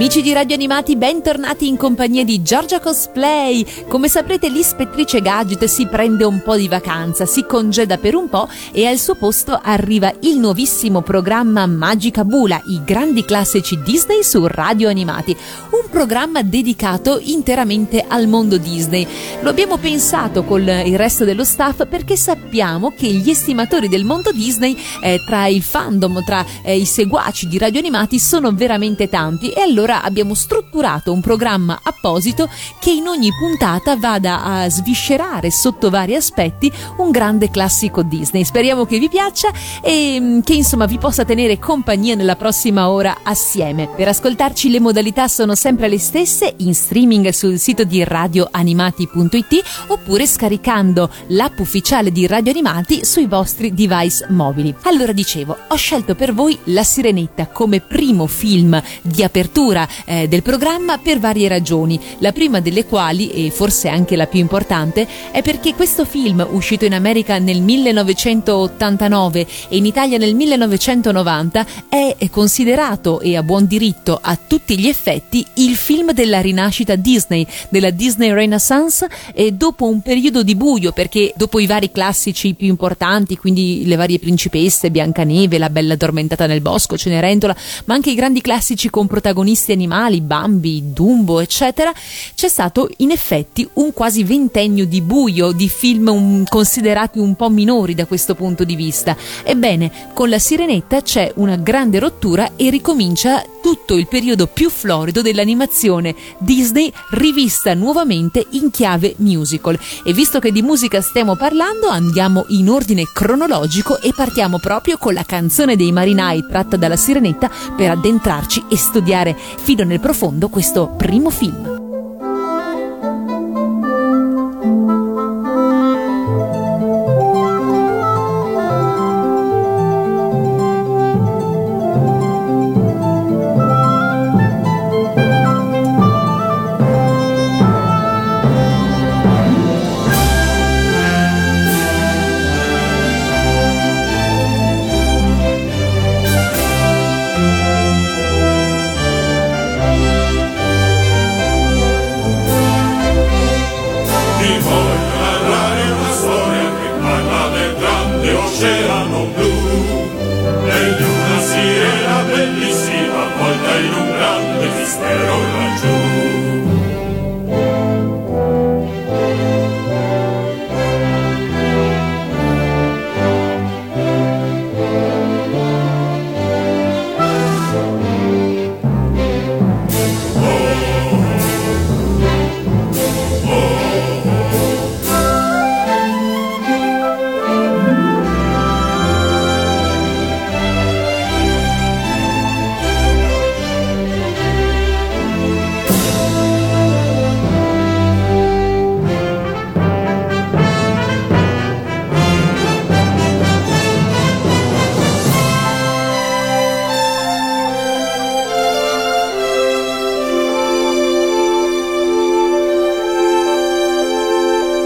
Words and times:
Amici 0.00 0.22
di 0.22 0.32
Radio 0.32 0.54
Animati, 0.54 0.96
bentornati 0.96 1.68
in 1.68 1.76
compagnia 1.76 2.24
di 2.24 2.40
Giorgia 2.40 2.80
Cosplay. 2.80 3.66
Come 3.86 4.08
saprete, 4.08 4.48
l'ispettrice 4.48 5.20
Gadget 5.20 5.64
si 5.64 5.86
prende 5.88 6.24
un 6.24 6.40
po' 6.42 6.56
di 6.56 6.68
vacanza, 6.68 7.26
si 7.26 7.44
congeda 7.44 7.98
per 7.98 8.14
un 8.14 8.30
po' 8.30 8.48
e 8.72 8.86
al 8.86 8.96
suo 8.96 9.14
posto 9.14 9.60
arriva 9.62 10.10
il 10.20 10.38
nuovissimo 10.38 11.02
programma 11.02 11.66
Magica 11.66 12.24
Bula, 12.24 12.58
i 12.68 12.80
grandi 12.82 13.26
classici 13.26 13.78
Disney 13.82 14.22
su 14.22 14.46
Radio 14.46 14.88
Animati. 14.88 15.36
Un 15.72 15.90
programma 15.90 16.40
dedicato 16.40 17.18
interamente 17.20 18.02
al 18.08 18.26
mondo 18.26 18.56
Disney. 18.56 19.06
Lo 19.42 19.50
abbiamo 19.50 19.76
pensato 19.76 20.44
con 20.44 20.62
il 20.62 20.96
resto 20.96 21.26
dello 21.26 21.44
staff 21.44 21.86
perché 21.86 22.16
sappiamo 22.16 22.94
che 22.96 23.08
gli 23.08 23.28
estimatori 23.28 23.86
del 23.86 24.04
mondo 24.04 24.32
Disney, 24.32 24.74
eh, 25.02 25.22
tra 25.26 25.46
il 25.46 25.62
fandom, 25.62 26.24
tra 26.24 26.42
eh, 26.62 26.78
i 26.78 26.86
seguaci 26.86 27.48
di 27.48 27.58
Radio 27.58 27.80
Animati, 27.80 28.18
sono 28.18 28.50
veramente 28.52 29.10
tanti 29.10 29.50
e 29.50 29.60
allora 29.60 29.88
allora 29.90 30.02
abbiamo 30.02 30.34
strutturato 30.34 31.12
un 31.12 31.20
programma 31.20 31.80
apposito 31.82 32.48
che 32.78 32.90
in 32.90 33.08
ogni 33.08 33.30
puntata 33.36 33.96
vada 33.96 34.42
a 34.42 34.68
sviscerare 34.68 35.50
sotto 35.50 35.90
vari 35.90 36.14
aspetti 36.14 36.70
un 36.98 37.10
grande 37.10 37.50
classico 37.50 38.02
Disney. 38.02 38.44
Speriamo 38.44 38.84
che 38.84 38.98
vi 38.98 39.08
piaccia 39.08 39.50
e 39.82 40.18
mm, 40.20 40.40
che 40.40 40.54
insomma 40.54 40.86
vi 40.86 40.98
possa 40.98 41.24
tenere 41.24 41.58
compagnia 41.58 42.14
nella 42.14 42.36
prossima 42.36 42.88
ora 42.88 43.18
assieme. 43.24 43.88
Per 43.88 44.06
ascoltarci 44.06 44.70
le 44.70 44.80
modalità 44.80 45.26
sono 45.26 45.54
sempre 45.56 45.88
le 45.88 45.98
stesse 45.98 46.54
in 46.58 46.74
streaming 46.74 47.30
sul 47.30 47.58
sito 47.58 47.82
di 47.84 48.04
radioanimati.it 48.04 49.62
oppure 49.88 50.26
scaricando 50.26 51.10
l'app 51.28 51.58
ufficiale 51.58 52.12
di 52.12 52.26
Radio 52.26 52.52
Animati 52.52 53.04
sui 53.04 53.26
vostri 53.26 53.74
device 53.74 54.26
mobili. 54.28 54.74
Allora 54.82 55.12
dicevo, 55.12 55.56
ho 55.68 55.76
scelto 55.76 56.14
per 56.14 56.32
voi 56.32 56.56
La 56.64 56.84
Sirenetta 56.84 57.48
come 57.48 57.80
primo 57.80 58.26
film 58.26 58.80
di 59.02 59.24
apertura 59.24 59.79
chiusura 59.80 59.88
eh, 60.04 60.28
del 60.28 60.42
programma 60.42 60.98
per 60.98 61.18
varie 61.18 61.48
ragioni. 61.48 61.98
La 62.18 62.32
prima 62.32 62.60
delle 62.60 62.84
quali, 62.84 63.30
e 63.30 63.50
forse 63.50 63.88
anche 63.88 64.16
la 64.16 64.26
più 64.26 64.40
importante, 64.40 65.06
è 65.30 65.42
perché 65.42 65.74
questo 65.74 66.04
film, 66.04 66.46
uscito 66.50 66.84
in 66.84 66.94
America 66.94 67.38
nel 67.38 67.62
1989 67.62 69.46
e 69.68 69.76
in 69.76 69.86
Italia 69.86 70.18
nel 70.18 70.34
1990, 70.34 71.66
è 71.88 72.16
considerato 72.30 73.20
e 73.20 73.36
a 73.36 73.42
buon 73.42 73.66
diritto 73.66 74.18
a 74.20 74.36
tutti 74.36 74.78
gli 74.78 74.88
effetti 74.88 75.44
il 75.54 75.76
film 75.76 76.12
della 76.12 76.40
rinascita 76.40 76.96
Disney, 76.96 77.46
della 77.68 77.90
Disney 77.90 78.32
Renaissance 78.32 79.08
e 79.32 79.52
dopo 79.52 79.86
un 79.86 80.00
periodo 80.00 80.42
di 80.42 80.54
buio 80.54 80.92
perché 80.92 81.32
dopo 81.36 81.58
i 81.58 81.66
vari 81.66 81.90
classici 81.90 82.54
più 82.54 82.68
importanti, 82.68 83.36
quindi 83.36 83.84
le 83.86 83.96
varie 83.96 84.18
principesse, 84.18 84.90
Biancaneve, 84.90 85.58
La 85.58 85.70
bella 85.70 85.94
addormentata 85.94 86.46
nel 86.46 86.60
bosco, 86.60 86.96
Cenerentola, 86.96 87.56
ma 87.86 87.94
anche 87.94 88.10
i 88.10 88.14
grandi 88.14 88.40
classici 88.40 88.90
con 88.90 89.06
protagonisti 89.06 89.69
questi 89.70 89.72
animali, 89.72 90.20
Bambi, 90.20 90.92
Dumbo, 90.92 91.40
eccetera, 91.40 91.92
c'è 92.34 92.48
stato 92.48 92.88
in 92.98 93.10
effetti 93.10 93.68
un 93.74 93.92
quasi 93.92 94.24
ventennio 94.24 94.86
di 94.86 95.00
buio 95.00 95.52
di 95.52 95.68
film 95.68 96.08
un, 96.08 96.44
considerati 96.48 97.18
un 97.18 97.36
po' 97.36 97.50
minori 97.50 97.94
da 97.94 98.06
questo 98.06 98.34
punto 98.34 98.64
di 98.64 98.74
vista. 98.74 99.16
Ebbene, 99.44 100.10
con 100.12 100.28
la 100.28 100.38
Sirenetta 100.38 101.02
c'è 101.02 101.32
una 101.36 101.56
grande 101.56 101.98
rottura 101.98 102.52
e 102.56 102.70
ricomincia 102.70 103.44
tutto 103.60 103.96
il 103.96 104.08
periodo 104.08 104.46
più 104.46 104.70
florido 104.70 105.22
dell'animazione 105.22 106.14
Disney 106.38 106.90
rivista 107.10 107.74
nuovamente 107.74 108.46
in 108.50 108.70
chiave 108.70 109.14
musical. 109.18 109.78
E 110.04 110.12
visto 110.12 110.38
che 110.38 110.50
di 110.50 110.62
musica 110.62 111.00
stiamo 111.00 111.36
parlando, 111.36 111.88
andiamo 111.88 112.46
in 112.48 112.68
ordine 112.70 113.04
cronologico 113.12 114.00
e 114.00 114.12
partiamo 114.14 114.58
proprio 114.58 114.96
con 114.96 115.12
la 115.12 115.24
canzone 115.24 115.76
dei 115.76 115.92
marinai 115.92 116.46
tratta 116.48 116.76
dalla 116.76 116.96
Sirenetta 116.96 117.50
per 117.76 117.90
addentrarci 117.90 118.64
e 118.68 118.76
studiare 118.76 119.36
fino 119.62 119.84
nel 119.84 120.00
profondo 120.00 120.48
questo 120.48 120.88
primo 120.96 121.30
film. 121.30 121.89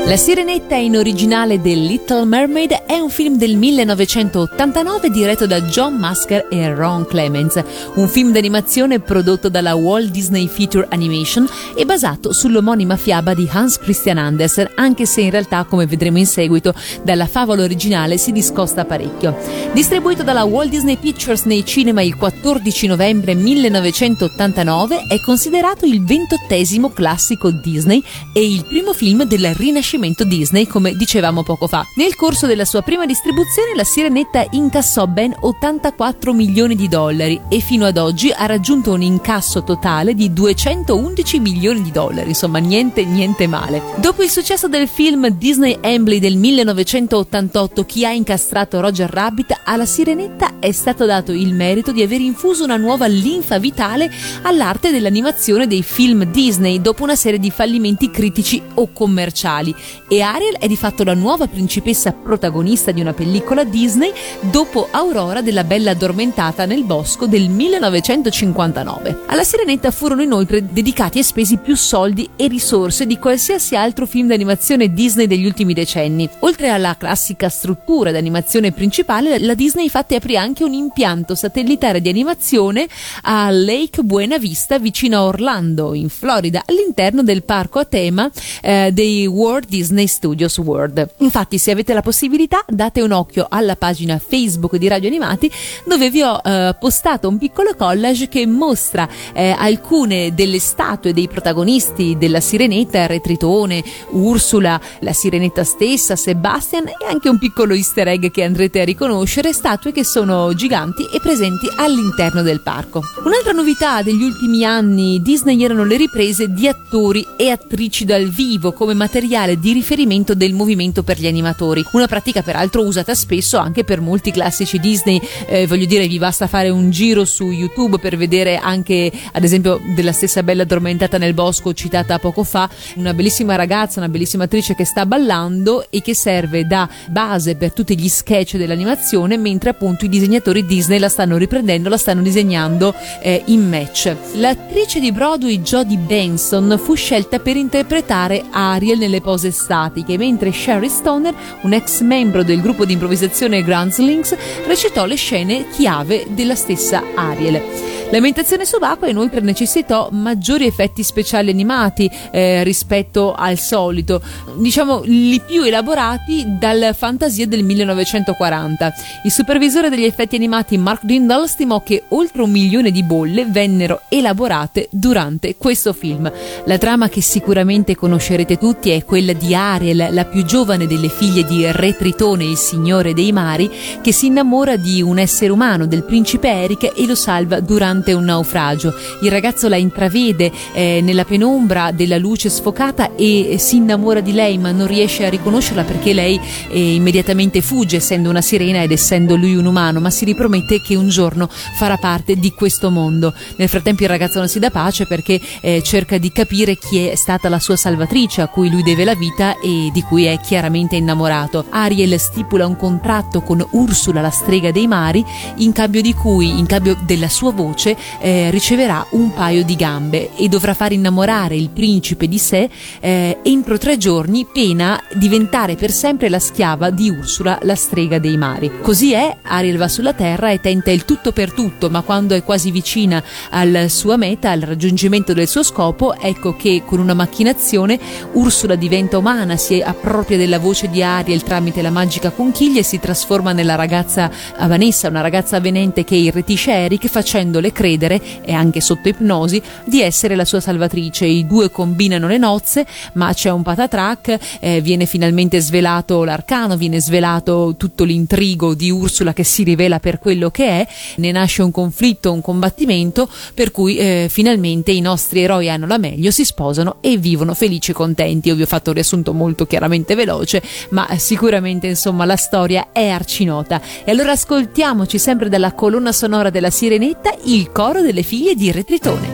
La 0.06 0.18
Sirenetta 0.18 0.74
in 0.74 0.98
originale 0.98 1.62
del 1.62 1.82
Little 1.82 2.26
Mermaid 2.26 2.72
è 2.84 2.98
un 2.98 3.08
film 3.08 3.38
del 3.38 3.56
1989 3.56 5.08
diretto 5.08 5.46
da 5.46 5.62
John 5.62 5.94
Masker 5.94 6.46
e 6.50 6.74
Ron 6.74 7.06
Clements, 7.06 7.64
un 7.94 8.06
film 8.06 8.30
d'animazione 8.30 9.00
prodotto 9.00 9.48
dalla 9.48 9.74
Walt 9.74 10.10
Disney 10.10 10.46
Feature 10.46 10.88
Animation 10.90 11.48
e 11.74 11.86
basato 11.86 12.34
sull'omonima 12.34 12.98
fiaba 12.98 13.32
di 13.32 13.48
Hans 13.50 13.78
Christian 13.78 14.18
Andersen, 14.18 14.72
anche 14.74 15.06
se 15.06 15.22
in 15.22 15.30
realtà, 15.30 15.64
come 15.64 15.86
vedremo 15.86 16.18
in 16.18 16.26
seguito, 16.26 16.74
dalla 17.02 17.26
favola 17.26 17.62
originale 17.62 18.18
si 18.18 18.30
discosta 18.30 18.84
parecchio. 18.84 19.34
Distribuito 19.72 20.22
dalla 20.22 20.44
Walt 20.44 20.68
Disney 20.68 20.98
Pictures 20.98 21.44
nei 21.44 21.64
cinema 21.64 22.02
il 22.02 22.16
14 22.16 22.86
novembre 22.88 23.34
1989, 23.34 25.06
è 25.08 25.18
considerato 25.20 25.86
il 25.86 26.04
ventottesimo 26.04 26.90
classico 26.90 27.50
Disney 27.50 28.04
e 28.34 28.46
il 28.46 28.66
primo 28.66 28.92
film 28.92 29.24
del 29.24 29.54
Rinascimento 29.54 29.92
rinascimento 29.94 30.24
Disney, 30.24 30.66
come 30.66 30.94
dicevamo 30.94 31.42
poco 31.42 31.66
fa. 31.66 31.86
Nel 31.96 32.14
corso 32.16 32.46
della 32.46 32.64
sua 32.64 32.82
prima 32.82 33.06
distribuzione 33.06 33.74
la 33.74 33.84
Sirenetta 33.84 34.44
incassò 34.50 35.06
ben 35.06 35.34
84 35.38 36.32
milioni 36.32 36.74
di 36.74 36.88
dollari 36.88 37.40
e 37.48 37.60
fino 37.60 37.86
ad 37.86 37.96
oggi 37.96 38.30
ha 38.30 38.46
raggiunto 38.46 38.92
un 38.92 39.02
incasso 39.02 39.62
totale 39.62 40.14
di 40.14 40.32
211 40.32 41.38
milioni 41.38 41.82
di 41.82 41.90
dollari, 41.90 42.28
insomma 42.28 42.58
niente 42.58 43.04
niente 43.04 43.46
male. 43.46 43.82
Dopo 43.96 44.22
il 44.22 44.30
successo 44.30 44.68
del 44.68 44.88
film 44.88 45.28
Disney 45.28 45.78
Embley 45.80 46.18
del 46.18 46.36
1988 46.36 47.84
Chi 47.84 48.04
ha 48.04 48.10
incastrato 48.10 48.80
Roger 48.80 49.10
Rabbit, 49.10 49.60
alla 49.64 49.86
Sirenetta 49.86 50.58
è 50.58 50.72
stato 50.72 51.06
dato 51.06 51.32
il 51.32 51.54
merito 51.54 51.92
di 51.92 52.02
aver 52.02 52.20
infuso 52.20 52.64
una 52.64 52.76
nuova 52.76 53.06
linfa 53.06 53.58
vitale 53.58 54.10
all'arte 54.42 54.90
dell'animazione 54.90 55.66
dei 55.66 55.82
film 55.82 56.24
Disney 56.24 56.80
dopo 56.80 57.02
una 57.02 57.16
serie 57.16 57.38
di 57.38 57.50
fallimenti 57.50 58.10
critici 58.10 58.60
o 58.74 58.90
commerciali 58.92 59.74
e 60.08 60.20
Ariel 60.20 60.56
è 60.58 60.66
di 60.66 60.76
fatto 60.76 61.04
la 61.04 61.14
nuova 61.14 61.46
principessa 61.46 62.12
protagonista 62.12 62.92
di 62.92 63.00
una 63.00 63.12
pellicola 63.12 63.64
Disney 63.64 64.12
dopo 64.40 64.88
Aurora 64.90 65.40
della 65.40 65.64
Bella 65.64 65.92
Addormentata 65.92 66.66
nel 66.66 66.84
Bosco 66.84 67.26
del 67.26 67.48
1959. 67.48 69.22
Alla 69.26 69.44
Sirenetta 69.44 69.90
furono 69.90 70.22
inoltre 70.22 70.72
dedicati 70.72 71.18
e 71.18 71.22
spesi 71.22 71.56
più 71.56 71.76
soldi 71.76 72.28
e 72.36 72.48
risorse 72.48 73.06
di 73.06 73.18
qualsiasi 73.18 73.76
altro 73.76 74.06
film 74.06 74.28
d'animazione 74.28 74.92
Disney 74.92 75.26
degli 75.26 75.46
ultimi 75.46 75.74
decenni. 75.74 76.28
Oltre 76.40 76.68
alla 76.68 76.96
classica 76.96 77.48
struttura 77.48 78.10
d'animazione 78.10 78.72
principale, 78.72 79.38
la 79.38 79.54
Disney 79.54 79.84
infatti 79.84 80.14
aprì 80.14 80.36
anche 80.36 80.64
un 80.64 80.72
impianto 80.72 81.34
satellitare 81.34 82.00
di 82.00 82.08
animazione 82.08 82.86
a 83.22 83.50
Lake 83.50 84.02
Buena 84.02 84.38
Vista 84.38 84.78
vicino 84.78 85.18
a 85.18 85.24
Orlando, 85.24 85.94
in 85.94 86.08
Florida, 86.08 86.62
all'interno 86.64 87.22
del 87.22 87.42
parco 87.42 87.78
a 87.78 87.84
tema 87.84 88.30
eh, 88.62 88.90
dei 88.92 89.26
Walt 89.26 89.66
Disney 89.74 90.06
Studios 90.06 90.56
World. 90.58 91.14
Infatti, 91.18 91.58
se 91.58 91.72
avete 91.72 91.94
la 91.94 92.00
possibilità, 92.00 92.64
date 92.68 93.00
un 93.00 93.10
occhio 93.10 93.48
alla 93.50 93.74
pagina 93.74 94.20
Facebook 94.24 94.76
di 94.76 94.86
Radio 94.86 95.08
Animati, 95.08 95.50
dove 95.84 96.10
vi 96.10 96.22
ho 96.22 96.40
eh, 96.44 96.76
postato 96.78 97.26
un 97.26 97.38
piccolo 97.38 97.74
collage 97.74 98.28
che 98.28 98.46
mostra 98.46 99.08
eh, 99.32 99.52
alcune 99.58 100.32
delle 100.32 100.60
statue 100.60 101.12
dei 101.12 101.26
protagonisti 101.26 102.16
della 102.16 102.38
Sirenetta, 102.38 103.06
Re 103.06 103.20
Tritone, 103.20 103.82
Ursula, 104.10 104.80
la 105.00 105.12
Sirenetta 105.12 105.64
stessa, 105.64 106.14
Sebastian 106.14 106.86
e 106.86 107.06
anche 107.08 107.28
un 107.28 107.38
piccolo 107.38 107.74
easter 107.74 108.06
egg 108.06 108.30
che 108.30 108.44
andrete 108.44 108.80
a 108.80 108.84
riconoscere, 108.84 109.52
statue 109.52 109.90
che 109.90 110.04
sono 110.04 110.54
giganti 110.54 111.02
e 111.12 111.18
presenti 111.18 111.66
all'interno 111.74 112.42
del 112.42 112.60
parco. 112.60 113.02
Un'altra 113.24 113.50
novità 113.50 114.02
degli 114.02 114.22
ultimi 114.22 114.64
anni 114.64 115.20
Disney 115.20 115.60
erano 115.64 115.82
le 115.84 115.96
riprese 115.96 116.52
di 116.52 116.68
attori 116.68 117.26
e 117.36 117.50
attrici 117.50 118.04
dal 118.04 118.28
vivo 118.28 118.72
come 118.72 118.94
materiale 118.94 119.62
di 119.64 119.72
riferimento 119.72 120.34
del 120.34 120.52
movimento 120.52 121.02
per 121.02 121.18
gli 121.18 121.26
animatori, 121.26 121.82
una 121.92 122.06
pratica 122.06 122.42
peraltro 122.42 122.82
usata 122.82 123.14
spesso 123.14 123.56
anche 123.56 123.82
per 123.82 124.02
molti 124.02 124.30
classici 124.30 124.78
Disney, 124.78 125.18
eh, 125.46 125.66
voglio 125.66 125.86
dire 125.86 126.06
vi 126.06 126.18
basta 126.18 126.46
fare 126.46 126.68
un 126.68 126.90
giro 126.90 127.24
su 127.24 127.50
YouTube 127.50 127.98
per 127.98 128.18
vedere 128.18 128.58
anche 128.58 129.10
ad 129.32 129.42
esempio 129.42 129.80
della 129.94 130.12
stessa 130.12 130.42
Bella 130.42 130.64
addormentata 130.64 131.16
nel 131.16 131.32
bosco 131.32 131.72
citata 131.72 132.18
poco 132.18 132.44
fa, 132.44 132.68
una 132.96 133.14
bellissima 133.14 133.56
ragazza, 133.56 134.00
una 134.00 134.10
bellissima 134.10 134.44
attrice 134.44 134.74
che 134.74 134.84
sta 134.84 135.06
ballando 135.06 135.86
e 135.88 136.02
che 136.02 136.12
serve 136.12 136.66
da 136.66 136.86
base 137.08 137.56
per 137.56 137.72
tutti 137.72 137.98
gli 137.98 138.10
sketch 138.10 138.56
dell'animazione 138.56 139.38
mentre 139.38 139.70
appunto 139.70 140.04
i 140.04 140.10
disegnatori 140.10 140.66
Disney 140.66 140.98
la 140.98 141.08
stanno 141.08 141.38
riprendendo, 141.38 141.88
la 141.88 141.96
stanno 141.96 142.20
disegnando 142.20 142.94
eh, 143.22 143.42
in 143.46 143.66
match. 143.66 144.14
L'attrice 144.34 145.00
di 145.00 145.10
Broadway 145.10 145.62
Jodie 145.62 145.96
Benson 145.96 146.78
fu 146.78 146.92
scelta 146.92 147.38
per 147.38 147.56
interpretare 147.56 148.44
Ariel 148.50 148.98
nelle 148.98 149.22
pose 149.22 149.52
statiche, 149.54 150.18
mentre 150.18 150.52
Sherry 150.52 150.90
Stoner, 150.90 151.34
un 151.62 151.72
ex 151.72 152.02
membro 152.02 152.42
del 152.42 152.60
gruppo 152.60 152.84
di 152.84 152.92
improvvisazione 152.92 153.62
Groundlings, 153.62 154.36
recitò 154.66 155.06
le 155.06 155.16
scene 155.16 155.68
chiave 155.70 156.26
della 156.28 156.54
stessa 156.54 157.02
Ariel. 157.14 158.03
L'ambientazione 158.14 158.64
subacquea 158.64 159.10
inoltre 159.10 159.40
necessitò 159.40 160.08
maggiori 160.12 160.66
effetti 160.66 161.02
speciali 161.02 161.50
animati 161.50 162.08
eh, 162.30 162.62
rispetto 162.62 163.34
al 163.34 163.58
solito, 163.58 164.22
diciamo 164.54 165.00
li 165.02 165.40
più 165.40 165.64
elaborati 165.64 166.44
dal 166.46 166.94
fantasia 166.96 167.44
del 167.48 167.64
1940. 167.64 168.92
Il 169.24 169.32
supervisore 169.32 169.88
degli 169.88 170.04
effetti 170.04 170.36
animati 170.36 170.78
Mark 170.78 171.02
Dindal 171.02 171.48
stimò 171.48 171.82
che 171.82 172.04
oltre 172.10 172.42
un 172.42 172.52
milione 172.52 172.92
di 172.92 173.02
bolle 173.02 173.46
vennero 173.46 174.02
elaborate 174.08 174.86
durante 174.92 175.56
questo 175.56 175.92
film. 175.92 176.30
La 176.66 176.78
trama 176.78 177.08
che 177.08 177.20
sicuramente 177.20 177.96
conoscerete 177.96 178.58
tutti 178.58 178.90
è 178.90 179.04
quella 179.04 179.32
di 179.32 179.56
Ariel, 179.56 180.10
la 180.12 180.24
più 180.24 180.44
giovane 180.44 180.86
delle 180.86 181.08
figlie 181.08 181.42
di 181.42 181.66
Re 181.68 181.96
Tritone, 181.96 182.44
il 182.44 182.58
signore 182.58 183.12
dei 183.12 183.32
mari, 183.32 183.68
che 184.00 184.12
si 184.12 184.26
innamora 184.26 184.76
di 184.76 185.02
un 185.02 185.18
essere 185.18 185.50
umano, 185.50 185.88
del 185.88 186.04
principe 186.04 186.48
Eric, 186.48 186.92
e 186.94 187.06
lo 187.06 187.16
salva 187.16 187.58
durante 187.58 188.02
un 188.12 188.24
naufragio. 188.24 188.94
Il 189.22 189.30
ragazzo 189.30 189.68
la 189.68 189.76
intravede 189.76 190.50
eh, 190.72 191.00
nella 191.02 191.24
penombra 191.24 191.90
della 191.90 192.18
luce 192.18 192.48
sfocata 192.48 193.14
e 193.14 193.56
si 193.58 193.76
innamora 193.76 194.20
di 194.20 194.32
lei, 194.32 194.58
ma 194.58 194.70
non 194.70 194.86
riesce 194.86 195.24
a 195.24 195.30
riconoscerla 195.30 195.84
perché 195.84 196.12
lei 196.12 196.40
eh, 196.68 196.94
immediatamente 196.94 197.60
fugge, 197.60 197.96
essendo 197.96 198.30
una 198.30 198.42
sirena 198.42 198.82
ed 198.82 198.92
essendo 198.92 199.36
lui 199.36 199.56
un 199.56 199.66
umano, 199.66 200.00
ma 200.00 200.10
si 200.10 200.24
ripromette 200.24 200.80
che 200.80 200.96
un 200.96 201.08
giorno 201.08 201.48
farà 201.48 201.96
parte 201.96 202.36
di 202.36 202.52
questo 202.52 202.90
mondo. 202.90 203.32
Nel 203.56 203.68
frattempo 203.68 204.02
il 204.02 204.08
ragazzo 204.08 204.38
non 204.38 204.48
si 204.48 204.58
dà 204.58 204.70
pace 204.70 205.06
perché 205.06 205.40
eh, 205.60 205.82
cerca 205.82 206.18
di 206.18 206.30
capire 206.32 206.76
chi 206.76 207.06
è 207.06 207.14
stata 207.14 207.48
la 207.48 207.58
sua 207.58 207.76
salvatrice 207.76 208.40
a 208.40 208.48
cui 208.48 208.70
lui 208.70 208.82
deve 208.82 209.04
la 209.04 209.14
vita 209.14 209.58
e 209.60 209.90
di 209.92 210.02
cui 210.02 210.24
è 210.24 210.38
chiaramente 210.40 210.96
innamorato. 210.96 211.66
Ariel 211.70 212.18
stipula 212.18 212.66
un 212.66 212.76
contratto 212.76 213.40
con 213.42 213.64
Ursula, 213.70 214.20
la 214.20 214.30
strega 214.30 214.70
dei 214.70 214.86
mari, 214.86 215.24
in 215.56 215.72
cambio 215.72 216.00
di 216.00 216.14
cui, 216.14 216.58
in 216.58 216.66
cambio 216.66 216.96
della 217.04 217.28
sua 217.28 217.52
voce, 217.52 217.93
eh, 218.20 218.50
riceverà 218.50 219.06
un 219.10 219.32
paio 219.32 219.64
di 219.64 219.76
gambe 219.76 220.30
e 220.36 220.48
dovrà 220.48 220.74
far 220.74 220.92
innamorare 220.92 221.56
il 221.56 221.70
principe 221.70 222.28
di 222.28 222.38
sé 222.38 222.68
eh, 223.00 223.38
entro 223.42 223.78
tre 223.78 223.96
giorni, 223.96 224.46
pena 224.50 225.00
diventare 225.14 225.74
per 225.74 225.90
sempre 225.90 226.28
la 226.28 226.38
schiava 226.38 226.90
di 226.90 227.10
Ursula, 227.10 227.58
la 227.62 227.74
strega 227.74 228.18
dei 228.18 228.36
mari. 228.36 228.70
Così 228.80 229.12
è, 229.12 229.36
Ariel 229.42 229.76
va 229.76 229.88
sulla 229.88 230.12
terra 230.12 230.50
e 230.50 230.60
tenta 230.60 230.90
il 230.90 231.04
tutto 231.04 231.32
per 231.32 231.52
tutto, 231.52 231.90
ma 231.90 232.02
quando 232.02 232.34
è 232.34 232.42
quasi 232.42 232.70
vicina 232.70 233.22
alla 233.50 233.88
sua 233.88 234.16
meta, 234.16 234.50
al 234.50 234.60
raggiungimento 234.60 235.32
del 235.32 235.48
suo 235.48 235.62
scopo, 235.62 236.14
ecco 236.14 236.56
che 236.56 236.82
con 236.84 236.98
una 236.98 237.14
macchinazione 237.14 237.98
Ursula 238.32 238.74
diventa 238.74 239.18
umana, 239.18 239.56
si 239.56 239.80
appropria 239.80 240.36
della 240.36 240.58
voce 240.58 240.88
di 240.88 241.02
Ariel 241.02 241.42
tramite 241.42 241.82
la 241.82 241.90
magica 241.90 242.30
conchiglia 242.30 242.80
e 242.80 242.84
si 242.84 242.98
trasforma 242.98 243.52
nella 243.52 243.74
ragazza 243.74 244.30
Vanessa, 244.58 245.08
una 245.08 245.20
ragazza 245.20 245.56
avvenente 245.56 246.04
che 246.04 246.16
irretisce 246.16 246.72
Eric 246.72 247.06
facendole 247.08 247.72
credere, 247.74 248.18
e 248.42 248.54
anche 248.54 248.80
sotto 248.80 249.08
ipnosi, 249.08 249.60
di 249.84 250.00
essere 250.00 250.34
la 250.34 250.46
sua 250.46 250.60
salvatrice. 250.60 251.26
I 251.26 251.46
due 251.46 251.70
combinano 251.70 252.26
le 252.26 252.38
nozze, 252.38 252.86
ma 253.14 253.34
c'è 253.34 253.50
un 253.50 253.62
patatrack, 253.62 254.38
eh, 254.60 254.80
viene 254.80 255.04
finalmente 255.04 255.60
svelato 255.60 256.24
l'arcano, 256.24 256.78
viene 256.78 257.00
svelato 257.00 257.74
tutto 257.76 258.04
l'intrigo 258.04 258.74
di 258.74 258.90
Ursula 258.90 259.34
che 259.34 259.44
si 259.44 259.62
rivela 259.64 259.98
per 259.98 260.18
quello 260.18 260.50
che 260.50 260.66
è, 260.66 260.86
ne 261.16 261.32
nasce 261.32 261.62
un 261.62 261.70
conflitto, 261.70 262.32
un 262.32 262.40
combattimento, 262.40 263.28
per 263.52 263.70
cui 263.70 263.96
eh, 263.96 264.28
finalmente 264.30 264.92
i 264.92 265.00
nostri 265.00 265.42
eroi 265.42 265.68
hanno 265.68 265.86
la 265.86 265.98
meglio, 265.98 266.30
si 266.30 266.44
sposano 266.44 266.96
e 267.00 267.16
vivono 267.16 267.52
felici 267.54 267.90
e 267.90 267.94
contenti. 267.94 268.48
Io 268.48 268.54
vi 268.54 268.62
ho 268.62 268.66
fatto 268.66 268.90
un 268.90 268.94
riassunto 268.94 269.32
molto 269.34 269.66
chiaramente 269.66 270.14
veloce, 270.14 270.62
ma 270.90 271.08
sicuramente 271.16 271.86
insomma 271.88 272.24
la 272.24 272.36
storia 272.36 272.88
è 272.92 273.08
arcinota. 273.08 273.80
E 274.04 274.10
allora 274.10 274.32
ascoltiamoci 274.32 275.18
sempre 275.18 275.48
dalla 275.48 275.72
colonna 275.72 276.12
sonora 276.12 276.50
della 276.50 276.70
Sirenetta 276.70 277.34
il 277.44 277.63
coro 277.72 278.00
delle 278.02 278.22
figlie 278.22 278.54
di 278.54 278.70
Retritone. 278.70 279.28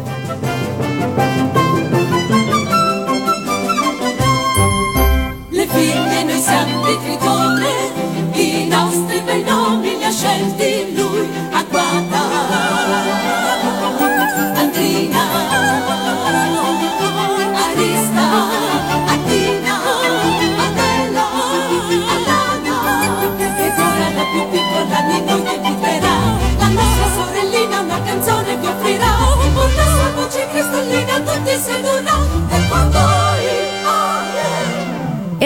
Le 5.50 5.66
figlie 5.66 6.24
noi 6.24 6.40
siamo 6.40 6.86
di 6.86 6.98
Tritone, 7.02 7.49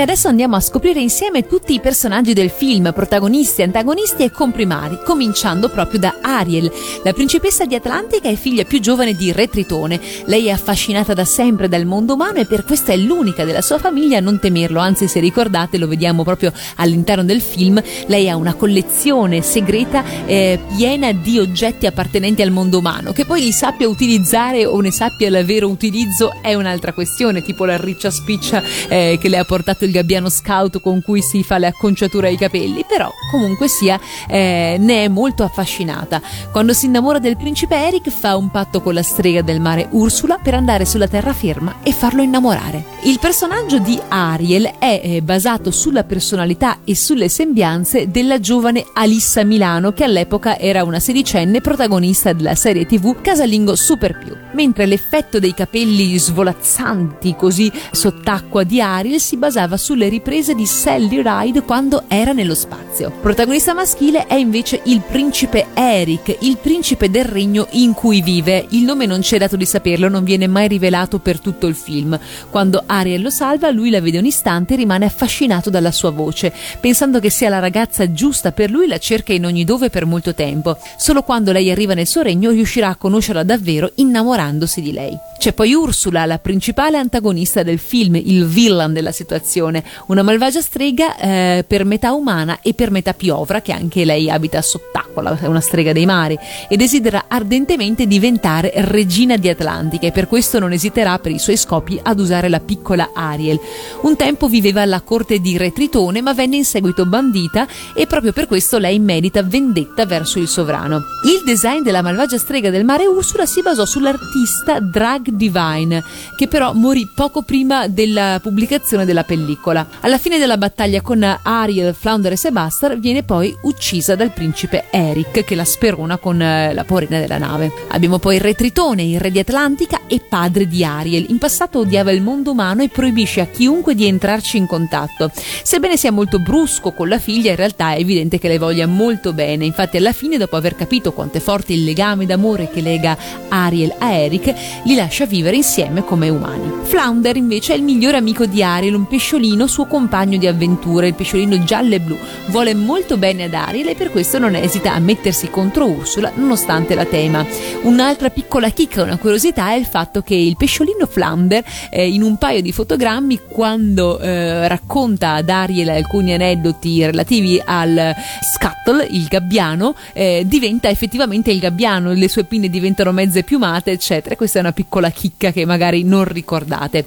adesso 0.04 0.28
andiamo 0.28 0.56
a 0.56 0.60
scoprire 0.60 1.00
insieme 1.00 1.46
tutti 1.46 1.72
i 1.72 1.80
personaggi 1.80 2.34
del 2.34 2.50
film, 2.50 2.92
protagonisti, 2.92 3.62
antagonisti 3.62 4.22
e 4.22 4.30
comprimari, 4.30 4.98
cominciando 5.02 5.70
proprio 5.70 5.98
da 5.98 6.18
Ariel, 6.20 6.70
la 7.02 7.14
principessa 7.14 7.64
di 7.64 7.74
Atlantica 7.74 8.28
e 8.28 8.36
figlia 8.36 8.64
più 8.64 8.80
giovane 8.80 9.14
di 9.14 9.32
Re 9.32 9.48
Tritone. 9.48 9.98
Lei 10.26 10.48
è 10.48 10.50
affascinata 10.50 11.14
da 11.14 11.24
sempre 11.24 11.68
dal 11.68 11.86
mondo 11.86 12.12
umano 12.12 12.38
e 12.38 12.44
per 12.44 12.64
questo 12.64 12.90
è 12.90 12.96
l'unica 12.96 13.46
della 13.46 13.62
sua 13.62 13.78
famiglia 13.78 14.18
a 14.18 14.20
non 14.20 14.38
temerlo, 14.38 14.78
anzi 14.78 15.08
se 15.08 15.20
ricordate 15.20 15.78
lo 15.78 15.88
vediamo 15.88 16.22
proprio 16.22 16.52
all'interno 16.76 17.24
del 17.24 17.40
film, 17.40 17.82
lei 18.06 18.28
ha 18.28 18.36
una 18.36 18.52
collezione 18.52 19.40
segreta 19.40 20.04
eh, 20.26 20.60
piena 20.76 21.12
di 21.12 21.38
oggetti 21.38 21.86
appartenenti 21.86 22.42
al 22.42 22.50
mondo 22.50 22.76
umano, 22.76 23.12
che 23.12 23.24
poi 23.24 23.40
li 23.40 23.52
sappia 23.52 23.88
utilizzare 23.88 24.66
o 24.66 24.78
ne 24.82 24.90
sappia 24.90 25.28
il 25.28 25.44
vero 25.46 25.66
utilizzo 25.66 26.30
è 26.42 26.52
un'altra 26.52 26.92
questione, 26.92 27.42
tipo 27.42 27.64
la 27.64 27.78
riccia 27.78 28.10
spiccia 28.10 28.62
eh, 28.88 29.16
che 29.18 29.30
le 29.30 29.38
ha 29.38 29.44
portato 29.44 29.86
il 29.86 29.92
gabbiano 29.94 30.28
scout 30.28 30.80
con 30.80 31.02
cui 31.02 31.22
si 31.22 31.44
fa 31.44 31.58
le 31.58 31.68
acconciature 31.68 32.26
ai 32.26 32.36
capelli, 32.36 32.84
però 32.84 33.08
comunque 33.30 33.68
sia 33.68 33.98
eh, 34.26 34.76
ne 34.80 35.04
è 35.04 35.08
molto 35.08 35.44
affascinata. 35.44 36.20
Quando 36.50 36.72
si 36.72 36.86
innamora 36.86 37.20
del 37.20 37.36
principe 37.36 37.76
Eric 37.76 38.10
fa 38.10 38.36
un 38.36 38.50
patto 38.50 38.80
con 38.80 38.92
la 38.92 39.04
strega 39.04 39.42
del 39.42 39.60
mare 39.60 39.86
Ursula 39.90 40.38
per 40.38 40.54
andare 40.54 40.84
sulla 40.84 41.06
terraferma 41.06 41.76
e 41.84 41.92
farlo 41.92 42.22
innamorare. 42.22 42.84
Il 43.02 43.20
personaggio 43.20 43.78
di 43.78 44.00
Ariel 44.08 44.72
è 44.78 45.00
eh, 45.04 45.22
basato 45.22 45.70
sulla 45.70 46.02
personalità 46.02 46.78
e 46.84 46.96
sulle 46.96 47.28
sembianze 47.28 48.10
della 48.10 48.40
giovane 48.40 48.84
Alissa 48.94 49.44
Milano 49.44 49.92
che 49.92 50.02
all'epoca 50.02 50.58
era 50.58 50.82
una 50.82 50.98
sedicenne 50.98 51.60
protagonista 51.60 52.32
della 52.32 52.56
serie 52.56 52.84
tv 52.84 53.20
Casalingo 53.20 53.76
Super 53.76 54.18
Più, 54.18 54.36
mentre 54.54 54.86
l'effetto 54.86 55.38
dei 55.38 55.54
capelli 55.54 56.18
svolazzanti 56.18 57.36
così 57.36 57.70
sott'acqua 57.92 58.64
di 58.64 58.80
Ariel 58.80 59.20
si 59.20 59.36
basava 59.36 59.76
sulle 59.84 60.08
riprese 60.08 60.54
di 60.54 60.64
Sally 60.64 61.20
Ride 61.22 61.60
quando 61.60 62.04
era 62.08 62.32
nello 62.32 62.54
spazio. 62.54 63.10
Protagonista 63.20 63.74
maschile 63.74 64.26
è 64.26 64.32
invece 64.32 64.80
il 64.84 65.02
principe 65.06 65.66
Eric, 65.74 66.38
il 66.40 66.56
principe 66.56 67.10
del 67.10 67.26
regno 67.26 67.66
in 67.72 67.92
cui 67.92 68.22
vive. 68.22 68.64
Il 68.70 68.84
nome 68.84 69.04
non 69.04 69.20
c'è 69.20 69.36
dato 69.36 69.56
di 69.56 69.66
saperlo, 69.66 70.08
non 70.08 70.24
viene 70.24 70.46
mai 70.46 70.68
rivelato 70.68 71.18
per 71.18 71.38
tutto 71.38 71.66
il 71.66 71.74
film. 71.74 72.18
Quando 72.48 72.82
Ariel 72.86 73.20
lo 73.20 73.28
salva, 73.28 73.70
lui 73.70 73.90
la 73.90 74.00
vede 74.00 74.16
un 74.16 74.24
istante 74.24 74.72
e 74.72 74.76
rimane 74.78 75.04
affascinato 75.04 75.68
dalla 75.68 75.92
sua 75.92 76.12
voce. 76.12 76.50
Pensando 76.80 77.20
che 77.20 77.28
sia 77.28 77.50
la 77.50 77.58
ragazza 77.58 78.10
giusta 78.10 78.52
per 78.52 78.70
lui, 78.70 78.86
la 78.86 78.96
cerca 78.96 79.34
in 79.34 79.44
ogni 79.44 79.64
dove 79.64 79.90
per 79.90 80.06
molto 80.06 80.32
tempo. 80.32 80.78
Solo 80.96 81.22
quando 81.24 81.52
lei 81.52 81.70
arriva 81.70 81.92
nel 81.92 82.06
suo 82.06 82.22
regno 82.22 82.52
riuscirà 82.52 82.88
a 82.88 82.96
conoscerla 82.96 83.42
davvero 83.42 83.92
innamorandosi 83.96 84.80
di 84.80 84.92
lei. 84.92 85.18
C'è 85.44 85.52
poi 85.52 85.74
Ursula, 85.74 86.24
la 86.24 86.38
principale 86.38 86.96
antagonista 86.96 87.62
del 87.62 87.78
film, 87.78 88.14
il 88.14 88.46
villain 88.46 88.94
della 88.94 89.12
situazione, 89.12 89.63
una 90.06 90.22
malvagia 90.22 90.60
strega 90.60 91.16
eh, 91.16 91.64
per 91.66 91.84
metà 91.84 92.12
umana 92.12 92.58
e 92.62 92.74
per 92.74 92.90
metà 92.90 93.14
piovra, 93.14 93.62
che 93.62 93.72
anche 93.72 94.04
lei 94.04 94.30
abita 94.30 94.60
sott'acqua, 94.62 95.38
è 95.38 95.46
una 95.46 95.60
strega 95.60 95.92
dei 95.92 96.06
mari, 96.06 96.38
e 96.68 96.76
desidera 96.76 97.24
ardentemente 97.28 98.06
diventare 98.06 98.72
regina 98.76 99.36
di 99.36 99.48
Atlantica 99.48 100.06
e 100.06 100.12
per 100.12 100.28
questo 100.28 100.58
non 100.58 100.72
esiterà 100.72 101.18
per 101.18 101.32
i 101.32 101.38
suoi 101.38 101.56
scopi 101.56 101.98
ad 102.02 102.18
usare 102.18 102.48
la 102.48 102.60
piccola 102.60 103.10
Ariel. 103.14 103.60
Un 104.02 104.16
tempo 104.16 104.48
viveva 104.48 104.82
alla 104.82 105.00
corte 105.00 105.38
di 105.38 105.56
Re 105.56 105.72
Tritone, 105.72 106.20
ma 106.20 106.34
venne 106.34 106.56
in 106.56 106.64
seguito 106.64 107.06
bandita 107.06 107.66
e 107.94 108.06
proprio 108.06 108.32
per 108.32 108.46
questo 108.46 108.78
lei 108.78 108.98
medita 108.98 109.42
vendetta 109.42 110.06
verso 110.06 110.38
il 110.38 110.48
sovrano. 110.48 111.02
Il 111.24 111.42
design 111.44 111.82
della 111.82 112.02
malvagia 112.02 112.38
strega 112.38 112.70
del 112.70 112.84
mare 112.84 113.06
Ursula 113.06 113.46
si 113.46 113.62
basò 113.62 113.84
sull'artista 113.84 114.80
Drag 114.80 115.30
Divine, 115.30 116.02
che 116.36 116.48
però 116.48 116.72
morì 116.72 117.08
poco 117.14 117.42
prima 117.42 117.88
della 117.88 118.38
pubblicazione 118.42 119.04
della 119.04 119.22
pellicola. 119.22 119.53
Alla 120.00 120.18
fine 120.18 120.38
della 120.38 120.56
battaglia 120.56 121.00
con 121.00 121.22
Ariel, 121.42 121.94
Flounder 121.94 122.32
e 122.32 122.36
Sebastar 122.36 122.98
viene 122.98 123.22
poi 123.22 123.54
uccisa 123.62 124.14
dal 124.14 124.32
principe 124.32 124.84
Eric, 124.90 125.44
che 125.44 125.54
la 125.54 125.64
sperona 125.64 126.16
con 126.16 126.40
eh, 126.40 126.74
la 126.74 126.84
porina 126.84 127.20
della 127.20 127.38
nave. 127.38 127.72
Abbiamo 127.88 128.18
poi 128.18 128.36
il 128.36 128.40
re 128.40 128.54
Tritone, 128.54 129.02
il 129.02 129.20
re 129.20 129.30
di 129.30 129.38
Atlantica 129.38 130.00
e 130.06 130.20
padre 130.20 130.66
di 130.66 130.84
Ariel. 130.84 131.26
In 131.28 131.38
passato 131.38 131.78
odiava 131.78 132.10
il 132.10 132.22
mondo 132.22 132.50
umano 132.50 132.82
e 132.82 132.88
proibisce 132.88 133.40
a 133.40 133.46
chiunque 133.46 133.94
di 133.94 134.06
entrarci 134.06 134.56
in 134.56 134.66
contatto. 134.66 135.30
Sebbene 135.62 135.96
sia 135.96 136.12
molto 136.12 136.38
brusco 136.38 136.92
con 136.92 137.08
la 137.08 137.18
figlia, 137.18 137.50
in 137.50 137.56
realtà 137.56 137.92
è 137.92 138.00
evidente 138.00 138.38
che 138.38 138.48
le 138.48 138.58
voglia 138.58 138.86
molto 138.86 139.32
bene. 139.32 139.64
Infatti 139.64 139.96
alla 139.96 140.12
fine, 140.12 140.36
dopo 140.36 140.56
aver 140.56 140.74
capito 140.74 141.12
quanto 141.12 141.38
è 141.38 141.40
forte 141.40 141.72
il 141.72 141.84
legame 141.84 142.26
d'amore 142.26 142.70
che 142.70 142.80
lega 142.80 143.16
Ariel 143.48 143.94
a 143.98 144.10
Eric, 144.12 144.54
li 144.84 144.94
lascia 144.94 145.26
vivere 145.26 145.56
insieme 145.56 146.04
come 146.04 146.28
umani. 146.28 146.70
Flounder 146.82 147.36
invece 147.36 147.74
è 147.74 147.76
il 147.76 147.82
migliore 147.82 148.16
amico 148.16 148.46
di 148.46 148.62
Ariel, 148.62 148.94
un 148.94 149.06
pesciolino 149.06 149.42
suo 149.66 149.86
compagno 149.86 150.38
di 150.38 150.46
avventure, 150.46 151.08
il 151.08 151.14
pesciolino 151.14 151.64
giallo 151.64 151.94
e 151.94 152.00
blu. 152.00 152.16
Vuole 152.46 152.74
molto 152.74 153.16
bene 153.16 153.44
ad 153.44 153.54
Ariel 153.54 153.88
e 153.88 153.94
per 153.94 154.10
questo 154.10 154.38
non 154.38 154.54
esita 154.54 154.94
a 154.94 154.98
mettersi 154.98 155.50
contro 155.50 155.86
Ursula 155.86 156.32
nonostante 156.34 156.94
la 156.94 157.04
tema. 157.04 157.44
Un'altra 157.82 158.30
piccola 158.30 158.70
chicca, 158.70 159.02
una 159.02 159.18
curiosità 159.18 159.72
è 159.72 159.74
il 159.74 159.86
fatto 159.86 160.22
che 160.22 160.34
il 160.34 160.56
pesciolino 160.56 161.06
Flounder 161.06 161.64
eh, 161.90 162.08
in 162.08 162.22
un 162.22 162.36
paio 162.36 162.62
di 162.62 162.72
fotogrammi 162.72 163.40
quando 163.48 164.18
eh, 164.18 164.66
racconta 164.68 165.34
ad 165.34 165.48
Ariel 165.48 165.88
alcuni 165.88 166.32
aneddoti 166.32 167.04
relativi 167.04 167.60
al 167.64 168.14
Scuttle, 168.40 169.06
il 169.10 169.26
gabbiano, 169.26 169.94
eh, 170.12 170.44
diventa 170.46 170.88
effettivamente 170.88 171.50
il 171.50 171.58
gabbiano, 171.58 172.12
le 172.12 172.28
sue 172.28 172.44
pinne 172.44 172.68
diventano 172.68 173.12
mezze 173.12 173.42
piumate, 173.42 173.90
eccetera. 173.90 174.36
Questa 174.36 174.58
è 174.58 174.62
una 174.62 174.72
piccola 174.72 175.10
chicca 175.10 175.50
che 175.52 175.64
magari 175.64 176.04
non 176.04 176.24
ricordate. 176.24 177.04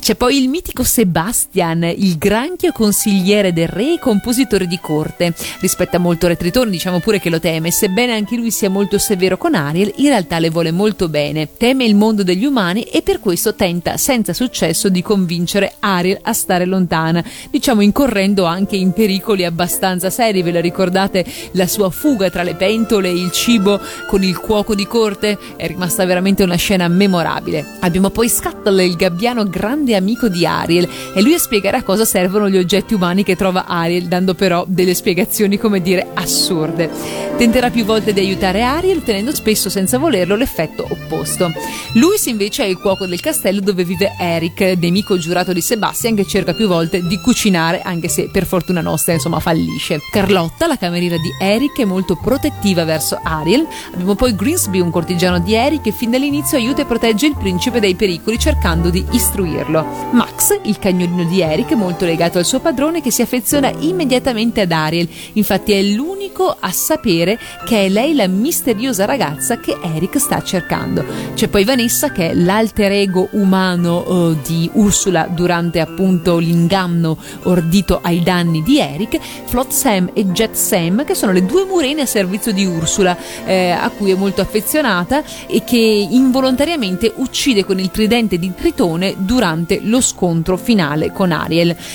C'è 0.00 0.14
poi 0.14 0.40
il 0.40 0.48
mitico 0.48 0.84
Sebastian, 0.84 1.67
il 1.72 2.18
granchio 2.18 2.72
consigliere 2.72 3.52
del 3.52 3.68
re 3.68 3.94
e 3.94 3.98
compositore 3.98 4.66
di 4.66 4.78
corte. 4.80 5.34
Rispetta 5.60 5.98
molto 5.98 6.26
Re 6.26 6.36
diciamo 6.68 7.00
pure 7.00 7.20
che 7.20 7.30
lo 7.30 7.40
teme, 7.40 7.70
sebbene 7.70 8.12
anche 8.12 8.36
lui 8.36 8.50
sia 8.50 8.70
molto 8.70 8.98
severo 8.98 9.36
con 9.36 9.54
Ariel, 9.54 9.92
in 9.96 10.08
realtà 10.08 10.38
le 10.38 10.50
vuole 10.50 10.70
molto 10.70 11.08
bene. 11.08 11.48
Teme 11.56 11.84
il 11.84 11.94
mondo 11.94 12.22
degli 12.22 12.44
umani 12.44 12.82
e 12.82 13.02
per 13.02 13.20
questo 13.20 13.54
tenta 13.54 13.96
senza 13.96 14.32
successo 14.32 14.88
di 14.88 15.02
convincere 15.02 15.74
Ariel 15.80 16.18
a 16.22 16.32
stare 16.32 16.64
lontana, 16.64 17.22
diciamo 17.50 17.80
incorrendo 17.82 18.44
anche 18.44 18.76
in 18.76 18.92
pericoli 18.92 19.44
abbastanza 19.44 20.10
seri. 20.10 20.42
Ve 20.42 20.52
la 20.52 20.60
ricordate 20.60 21.24
la 21.52 21.66
sua 21.66 21.90
fuga 21.90 22.30
tra 22.30 22.42
le 22.42 22.54
pentole 22.54 23.08
e 23.08 23.14
il 23.14 23.30
cibo 23.32 23.80
con 24.06 24.22
il 24.22 24.38
cuoco 24.38 24.74
di 24.74 24.86
corte? 24.86 25.38
È 25.56 25.66
rimasta 25.66 26.04
veramente 26.04 26.42
una 26.42 26.56
scena 26.56 26.88
memorabile. 26.88 27.76
Abbiamo 27.80 28.10
poi 28.10 28.28
Scuttle, 28.28 28.84
il 28.84 28.96
gabbiano 28.96 29.44
grande 29.44 29.96
amico 29.96 30.28
di 30.28 30.46
Ariel, 30.46 30.88
e 31.14 31.22
lui 31.22 31.34
a 31.34 31.38
spiegare 31.58 31.78
a 31.78 31.82
cosa 31.82 32.04
servono 32.04 32.48
gli 32.48 32.56
oggetti 32.56 32.94
umani 32.94 33.24
che 33.24 33.34
trova 33.34 33.66
Ariel, 33.66 34.06
dando 34.06 34.34
però 34.34 34.64
delle 34.68 34.94
spiegazioni, 34.94 35.58
come 35.58 35.80
dire, 35.80 36.06
assurde. 36.14 36.88
Tenterà 37.36 37.70
più 37.70 37.84
volte 37.84 38.12
di 38.12 38.20
aiutare 38.20 38.62
Ariel, 38.62 38.98
ottenendo 38.98 39.34
spesso 39.34 39.68
senza 39.68 39.98
volerlo 39.98 40.36
l'effetto 40.36 40.86
opposto. 40.88 41.50
Luis 41.94 42.26
invece 42.26 42.62
è 42.62 42.66
il 42.66 42.78
cuoco 42.78 43.06
del 43.06 43.20
castello 43.20 43.60
dove 43.60 43.82
vive 43.82 44.14
Eric, 44.20 44.76
nemico 44.78 45.18
giurato 45.18 45.52
di 45.52 45.60
Sebastian, 45.60 46.14
che 46.14 46.26
cerca 46.26 46.54
più 46.54 46.68
volte 46.68 47.04
di 47.04 47.18
cucinare, 47.20 47.82
anche 47.82 48.06
se 48.06 48.28
per 48.30 48.46
fortuna 48.46 48.80
nostra, 48.80 49.14
insomma, 49.14 49.40
fallisce. 49.40 49.98
Carlotta, 50.12 50.68
la 50.68 50.76
cameriera 50.76 51.16
di 51.16 51.44
Eric, 51.44 51.80
è 51.80 51.84
molto 51.84 52.14
protettiva 52.14 52.84
verso 52.84 53.18
Ariel. 53.20 53.66
Abbiamo 53.92 54.14
poi 54.14 54.36
Greensby, 54.36 54.78
un 54.78 54.92
cortigiano 54.92 55.40
di 55.40 55.54
Eric, 55.54 55.80
che 55.80 55.90
fin 55.90 56.12
dall'inizio 56.12 56.56
aiuta 56.56 56.82
e 56.82 56.86
protegge 56.86 57.26
il 57.26 57.36
principe 57.36 57.80
dai 57.80 57.96
pericoli, 57.96 58.38
cercando 58.38 58.90
di 58.90 59.04
istruirlo. 59.10 59.84
Max, 60.12 60.56
il 60.62 60.78
cagnolino 60.78 61.24
di 61.24 61.40
Eric, 61.40 61.47
molto 61.74 62.04
legato 62.04 62.38
al 62.38 62.44
suo 62.44 62.60
padrone, 62.60 63.00
che 63.00 63.10
si 63.10 63.22
affeziona 63.22 63.72
immediatamente 63.78 64.60
ad 64.60 64.72
Ariel. 64.72 65.08
Infatti 65.34 65.72
è 65.72 65.82
l'unico 65.82 66.54
a 66.58 66.70
sapere 66.70 67.38
che 67.64 67.86
è 67.86 67.88
lei 67.88 68.14
la 68.14 68.26
misteriosa 68.26 69.04
ragazza 69.06 69.58
che 69.58 69.78
Eric 69.82 70.18
sta 70.18 70.42
cercando. 70.42 71.04
C'è 71.34 71.48
poi 71.48 71.64
Vanessa, 71.64 72.10
che 72.10 72.30
è 72.30 72.34
l'alter 72.34 72.92
ego 72.92 73.28
umano 73.32 74.04
eh, 74.04 74.36
di 74.46 74.68
Ursula 74.74 75.26
durante 75.30 75.80
appunto 75.80 76.38
l'inganno 76.38 77.16
ordito 77.44 78.00
ai 78.02 78.22
danni 78.22 78.62
di 78.62 78.78
Eric. 78.78 79.18
Flot 79.46 79.70
Sam 79.70 80.10
e 80.12 80.26
Jet 80.26 80.54
Sam, 80.54 81.04
che 81.04 81.14
sono 81.14 81.32
le 81.32 81.46
due 81.46 81.64
murene 81.64 82.02
a 82.02 82.06
servizio 82.06 82.52
di 82.52 82.66
Ursula, 82.66 83.16
eh, 83.44 83.70
a 83.70 83.88
cui 83.90 84.10
è 84.10 84.14
molto 84.14 84.40
affezionata 84.40 85.22
e 85.46 85.64
che 85.64 85.76
involontariamente 85.78 87.12
uccide 87.16 87.64
con 87.64 87.78
il 87.78 87.90
tridente 87.90 88.38
di 88.38 88.52
Tritone 88.54 89.14
durante 89.18 89.80
lo 89.82 90.00
scontro 90.00 90.56
finale 90.56 91.10
con 91.12 91.32
Ariel. 91.32 91.36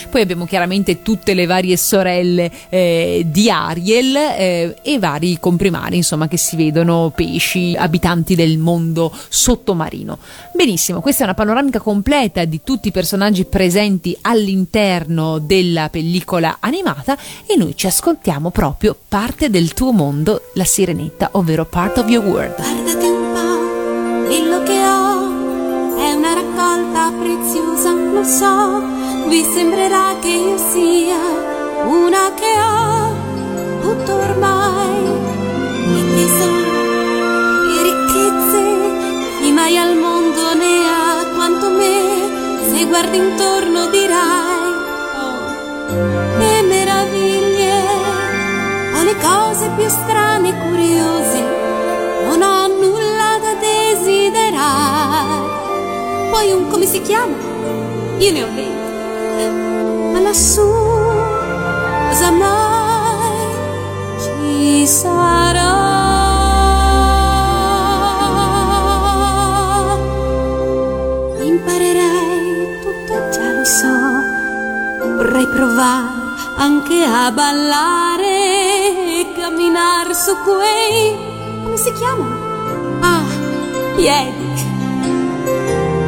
Poi 0.09 0.21
abbiamo 0.21 0.45
chiaramente 0.45 1.01
tutte 1.01 1.33
le 1.33 1.45
varie 1.45 1.77
sorelle 1.77 2.51
eh, 2.69 3.25
di 3.25 3.50
Ariel 3.50 4.15
eh, 4.15 4.75
e 4.81 5.00
vari 5.00 5.38
comprimari, 5.39 5.97
insomma, 5.97 6.27
che 6.27 6.38
si 6.38 6.55
vedono 6.55 7.12
pesci, 7.15 7.75
abitanti 7.77 8.35
del 8.35 8.57
mondo 8.57 9.12
sottomarino. 9.29 10.17
Benissimo, 10.53 11.01
questa 11.01 11.21
è 11.21 11.25
una 11.25 11.33
panoramica 11.33 11.79
completa 11.79 12.45
di 12.45 12.62
tutti 12.63 12.88
i 12.89 12.91
personaggi 12.91 13.45
presenti 13.45 14.15
all'interno 14.21 15.39
della 15.39 15.89
pellicola 15.89 16.57
animata 16.59 17.17
e 17.45 17.55
noi 17.57 17.75
ci 17.75 17.88
ascoltiamo 17.88 18.50
proprio 18.51 18.95
parte 19.07 19.50
del 19.50 19.73
tuo 19.73 19.91
mondo, 19.91 20.50
la 20.53 20.65
sirenetta, 20.65 21.29
ovvero 21.33 21.65
Part 21.65 21.97
of 21.97 22.09
Your 22.09 22.23
World. 22.25 22.55
Guardati 22.55 23.05
un 23.05 23.31
po', 23.33 24.25
quello 24.27 24.63
che 24.63 24.77
ho 24.79 25.97
è 25.97 26.12
una 26.13 26.33
raccolta 26.33 27.12
preziosa, 27.19 27.91
lo 27.91 28.23
so, 28.23 29.02
vi 29.27 29.44
sembrerà 29.44 30.15
che 30.20 30.27
io 30.27 30.58
sia 30.58 31.18
una 31.86 32.32
che 32.36 32.53
ha 32.58 33.12
tutto 33.82 34.13
ormai, 34.13 35.06
e 35.96 36.15
tesori 36.15 37.77
e 37.77 37.82
ricchezze, 37.84 38.62
chi 39.42 39.51
mai 39.51 39.77
al 39.77 39.96
mondo 39.98 40.53
ne 40.53 40.88
ha 40.88 41.25
quanto 41.36 41.70
me, 41.70 42.62
se 42.70 42.86
guardi 42.86 43.18
intorno 43.18 43.88
dirai, 43.88 44.74
oh, 45.20 46.38
che 46.39 46.62
meraviglie, 46.68 47.82
ho 48.96 49.03
le 49.03 49.15
cose 49.18 49.70
più 49.75 49.89
strane 49.89 50.50
e 50.50 50.58
curiose, 50.70 51.44
non 52.25 52.42
ho 52.42 52.68
nulla 52.68 53.38
da 53.42 53.53
desiderare. 53.60 55.51
Poi 56.32 56.51
un 56.51 56.68
come 56.70 56.86
si 56.86 57.01
chiama? 57.01 57.36
Io 58.18 58.32
ne 58.32 58.44
ho 58.44 58.48
venti. 58.53 58.82
Ma 59.50 60.19
la 60.19 60.29
lassù 60.29 60.67
cosa 62.09 62.31
mai 62.31 63.38
ci 64.19 64.88
sarà. 64.88 65.71
Imparerei 71.41 72.79
tutto, 72.81 73.29
già 73.31 73.51
lo 73.51 73.65
so. 73.65 75.15
Vorrei 75.15 75.47
provare 75.47 76.21
anche 76.57 77.03
a 77.03 77.31
ballare 77.31 79.19
e 79.19 79.33
camminare 79.35 80.13
su 80.13 80.35
quei. 80.43 81.15
come 81.63 81.77
si 81.77 81.91
chiamano? 81.93 82.35
Ah, 83.01 83.23
piedi. 83.95 84.71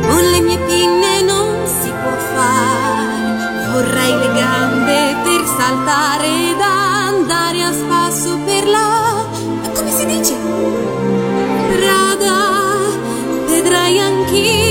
Con 0.08 0.24
le 0.32 0.39
mie 0.42 0.58
pinne 0.60 1.22
non 1.24 1.68
si 1.68 1.89
può 1.89 2.12
fare. 2.34 2.95
Vorrei 3.75 4.17
le 4.17 4.32
gambe 4.32 5.17
per 5.25 5.46
saltare 5.46 6.27
ed 6.27 6.62
andare 6.62 7.62
a 7.62 7.74
spasso 7.74 8.38
per 8.46 8.65
la. 8.70 9.27
come 9.74 9.91
si 9.91 10.05
dice? 10.05 10.34
Strada. 11.74 12.38
Vedrai 13.50 14.00
anch'io 14.00 14.65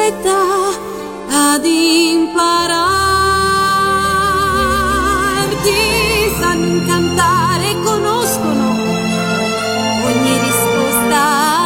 fretta 0.00 0.40
ad 1.28 1.64
impararti. 1.64 2.38
Sanno 6.40 6.66
incantare, 6.66 7.74
conoscono 7.84 8.64
ogni 10.08 10.38
risposta 10.48 11.20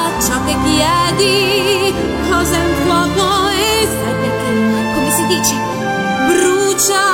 a 0.05 0.21
ciò 0.21 0.37
che 0.47 0.57
chiedi. 0.65 1.95
Cos'è 2.29 2.61
un 2.61 2.75
fuoco 2.83 3.27
e 3.51 3.89
sai 3.99 4.15
perché? 4.21 4.51
Come 4.95 5.11
si 5.11 5.25
dice? 5.27 5.55
Brucia, 6.27 7.07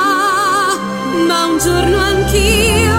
ma 1.27 1.45
un 1.45 1.57
giorno 1.59 1.97
anch'io, 1.99 2.90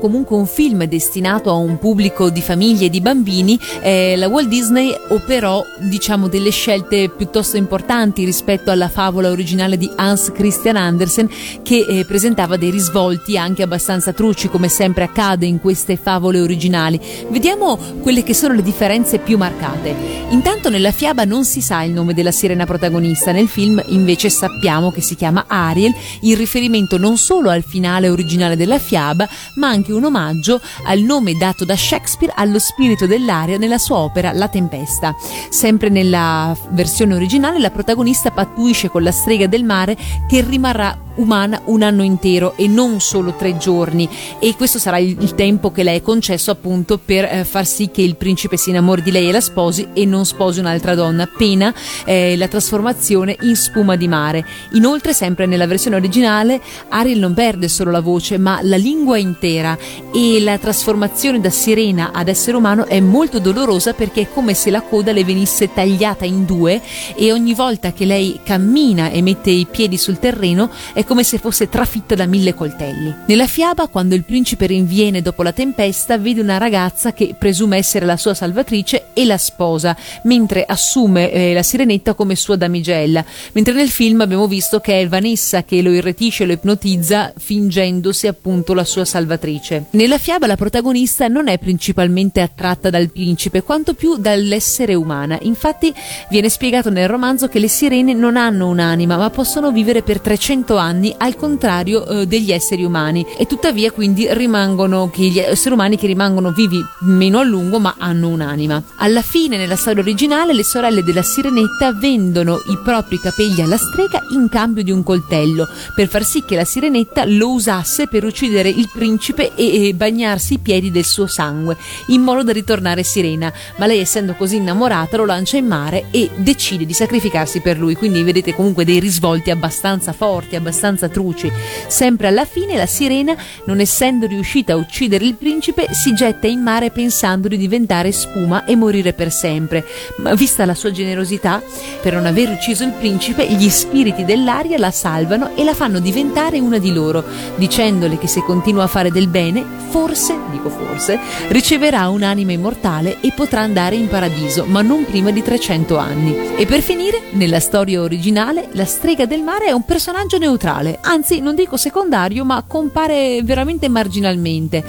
comunque 0.00 0.36
un 0.36 0.46
film 0.46 0.84
destinato 0.84 1.50
a 1.50 1.54
un 1.54 1.78
pubblico 1.78 2.30
di 2.30 2.40
famiglie 2.40 2.86
e 2.86 2.90
di 2.90 3.00
bambini, 3.00 3.58
eh, 3.82 4.16
la 4.16 4.28
Walt 4.28 4.48
Disney 4.48 4.94
operò 5.08 5.64
diciamo 5.78 6.28
delle 6.28 6.50
scelte 6.50 7.08
piuttosto 7.08 7.56
importanti 7.56 8.24
rispetto 8.24 8.70
alla 8.70 8.88
favola 8.88 9.30
originale 9.30 9.76
di 9.76 9.90
Hans 9.94 10.32
Christian 10.32 10.76
Andersen 10.76 11.28
che 11.62 11.86
eh, 11.88 12.04
presentava 12.04 12.56
dei 12.56 12.70
risvolti 12.70 13.36
anche 13.36 13.62
abbastanza 13.62 14.12
truci 14.12 14.48
come 14.48 14.68
sempre 14.68 15.04
accade 15.04 15.46
in 15.46 15.60
queste 15.60 15.96
favole 15.96 16.40
originali. 16.40 17.00
Vediamo 17.28 17.78
quelle 18.00 18.22
che 18.22 18.34
sono 18.34 18.54
le 18.54 18.62
differenze 18.62 19.18
più 19.18 19.36
marcate. 19.36 19.94
Intanto 20.30 20.70
nella 20.70 20.92
fiaba 20.92 21.24
non 21.24 21.44
si 21.44 21.60
sa 21.60 21.82
il 21.82 21.92
nome 21.92 22.14
della 22.14 22.32
sirena 22.32 22.64
protagonista, 22.64 23.32
nel 23.32 23.48
film 23.48 23.82
invece 23.88 24.30
sappiamo 24.30 24.90
che 24.90 25.00
si 25.00 25.14
chiama 25.14 25.44
Ariel, 25.46 25.94
in 26.22 26.36
riferimento 26.36 26.96
non 26.96 27.18
solo 27.18 27.50
al 27.50 27.62
finale 27.62 28.08
originale 28.08 28.56
della 28.56 28.78
fiaba, 28.78 29.28
ma 29.56 29.68
anche 29.68 29.89
un 29.96 30.04
omaggio 30.04 30.60
al 30.84 31.00
nome 31.00 31.34
dato 31.34 31.64
da 31.64 31.76
Shakespeare 31.76 32.32
allo 32.36 32.58
spirito 32.58 33.06
dell'aria 33.06 33.58
nella 33.58 33.78
sua 33.78 33.98
opera 33.98 34.32
La 34.32 34.48
Tempesta. 34.48 35.14
Sempre 35.48 35.88
nella 35.88 36.56
versione 36.70 37.14
originale 37.14 37.58
la 37.58 37.70
protagonista 37.70 38.30
pattuisce 38.30 38.88
con 38.88 39.02
la 39.02 39.12
strega 39.12 39.46
del 39.46 39.64
mare 39.64 39.96
che 40.28 40.40
rimarrà 40.42 41.08
umana 41.16 41.60
un 41.66 41.82
anno 41.82 42.02
intero 42.02 42.56
e 42.56 42.66
non 42.66 43.00
solo 43.00 43.34
tre 43.34 43.56
giorni. 43.56 44.08
E 44.38 44.54
questo 44.56 44.78
sarà 44.78 44.98
il, 44.98 45.16
il 45.20 45.34
tempo 45.34 45.70
che 45.70 45.82
le 45.82 45.94
è 45.94 46.02
concesso 46.02 46.50
appunto 46.50 46.98
per 46.98 47.24
eh, 47.24 47.44
far 47.44 47.66
sì 47.66 47.90
che 47.90 48.02
il 48.02 48.16
principe 48.16 48.56
si 48.56 48.70
innamori 48.70 49.02
di 49.02 49.10
lei 49.10 49.28
e 49.28 49.32
la 49.32 49.40
sposi 49.40 49.88
e 49.92 50.04
non 50.04 50.24
sposi 50.24 50.60
un'altra 50.60 50.94
donna. 50.94 51.26
Pena 51.26 51.72
eh, 52.04 52.36
la 52.36 52.48
trasformazione 52.48 53.36
in 53.40 53.56
spuma 53.56 53.96
di 53.96 54.08
mare. 54.08 54.44
Inoltre 54.72 55.12
sempre 55.12 55.46
nella 55.46 55.66
versione 55.66 55.96
originale 55.96 56.60
Ariel 56.88 57.18
non 57.18 57.34
perde 57.34 57.68
solo 57.68 57.90
la 57.90 58.00
voce 58.00 58.38
ma 58.38 58.60
la 58.62 58.76
lingua 58.76 59.18
intera 59.18 59.76
e 60.12 60.40
la 60.40 60.58
trasformazione 60.58 61.40
da 61.40 61.50
sirena 61.50 62.10
ad 62.12 62.28
essere 62.28 62.56
umano 62.56 62.86
è 62.86 63.00
molto 63.00 63.38
dolorosa 63.38 63.92
perché 63.92 64.22
è 64.22 64.28
come 64.32 64.54
se 64.54 64.70
la 64.70 64.82
coda 64.82 65.12
le 65.12 65.24
venisse 65.24 65.72
tagliata 65.72 66.24
in 66.24 66.44
due 66.44 66.80
e 67.14 67.32
ogni 67.32 67.54
volta 67.54 67.92
che 67.92 68.04
lei 68.04 68.40
cammina 68.42 69.10
e 69.10 69.22
mette 69.22 69.50
i 69.50 69.66
piedi 69.70 69.96
sul 69.96 70.18
terreno 70.18 70.70
è 70.92 71.04
come 71.04 71.24
se 71.24 71.38
fosse 71.38 71.68
trafitta 71.68 72.14
da 72.14 72.26
mille 72.26 72.54
coltelli. 72.54 73.14
Nella 73.26 73.46
fiaba, 73.46 73.88
quando 73.88 74.14
il 74.14 74.24
principe 74.24 74.66
rinviene 74.66 75.22
dopo 75.22 75.42
la 75.42 75.52
tempesta, 75.52 76.18
vede 76.18 76.40
una 76.40 76.58
ragazza 76.58 77.12
che 77.12 77.34
presume 77.38 77.76
essere 77.76 78.06
la 78.06 78.16
sua 78.16 78.34
salvatrice 78.34 79.08
e 79.14 79.24
la 79.24 79.38
sposa, 79.38 79.96
mentre 80.24 80.64
assume 80.66 81.30
eh, 81.30 81.54
la 81.54 81.62
sirenetta 81.62 82.14
come 82.14 82.36
sua 82.36 82.56
damigella. 82.56 83.24
Mentre 83.52 83.74
nel 83.74 83.90
film 83.90 84.20
abbiamo 84.20 84.46
visto 84.46 84.80
che 84.80 85.00
è 85.00 85.08
Vanessa 85.08 85.64
che 85.64 85.82
lo 85.82 85.90
irretisce 85.90 86.42
e 86.42 86.46
lo 86.46 86.52
ipnotizza, 86.52 87.32
fingendosi 87.36 88.26
appunto 88.26 88.74
la 88.74 88.84
sua 88.84 89.04
salvatrice. 89.04 89.69
Nella 89.90 90.18
fiaba 90.18 90.46
la 90.46 90.56
protagonista 90.56 91.28
non 91.28 91.48
è 91.48 91.58
principalmente 91.58 92.40
attratta 92.40 92.90
dal 92.90 93.10
principe, 93.10 93.62
quanto 93.62 93.94
più 93.94 94.16
dall'essere 94.16 94.94
umana. 94.94 95.38
Infatti 95.42 95.92
viene 96.28 96.48
spiegato 96.48 96.90
nel 96.90 97.08
romanzo 97.08 97.48
che 97.48 97.58
le 97.58 97.68
sirene 97.68 98.12
non 98.12 98.36
hanno 98.36 98.68
un'anima, 98.68 99.16
ma 99.16 99.30
possono 99.30 99.70
vivere 99.70 100.02
per 100.02 100.20
300 100.20 100.76
anni 100.76 101.14
al 101.16 101.36
contrario 101.36 102.06
eh, 102.06 102.26
degli 102.26 102.52
esseri 102.52 102.84
umani 102.84 103.24
e 103.36 103.46
tuttavia 103.46 103.90
quindi 103.90 104.26
rimangono 104.32 105.10
gli 105.14 105.38
esseri 105.38 105.74
umani 105.74 105.96
che 105.96 106.06
rimangono 106.06 106.52
vivi 106.52 106.80
meno 107.00 107.38
a 107.38 107.44
lungo 107.44 107.78
ma 107.78 107.94
hanno 107.98 108.28
un'anima. 108.28 108.82
Alla 108.96 109.22
fine 109.22 109.56
nella 109.56 109.76
storia 109.76 110.02
originale 110.02 110.52
le 110.52 110.64
sorelle 110.64 111.02
della 111.02 111.22
sirenetta 111.22 111.92
vendono 111.92 112.56
i 112.56 112.78
propri 112.82 113.18
capelli 113.18 113.60
alla 113.62 113.76
strega 113.76 114.20
in 114.32 114.48
cambio 114.48 114.82
di 114.82 114.90
un 114.90 115.02
coltello 115.02 115.68
per 115.94 116.08
far 116.08 116.24
sì 116.24 116.44
che 116.44 116.56
la 116.56 116.64
sirenetta 116.64 117.24
lo 117.24 117.52
usasse 117.52 118.08
per 118.08 118.24
uccidere 118.24 118.68
il 118.68 118.88
principe 118.92 119.52
e, 119.60 119.88
e 119.88 119.94
bagnarsi 119.94 120.54
i 120.54 120.58
piedi 120.58 120.90
del 120.90 121.04
suo 121.04 121.26
sangue 121.26 121.76
in 122.06 122.22
modo 122.22 122.42
da 122.42 122.52
ritornare 122.52 123.02
sirena 123.02 123.52
ma 123.76 123.84
lei 123.84 124.00
essendo 124.00 124.32
così 124.34 124.56
innamorata 124.56 125.18
lo 125.18 125.26
lancia 125.26 125.58
in 125.58 125.66
mare 125.66 126.06
e 126.10 126.30
decide 126.36 126.86
di 126.86 126.94
sacrificarsi 126.94 127.60
per 127.60 127.78
lui. 127.78 127.94
Quindi 127.94 128.22
vedete 128.22 128.54
comunque 128.54 128.84
dei 128.84 128.98
risvolti 128.98 129.50
abbastanza 129.50 130.12
forti 130.12 130.56
abbastanza 130.56 131.08
truci. 131.08 131.50
Sempre 131.86 132.28
alla 132.28 132.44
fine 132.44 132.76
la 132.76 132.86
sirena 132.86 133.36
non 133.66 133.80
essendo 133.80 134.26
riuscita 134.26 134.72
a 134.72 134.76
uccidere 134.76 135.24
il 135.24 135.34
principe 135.34 135.88
si 135.92 136.14
getta 136.14 136.46
in 136.46 136.60
mare 136.60 136.90
pensando 136.90 137.48
di 137.48 137.58
diventare 137.58 138.12
spuma 138.12 138.64
e 138.64 138.76
morire 138.76 139.12
per 139.12 139.30
sempre. 139.30 139.84
Ma 140.18 140.34
vista 140.34 140.64
la 140.64 140.74
sua 140.74 140.90
generosità 140.90 141.62
per 142.00 142.14
non 142.14 142.26
aver 142.26 142.48
ucciso 142.48 142.84
il 142.84 142.92
principe 142.92 143.50
gli 143.50 143.68
spiriti 143.68 144.24
dell'aria 144.24 144.78
la 144.78 144.90
salvano 144.90 145.54
e 145.56 145.64
la 145.64 145.74
fanno 145.74 146.00
diventare 146.00 146.58
una 146.58 146.78
di 146.78 146.92
loro 146.92 147.24
dicendole 147.56 148.18
che 148.18 148.26
se 148.26 148.42
continua 148.42 148.84
a 148.84 148.86
fare 148.86 149.00
fare 149.00 149.10
del 149.10 149.28
bene, 149.28 149.49
forse, 149.88 150.36
dico 150.50 150.70
forse, 150.70 151.18
riceverà 151.48 152.08
un'anima 152.08 152.52
immortale 152.52 153.18
e 153.20 153.32
potrà 153.34 153.60
andare 153.60 153.96
in 153.96 154.08
paradiso, 154.08 154.64
ma 154.64 154.82
non 154.82 155.04
prima 155.04 155.30
di 155.30 155.42
300 155.42 155.98
anni. 155.98 156.56
E 156.56 156.66
per 156.66 156.80
finire, 156.80 157.22
nella 157.32 157.60
storia 157.60 158.00
originale, 158.00 158.68
la 158.72 158.84
strega 158.84 159.26
del 159.26 159.42
mare 159.42 159.66
è 159.66 159.72
un 159.72 159.84
personaggio 159.84 160.38
neutrale, 160.38 160.98
anzi 161.02 161.40
non 161.40 161.54
dico 161.54 161.76
secondario, 161.76 162.44
ma 162.44 162.62
compare 162.66 163.42
veramente 163.42 163.88
marginalmente, 163.88 164.84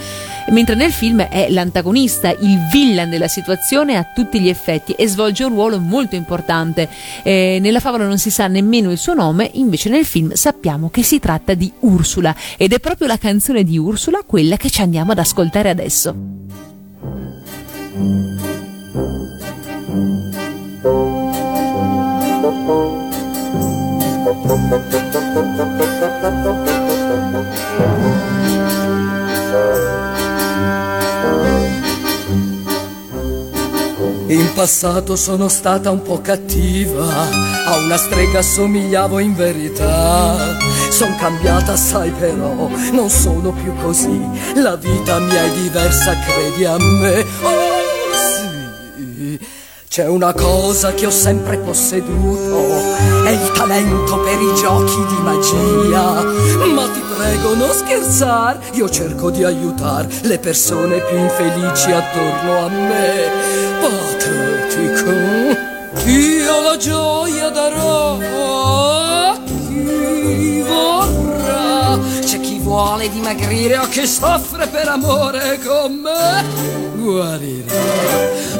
mentre 0.50 0.76
nel 0.76 0.92
film 0.92 1.22
è 1.22 1.50
l'antagonista, 1.50 2.30
il 2.30 2.60
villain 2.72 3.10
della 3.10 3.28
situazione 3.28 3.98
a 3.98 4.06
tutti 4.14 4.40
gli 4.40 4.50
effetti 4.50 4.94
e 4.94 5.08
svolge 5.08 5.44
un 5.44 5.54
ruolo 5.54 5.80
molto 5.80 6.16
importante. 6.16 6.90
Eh, 7.24 7.58
nella 7.62 7.80
favola 7.80 8.06
non 8.06 8.18
si 8.18 8.30
sa 8.30 8.48
nemmeno 8.48 8.92
il 8.92 8.98
suo 8.98 9.14
nome, 9.14 9.50
invece 9.54 9.90
nel 9.90 10.06
film 10.06 10.34
sappiamo 10.34 10.90
che 10.90 11.04
si 11.04 11.20
tratta 11.20 11.54
di 11.54 11.72
Ursula 11.80 12.36
ed 12.58 12.74
è 12.74 12.80
proprio 12.80 13.08
la 13.08 13.18
canzone 13.18 13.64
di 13.64 13.78
Ursula 13.78 14.22
quella 14.26 14.51
che 14.58 14.70
ci 14.70 14.82
andiamo 14.82 15.12
ad 15.12 15.20
ascoltare 15.20 15.70
adesso. 15.70 16.16
In 34.28 34.54
passato 34.54 35.16
sono 35.16 35.50
stata 35.50 35.92
un 35.92 36.02
po' 36.02 36.22
cattiva, 36.22 37.06
a 37.66 37.78
una 37.78 37.98
strega 37.98 38.42
somigliavo 38.42 39.20
in 39.20 39.36
verità. 39.36 40.71
Son 40.92 41.16
cambiata, 41.16 41.76
sai 41.76 42.12
però, 42.12 42.70
non 42.92 43.10
sono 43.10 43.52
più 43.52 43.74
così. 43.82 44.22
La 44.56 44.76
vita 44.76 45.20
mia 45.20 45.46
è 45.46 45.50
diversa, 45.50 46.14
credi 46.20 46.66
a 46.66 46.78
me. 46.78 47.26
Oh 47.42 47.80
sì, 48.14 49.40
c'è 49.90 50.06
una 50.08 50.34
cosa 50.34 50.94
che 50.94 51.08
ho 51.08 51.10
sempre 51.10 51.58
posseduto, 51.58 52.78
è 53.24 53.30
il 53.30 53.52
talento 53.54 54.20
per 54.20 54.40
i 54.42 54.54
giochi 54.56 55.06
di 55.08 55.22
magia. 55.24 56.24
Ma 56.72 56.88
ti 56.90 57.02
prego, 57.18 57.56
non 57.56 57.72
scherzar, 57.72 58.60
io 58.74 58.90
cerco 58.90 59.32
di 59.32 59.44
aiutar 59.44 60.06
le 60.22 60.38
persone 60.38 61.00
più 61.00 61.18
infelici 61.18 61.92
attorno 61.92 62.66
a 62.66 62.70
me. 62.70 63.30
Patetico, 63.80 65.10
io 66.06 66.62
la 66.62 66.78
gioia 66.78 67.50
darò 67.50 68.18
vuole 72.72 73.10
dimagrire 73.10 73.78
o 73.80 73.88
chi 73.90 74.08
soffre 74.08 74.66
per 74.68 74.88
amore 74.88 75.60
con 75.60 75.92
me 75.92 76.46
guarirà. 76.96 77.74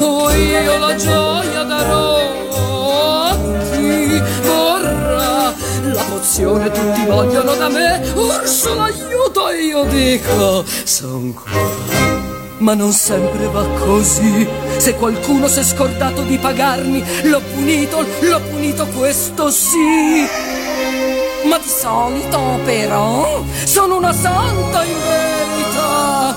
Oh, 0.00 0.30
io 0.30 0.76
la 0.78 0.94
gioia 0.96 1.62
darò 1.62 2.18
a 3.28 3.38
chi 3.72 4.22
vorrà. 4.42 5.54
La 5.94 6.04
pozione 6.10 6.70
tutti 6.70 7.06
vogliono 7.06 7.54
da 7.54 7.70
me, 7.70 8.12
Ursula 8.14 8.84
aiuto 8.84 9.48
io 9.50 9.84
dico, 9.84 10.62
son 10.84 11.32
qua. 11.32 11.50
Ma 12.58 12.74
non 12.74 12.92
sempre 12.92 13.46
va 13.46 13.64
così. 13.78 14.46
Se 14.76 14.94
qualcuno 14.94 15.48
si 15.48 15.60
è 15.60 15.64
scordato 15.64 16.20
di 16.20 16.36
pagarmi, 16.36 17.02
l'ho 17.22 17.40
punito, 17.54 18.04
l'ho 18.20 18.40
punito, 18.50 18.86
questo 18.88 19.50
sì. 19.50 20.51
Ma 21.44 21.58
di 21.58 21.68
solito 21.68 22.60
però 22.64 23.42
sono 23.64 23.96
una 23.96 24.12
santa 24.12 24.84
in 24.84 24.96
verità, 25.08 26.34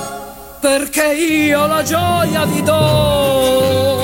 perché 0.59 1.13
io 1.13 1.67
la 1.67 1.83
gioia 1.83 2.45
vi 2.45 2.63
do. 2.63 4.03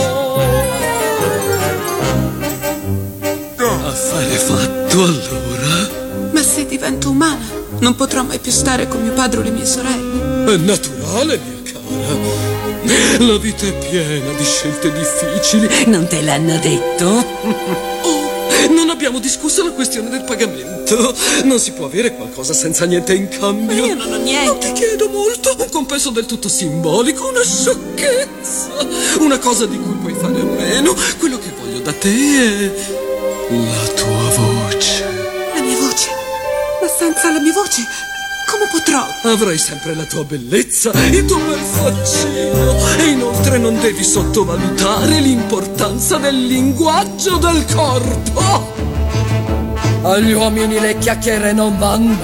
Affare 3.83 4.35
fatto 4.37 5.03
allora? 5.03 5.89
Ma 6.31 6.41
se 6.41 6.65
divento 6.65 7.09
umana, 7.09 7.45
non 7.79 7.95
potrò 7.95 8.23
mai 8.23 8.39
più 8.39 8.51
stare 8.51 8.87
con 8.87 9.01
mio 9.01 9.11
padre 9.11 9.41
o 9.41 9.43
le 9.43 9.49
mie 9.49 9.65
sorelle. 9.65 10.53
È 10.53 10.57
naturale, 10.57 11.37
mia 11.37 11.73
cara. 11.73 12.15
La 13.25 13.37
vita 13.37 13.65
è 13.65 13.73
piena 13.73 14.31
di 14.31 14.43
scelte 14.45 14.93
difficili. 14.93 15.85
Non 15.87 16.07
te 16.07 16.21
l'hanno 16.21 16.57
detto? 16.57 17.90
Abbiamo 19.01 19.17
discusso 19.17 19.63
la 19.63 19.71
questione 19.71 20.11
del 20.11 20.23
pagamento. 20.23 21.15
Non 21.45 21.59
si 21.59 21.71
può 21.71 21.87
avere 21.87 22.13
qualcosa 22.13 22.53
senza 22.53 22.85
niente 22.85 23.15
in 23.15 23.29
cambio. 23.29 23.83
Io 23.83 23.95
non 23.95 24.13
ho 24.13 24.17
niente. 24.17 24.45
Non 24.45 24.59
ti 24.59 24.71
chiedo 24.73 25.09
molto, 25.09 25.55
un 25.57 25.69
compenso 25.71 26.11
del 26.11 26.27
tutto 26.27 26.47
simbolico, 26.47 27.27
una 27.29 27.41
sciocchezza. 27.41 28.69
Una 29.17 29.39
cosa 29.39 29.65
di 29.65 29.79
cui 29.79 29.93
puoi 29.93 30.13
fare 30.13 30.39
a 30.39 30.43
meno. 30.43 30.95
Quello 31.17 31.39
che 31.39 31.51
voglio 31.59 31.79
da 31.79 31.91
te 31.93 32.09
è 32.09 32.71
la 33.49 33.87
tua 33.95 34.29
voce. 34.35 35.03
La 35.55 35.61
mia 35.61 35.77
voce. 35.79 36.09
Ma 36.79 36.87
senza 36.87 37.31
la 37.31 37.39
mia 37.39 37.53
voce, 37.53 37.81
come 38.51 38.69
potrò? 38.71 39.03
Avrai 39.33 39.57
sempre 39.57 39.95
la 39.95 40.03
tua 40.03 40.23
bellezza, 40.25 40.91
il 41.09 41.25
tuo 41.25 41.39
bel 41.39 41.57
faccino. 41.57 42.99
E 42.99 43.05
inoltre 43.07 43.57
non 43.57 43.79
devi 43.79 44.03
sottovalutare 44.03 45.19
l'importanza 45.21 46.17
del 46.17 46.45
linguaggio 46.45 47.37
del 47.37 47.65
corpo. 47.73 48.89
Agli 50.03 50.31
uomini 50.33 50.79
le 50.79 50.97
chiacchiere 50.97 51.53
non 51.53 51.77
vanno, 51.77 52.15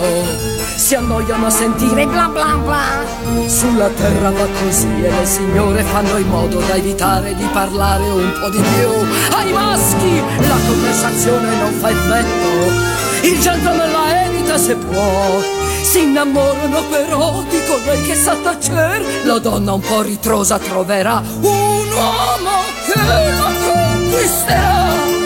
si 0.75 0.95
annoiano 0.95 1.45
a 1.45 1.49
sentire 1.51 2.07
bla 2.07 2.27
bla 2.27 2.55
bla. 2.63 3.47
Sulla 3.47 3.87
terra 3.89 4.31
va 4.31 4.47
così 4.63 4.87
e 5.03 5.11
le 5.11 5.25
signore 5.25 5.83
fanno 5.83 6.17
in 6.17 6.27
modo 6.27 6.59
da 6.59 6.73
evitare 6.73 7.35
di 7.35 7.45
parlare 7.53 8.03
un 8.09 8.31
po' 8.39 8.49
di 8.49 8.57
più. 8.57 9.37
Ai 9.37 9.53
maschi 9.53 10.21
la 10.39 10.57
conversazione 10.65 11.55
non 11.55 11.71
fa 11.73 11.91
effetto, 11.91 13.27
il 13.27 13.39
gentleman 13.39 13.91
la 13.91 14.25
evita 14.25 14.57
se 14.57 14.75
può. 14.75 15.39
Si 15.83 16.01
innamorano 16.01 16.83
però 16.89 17.43
di 17.47 17.61
colui 17.67 18.01
che 18.01 18.15
sa 18.15 18.35
tacer, 18.41 19.05
la 19.23 19.37
donna 19.37 19.73
un 19.73 19.81
po' 19.81 20.01
ritrosa 20.01 20.57
troverà 20.57 21.21
un 21.41 21.87
uomo 21.93 22.63
che 22.85 22.99
la 23.05 23.51
conquisterà. 23.63 25.16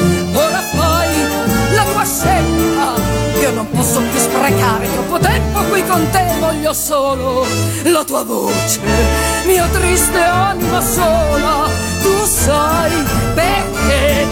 Io 3.41 3.51
non 3.53 3.67
posso 3.71 3.99
più 4.01 4.19
sprecare 4.19 4.87
troppo 4.93 5.17
tempo 5.17 5.59
qui 5.63 5.83
con 5.87 6.07
te, 6.11 6.23
voglio 6.39 6.73
solo 6.73 7.43
la 7.85 8.03
tua 8.03 8.23
voce, 8.23 8.79
mia 9.45 9.65
triste 9.65 10.19
anima 10.19 10.79
sola. 10.79 11.67
Tu 12.03 12.25
sai 12.25 12.91
perché? 13.33 14.27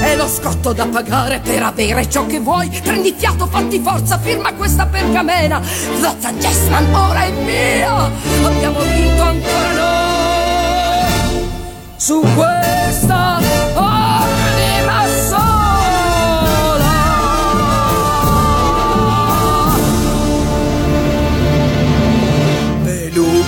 È 0.00 0.16
lo 0.16 0.26
scotto 0.26 0.72
da 0.72 0.86
pagare 0.86 1.40
per 1.40 1.62
avere 1.62 2.08
ciò 2.08 2.24
che 2.26 2.40
vuoi. 2.40 2.70
Prendi 2.82 3.14
fiato, 3.14 3.46
fatti 3.46 3.80
forza, 3.80 4.18
firma 4.18 4.54
questa 4.54 4.86
pergamena. 4.86 5.60
Zozan 5.62 6.38
Jessman 6.38 6.94
ora 6.94 7.24
è 7.24 7.30
mia. 7.32 8.10
Abbiamo 8.44 8.80
vinto 8.80 9.22
ancora 9.22 9.72
noi. 9.72 11.48
Su 11.96 12.20
questa 12.34 13.36
anima 13.36 13.93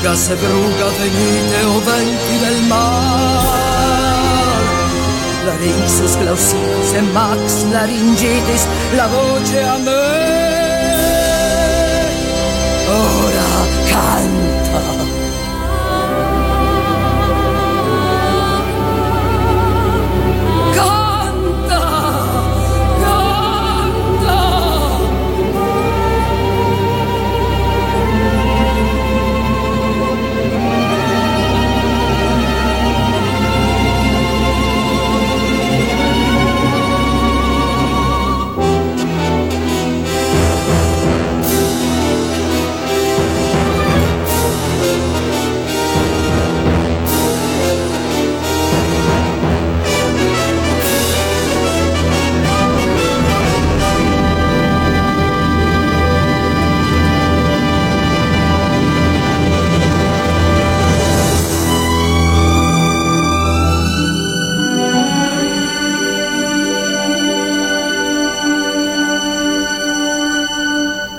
Beluga 0.06 0.22
se 0.22 0.36
bruga 0.36 0.88
venite 1.00 1.64
o 1.64 1.80
venti 1.80 2.38
del 2.38 2.62
mar. 2.68 3.42
Larynxus, 5.44 6.14
Glaucinus 6.16 6.92
e 6.92 7.02
Max 7.02 7.64
Laryngitis 7.72 8.68
La 8.94 9.08
voce 9.08 9.60
a 9.60 9.78
me 9.78 10.45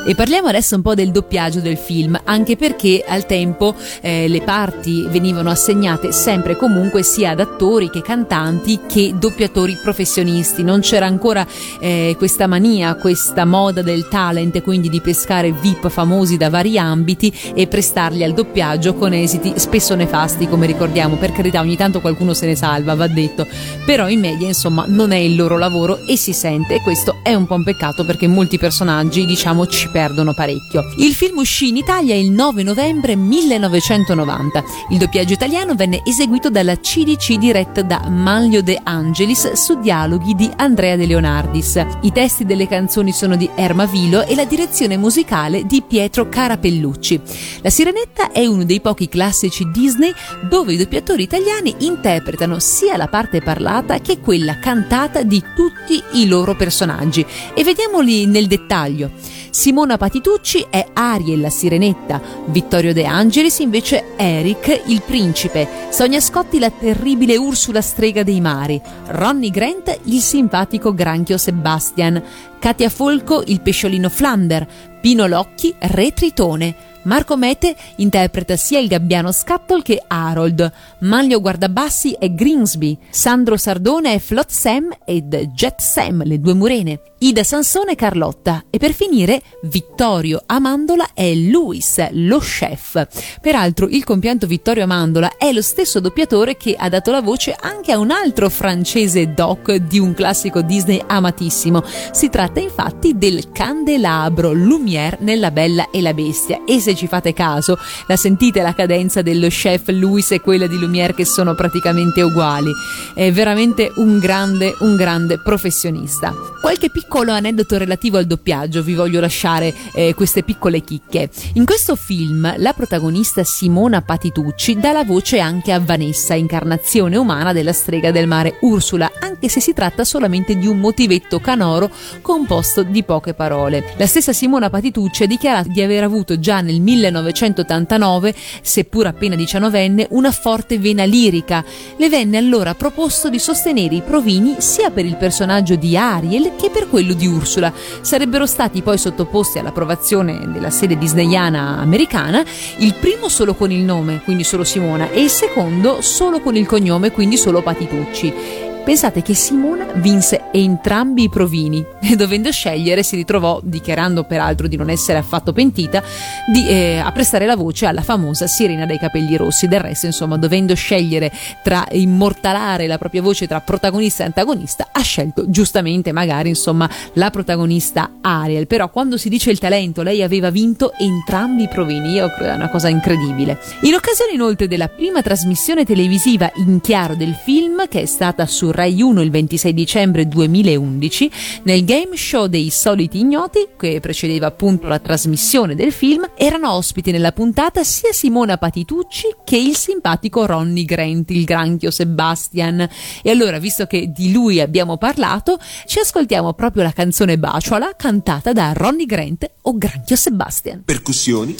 E 0.07 0.15
parliamo 0.15 0.47
adesso 0.47 0.73
un 0.73 0.81
po' 0.81 0.95
del 0.95 1.11
doppiaggio 1.11 1.59
del 1.59 1.75
film, 1.75 2.17
anche 2.23 2.55
perché 2.55 3.03
al 3.05 3.25
tempo 3.25 3.75
eh, 3.99 4.29
le 4.29 4.39
parti 4.39 5.05
venivano 5.09 5.49
assegnate 5.49 6.13
sempre 6.13 6.53
e 6.53 6.55
comunque 6.55 7.03
sia 7.03 7.31
ad 7.31 7.41
attori 7.41 7.89
che 7.89 8.01
cantanti 8.01 8.79
che 8.87 9.15
doppiatori 9.19 9.77
professionisti. 9.83 10.63
Non 10.63 10.79
c'era 10.79 11.07
ancora 11.07 11.45
eh, 11.81 12.15
questa 12.17 12.47
mania, 12.47 12.95
questa 12.95 13.43
moda 13.43 13.81
del 13.81 14.07
talent, 14.07 14.61
quindi 14.61 14.87
di 14.87 15.01
pescare 15.01 15.51
VIP 15.51 15.89
famosi 15.89 16.37
da 16.37 16.49
vari 16.49 16.79
ambiti 16.79 17.29
e 17.53 17.67
prestarli 17.67 18.23
al 18.23 18.33
doppiaggio 18.33 18.93
con 18.93 19.11
esiti 19.11 19.55
spesso 19.57 19.93
nefasti, 19.93 20.47
come 20.47 20.67
ricordiamo. 20.67 21.17
Per 21.17 21.33
carità, 21.33 21.59
ogni 21.59 21.75
tanto 21.75 21.99
qualcuno 21.99 22.33
se 22.33 22.45
ne 22.45 22.55
salva, 22.55 22.95
va 22.95 23.07
detto, 23.07 23.45
però 23.85 24.07
in 24.07 24.21
media 24.21 24.47
insomma 24.47 24.85
non 24.87 25.11
è 25.11 25.17
il 25.17 25.35
loro 25.35 25.57
lavoro 25.57 26.05
e 26.07 26.15
si 26.15 26.31
sente 26.31 26.75
e 26.75 26.81
questo 26.81 27.17
è 27.23 27.33
un 27.33 27.45
po' 27.45 27.55
un 27.55 27.65
peccato 27.65 28.05
perché 28.05 28.25
molti 28.25 28.57
personaggi 28.57 29.25
diciamo 29.25 29.67
ci 29.67 29.89
perdono 29.89 29.96
parecchio. 30.33 30.93
Il 30.97 31.13
film 31.13 31.39
uscì 31.39 31.69
in 31.69 31.77
Italia 31.77 32.15
il 32.15 32.29
9 32.31 32.63
novembre 32.63 33.15
1990. 33.15 34.63
Il 34.91 34.97
doppiaggio 34.97 35.33
italiano 35.33 35.75
venne 35.75 36.01
eseguito 36.05 36.49
dalla 36.49 36.75
CDC 36.75 37.33
diretta 37.37 37.81
da 37.81 38.07
Manlio 38.07 38.61
De 38.61 38.79
Angelis 38.81 39.53
su 39.53 39.79
dialoghi 39.79 40.35
di 40.35 40.49
Andrea 40.57 40.95
De 40.95 41.05
Leonardis. 41.05 41.83
I 42.01 42.11
testi 42.11 42.45
delle 42.45 42.67
canzoni 42.67 43.11
sono 43.11 43.35
di 43.35 43.49
Erma 43.55 43.85
Vilo 43.85 44.25
e 44.25 44.35
la 44.35 44.45
direzione 44.45 44.97
musicale 44.97 45.65
di 45.65 45.81
Pietro 45.81 46.29
Carapellucci. 46.29 47.19
La 47.61 47.69
Sirenetta 47.69 48.31
è 48.31 48.45
uno 48.45 48.63
dei 48.63 48.81
pochi 48.81 49.09
classici 49.09 49.69
Disney 49.71 50.13
dove 50.47 50.73
i 50.73 50.77
doppiatori 50.77 51.23
italiani 51.23 51.73
interpretano 51.79 52.59
sia 52.59 52.97
la 52.97 53.07
parte 53.07 53.41
parlata 53.41 53.99
che 53.99 54.19
quella 54.19 54.59
cantata 54.59 55.23
di 55.23 55.43
tutti 55.55 56.01
i 56.19 56.27
loro 56.27 56.55
personaggi 56.55 57.25
e 57.53 57.63
vediamoli 57.63 58.25
nel 58.25 58.47
dettaglio. 58.47 59.11
Simona 59.57 59.97
Patitucci 59.97 60.67
è 60.69 60.85
Ariel 60.93 61.39
la 61.39 61.49
sirenetta, 61.49 62.21
Vittorio 62.45 62.93
De 62.93 63.05
Angelis 63.05 63.57
invece 63.57 64.15
Eric 64.15 64.83
il 64.85 65.01
principe, 65.01 65.67
Sonia 65.89 66.21
Scotti 66.21 66.59
la 66.59 66.69
terribile 66.69 67.37
Ursula 67.37 67.81
strega 67.81 68.21
dei 68.21 68.39
mari, 68.39 68.79
Ronnie 69.07 69.49
Grant 69.49 69.97
il 70.03 70.19
simpatico 70.19 70.93
granchio 70.93 71.39
Sebastian, 71.39 72.21
Katia 72.59 72.89
Folco 72.89 73.41
il 73.47 73.59
pesciolino 73.61 74.09
Flander, 74.09 74.67
Pino 75.01 75.25
Locchi 75.25 75.73
re 75.75 76.13
Tritone, 76.13 76.75
Marco 77.07 77.37
Mete 77.37 77.73
interpreta 77.97 78.57
sia 78.57 78.79
il 78.79 78.89
gabbiano 78.89 79.31
Scuttle 79.31 79.81
che 79.81 80.03
Harold, 80.07 80.69
Manlio 80.99 81.39
Guardabassi 81.39 82.17
è 82.19 82.29
Greensby, 82.29 82.97
Sandro 83.09 83.55
Sardone 83.55 84.13
è 84.13 84.19
Flot 84.19 84.49
Sam 84.49 84.89
ed 85.05 85.33
Jet 85.53 85.79
Sam, 85.79 86.23
le 86.25 86.37
due 86.41 86.53
murene, 86.53 86.99
Ida 87.19 87.43
Sansone 87.43 87.93
è 87.93 87.95
Carlotta 87.95 88.65
e 88.69 88.77
per 88.77 88.91
finire 88.91 89.41
Vittorio 89.63 90.43
Amandola 90.45 91.11
è 91.13 91.33
Luis, 91.33 92.05
lo 92.11 92.39
chef. 92.39 93.07
Peraltro 93.41 93.87
il 93.87 94.03
compianto 94.03 94.45
Vittorio 94.45 94.83
Amandola 94.83 95.37
è 95.37 95.51
lo 95.53 95.61
stesso 95.61 96.01
doppiatore 96.01 96.57
che 96.57 96.75
ha 96.77 96.89
dato 96.89 97.11
la 97.11 97.21
voce 97.21 97.55
anche 97.57 97.93
a 97.93 97.97
un 97.97 98.11
altro 98.11 98.49
francese 98.49 99.33
doc 99.33 99.73
di 99.73 99.97
un 99.97 100.13
classico 100.13 100.61
Disney 100.61 101.01
amatissimo. 101.07 101.83
Si 102.11 102.29
tratta 102.29 102.59
infatti 102.59 103.17
del 103.17 103.51
candelabro 103.51 104.51
Lumière 104.51 105.17
nella 105.21 105.51
Bella 105.51 105.89
e 105.89 106.01
la 106.01 106.13
Bestia 106.13 106.65
e 106.65 106.79
se 106.79 106.93
ci 106.97 107.07
fate 107.07 107.31
caso, 107.31 107.77
la 108.07 108.17
sentite 108.17 108.61
la 108.61 108.73
cadenza 108.73 109.21
dello 109.21 109.47
chef 109.47 109.87
Louis 109.89 110.29
e 110.31 110.41
quella 110.41 110.67
di 110.67 110.77
Lumière 110.77 111.13
che 111.13 111.25
sono 111.25 111.55
praticamente 111.55 112.21
uguali. 112.21 112.71
È 113.13 113.31
veramente 113.31 113.91
un 113.95 114.19
grande, 114.19 114.75
un 114.79 114.95
grande 114.95 115.39
professionista. 115.39 116.33
Qualche 116.59 116.89
piccolo 116.89 117.31
aneddoto 117.31 117.77
relativo 117.77 118.17
al 118.17 118.25
doppiaggio, 118.25 118.83
vi 118.83 118.95
voglio 118.95 119.19
lasciare 119.19 119.73
eh, 119.93 120.13
queste 120.15 120.43
piccole 120.43 120.81
chicche. 120.81 121.29
In 121.53 121.65
questo 121.65 121.95
film 121.95 122.53
la 122.57 122.73
protagonista 122.73 123.43
Simona 123.43 124.01
Patitucci 124.01 124.77
dà 124.77 124.91
la 124.91 125.03
voce 125.03 125.39
anche 125.39 125.71
a 125.71 125.79
Vanessa, 125.79 126.33
incarnazione 126.33 127.15
umana 127.15 127.53
della 127.53 127.73
strega 127.73 128.11
del 128.11 128.27
mare 128.27 128.57
Ursula, 128.61 129.11
anche 129.19 129.47
se 129.49 129.61
si 129.61 129.73
tratta 129.73 130.03
solamente 130.03 130.57
di 130.57 130.67
un 130.67 130.79
motivetto 130.79 131.39
canoro 131.39 131.89
composto 132.21 132.83
di 132.83 133.03
poche 133.03 133.33
parole. 133.33 133.93
La 133.97 134.07
stessa 134.07 134.33
Simona 134.33 134.69
Patitucci 134.69 135.23
ha 135.23 135.27
dichiarato 135.27 135.69
di 135.69 135.81
aver 135.81 136.03
avuto 136.03 136.39
già 136.39 136.61
nel 136.61 136.81
1989, 136.87 138.33
seppur 138.61 139.07
appena 139.07 139.35
diciannovenne, 139.35 140.07
una 140.11 140.31
forte 140.31 140.79
vena 140.79 141.03
lirica. 141.03 141.63
Le 141.97 142.09
venne 142.09 142.37
allora 142.37 142.75
proposto 142.75 143.29
di 143.29 143.39
sostenere 143.39 143.95
i 143.95 144.01
provini 144.01 144.55
sia 144.59 144.89
per 144.89 145.05
il 145.05 145.17
personaggio 145.17 145.75
di 145.75 145.97
Ariel 145.97 146.53
che 146.55 146.69
per 146.69 146.87
quello 146.89 147.13
di 147.13 147.27
Ursula. 147.27 147.73
Sarebbero 148.01 148.45
stati 148.45 148.81
poi 148.81 148.97
sottoposti 148.97 149.59
all'approvazione 149.59 150.49
della 150.51 150.69
sede 150.69 150.97
disneyana 150.97 151.77
americana, 151.79 152.43
il 152.77 152.93
primo 152.93 153.27
solo 153.27 153.53
con 153.53 153.71
il 153.71 153.83
nome, 153.83 154.21
quindi 154.23 154.43
solo 154.43 154.63
Simona, 154.63 155.11
e 155.11 155.21
il 155.21 155.29
secondo 155.29 156.01
solo 156.01 156.39
con 156.39 156.55
il 156.55 156.65
cognome, 156.65 157.11
quindi 157.11 157.37
solo 157.37 157.61
Patitucci. 157.61 158.66
Pensate 158.87 159.21
che 159.21 159.33
Simona 159.33 159.85
vinse 159.95 160.45
entrambi 160.53 161.23
i 161.23 161.29
provini 161.29 161.85
e 162.01 162.15
dovendo 162.15 162.49
scegliere 162.53 163.03
si 163.03 163.17
ritrovò, 163.17 163.59
dichiarando 163.61 164.23
peraltro 164.23 164.69
di 164.69 164.77
non 164.77 164.89
essere 164.89 165.17
affatto 165.17 165.51
pentita, 165.51 166.01
di, 166.49 166.65
eh, 166.69 166.97
a 166.97 167.11
prestare 167.11 167.45
la 167.45 167.57
voce 167.57 167.85
alla 167.85 168.01
famosa 168.01 168.47
Sirena 168.47 168.85
dai 168.85 168.97
capelli 168.97 169.35
rossi. 169.35 169.67
Del 169.67 169.81
resto, 169.81 170.05
insomma, 170.05 170.37
dovendo 170.37 170.73
scegliere 170.73 171.33
tra 171.63 171.85
immortalare 171.91 172.87
la 172.87 172.97
propria 172.97 173.21
voce 173.21 173.45
tra 173.45 173.59
protagonista 173.59 174.23
e 174.23 174.27
antagonista, 174.27 174.87
ha 174.93 175.01
scelto 175.01 175.49
giustamente 175.49 176.13
magari 176.13 176.47
insomma 176.47 176.89
la 177.15 177.29
protagonista 177.29 178.11
Ariel. 178.21 178.67
Però 178.67 178.89
quando 178.89 179.17
si 179.17 179.27
dice 179.27 179.51
il 179.51 179.59
talento, 179.59 180.01
lei 180.01 180.23
aveva 180.23 180.49
vinto 180.49 180.93
entrambi 180.97 181.63
i 181.63 181.67
provini. 181.67 182.13
Io 182.13 182.29
credo 182.29 182.53
è 182.53 182.55
una 182.55 182.69
cosa 182.69 182.87
incredibile. 182.87 183.59
In 183.81 183.95
occasione 183.95 184.31
inoltre 184.31 184.69
della 184.69 184.87
prima 184.87 185.21
trasmissione 185.21 185.83
televisiva 185.83 186.49
in 186.55 186.79
chiaro 186.79 187.15
del 187.15 187.33
film, 187.33 187.85
che 187.89 188.03
è 188.03 188.05
stata 188.05 188.45
su 188.45 188.75
Rai 188.77 189.01
1 189.01 189.23
il 189.23 189.31
26 189.31 189.73
dicembre 189.73 190.27
2011, 190.27 191.31
nel 191.63 191.83
game 191.83 192.15
show 192.15 192.45
dei 192.45 192.69
soliti 192.69 193.17
ignoti, 193.17 193.69
che 193.75 193.99
precedeva 193.99 194.45
appunto 194.45 194.85
la 194.85 194.99
trasmissione 194.99 195.73
del 195.73 195.91
film, 195.91 196.29
erano 196.37 196.73
ospiti 196.73 197.09
nella 197.09 197.31
puntata 197.31 197.83
sia 197.83 198.13
Simona 198.13 198.57
Patitucci 198.57 199.37
che 199.43 199.57
il 199.57 199.75
simpatico 199.75 200.45
Ronnie 200.45 200.85
Grant, 200.85 201.31
il 201.31 201.43
granchio 201.43 201.89
Sebastian. 201.89 202.87
E 203.23 203.31
allora, 203.31 203.57
visto 203.57 203.87
che 203.87 204.11
di 204.11 204.31
lui 204.31 204.61
abbiamo 204.61 204.97
parlato, 204.97 205.57
ci 205.87 205.97
ascoltiamo 205.97 206.53
proprio 206.53 206.83
la 206.83 206.91
canzone 206.91 207.39
Baciola 207.39 207.95
cantata 207.97 208.53
da 208.53 208.73
Ronnie 208.75 209.07
Grant 209.07 209.49
o 209.63 209.75
Granchio 209.75 210.15
Sebastian. 210.15 210.83
Percussioni. 210.85 211.55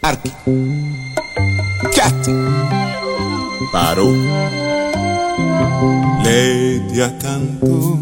Archi. 0.00 0.32
Piatti. 1.90 2.32
Paro. 3.70 4.65
Lei 6.22 6.84
di 6.86 7.00
accanto 7.00 8.00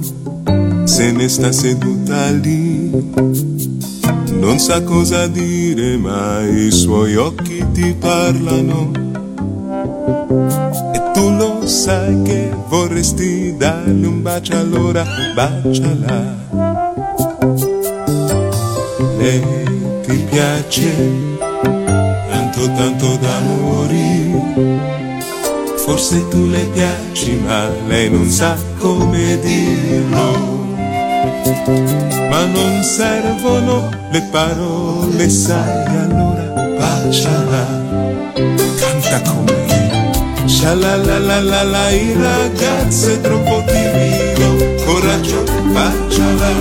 se 0.84 1.10
ne 1.12 1.28
sta 1.28 1.52
seduta 1.52 2.30
lì. 2.30 2.90
Non 4.38 4.58
sa 4.58 4.82
cosa 4.82 5.26
dire, 5.26 5.96
ma 5.96 6.40
i 6.42 6.70
suoi 6.70 7.16
occhi 7.16 7.64
ti 7.72 7.94
parlano. 7.98 8.90
E 10.92 11.02
tu 11.12 11.30
lo 11.30 11.66
sai 11.66 12.22
che 12.22 12.50
vorresti 12.68 13.56
darle 13.56 14.06
un 14.06 14.22
bacio, 14.22 14.56
allora 14.56 15.04
baciala. 15.34 16.42
Lei 19.18 19.42
ti 20.06 20.16
piace 20.30 20.94
tanto 22.28 22.66
tanto 22.76 23.16
da 23.16 23.40
morire. 23.40 24.73
Forse 25.84 26.26
tu 26.30 26.46
le 26.48 26.64
piaci, 26.72 27.42
ma 27.44 27.68
lei 27.86 28.08
non 28.08 28.26
sa 28.30 28.56
come 28.78 29.38
dirlo. 29.38 30.62
Ma 32.30 32.44
non 32.46 32.82
servono 32.82 33.90
le 34.10 34.22
parole, 34.30 35.28
sai, 35.28 35.86
allora 35.86 36.44
baciala, 36.78 37.66
canta 38.80 39.20
con 39.30 39.44
me. 39.44 40.46
Scialalalala, 40.46 41.90
il 41.90 42.16
ragazzo 42.16 43.12
è 43.12 43.20
troppo 43.20 43.62
timido, 43.66 44.84
coraggio, 44.86 45.44
baciala. 45.72 46.52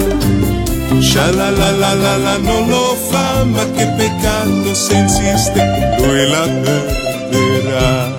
Scialalalala, 1.00 2.38
non 2.40 2.68
lo 2.68 2.96
fa, 3.10 3.46
ma 3.46 3.64
che 3.72 3.88
peccato 3.88 4.74
se 4.74 4.96
insiste, 4.96 5.96
lui 5.98 6.30
la 6.30 6.48
perderà. 6.62 8.13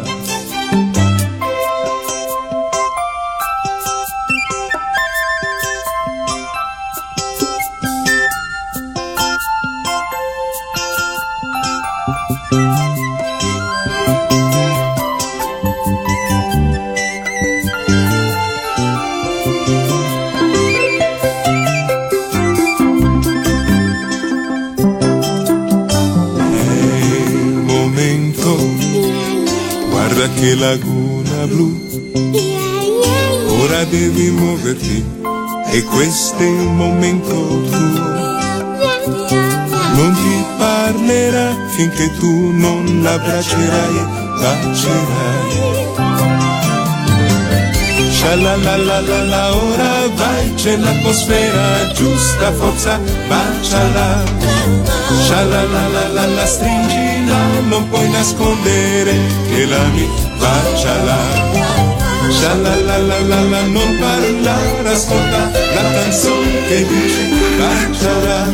E 35.74 35.82
questo 35.82 36.38
è 36.38 36.46
il 36.46 36.70
momento 36.70 37.34
tuo. 37.34 38.12
Non 39.96 40.14
ti 40.14 40.44
parlerà 40.56 41.52
finché 41.70 42.12
tu 42.16 42.52
non 42.52 43.00
l'abbraccerai 43.02 43.96
e 43.96 44.04
bacerai. 44.40 45.72
Scialalalala, 48.12 49.54
ora 49.56 50.08
vai, 50.14 50.54
c'è 50.54 50.76
l'atmosfera 50.76 51.90
giusta, 51.92 52.52
forza, 52.52 53.00
baciala. 53.26 54.22
Scialalalala, 55.24 56.46
stringila, 56.46 57.38
non 57.66 57.88
puoi 57.88 58.08
nascondere 58.10 59.14
che 59.48 59.66
l'ami, 59.66 60.08
baciala. 60.38 61.63
Scialalalala, 62.44 63.62
non 63.72 63.98
parlare, 63.98 64.88
ascolta 64.90 65.50
la 65.50 65.82
canzone 65.94 66.66
che 66.68 66.86
dice 66.86 67.22
baciala. 67.56 68.52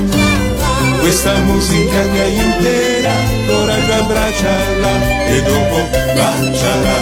Questa 1.01 1.33
musica 1.39 1.99
hai 1.99 2.37
intera, 2.37 3.13
coraggio 3.49 3.93
abbracciala 3.95 4.93
e 5.27 5.43
dopo 5.43 5.79
baciala. 6.15 6.97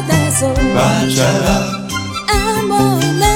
Adesso 0.00 0.52
Baciala, 0.72 1.84
ammonendo 2.28 3.35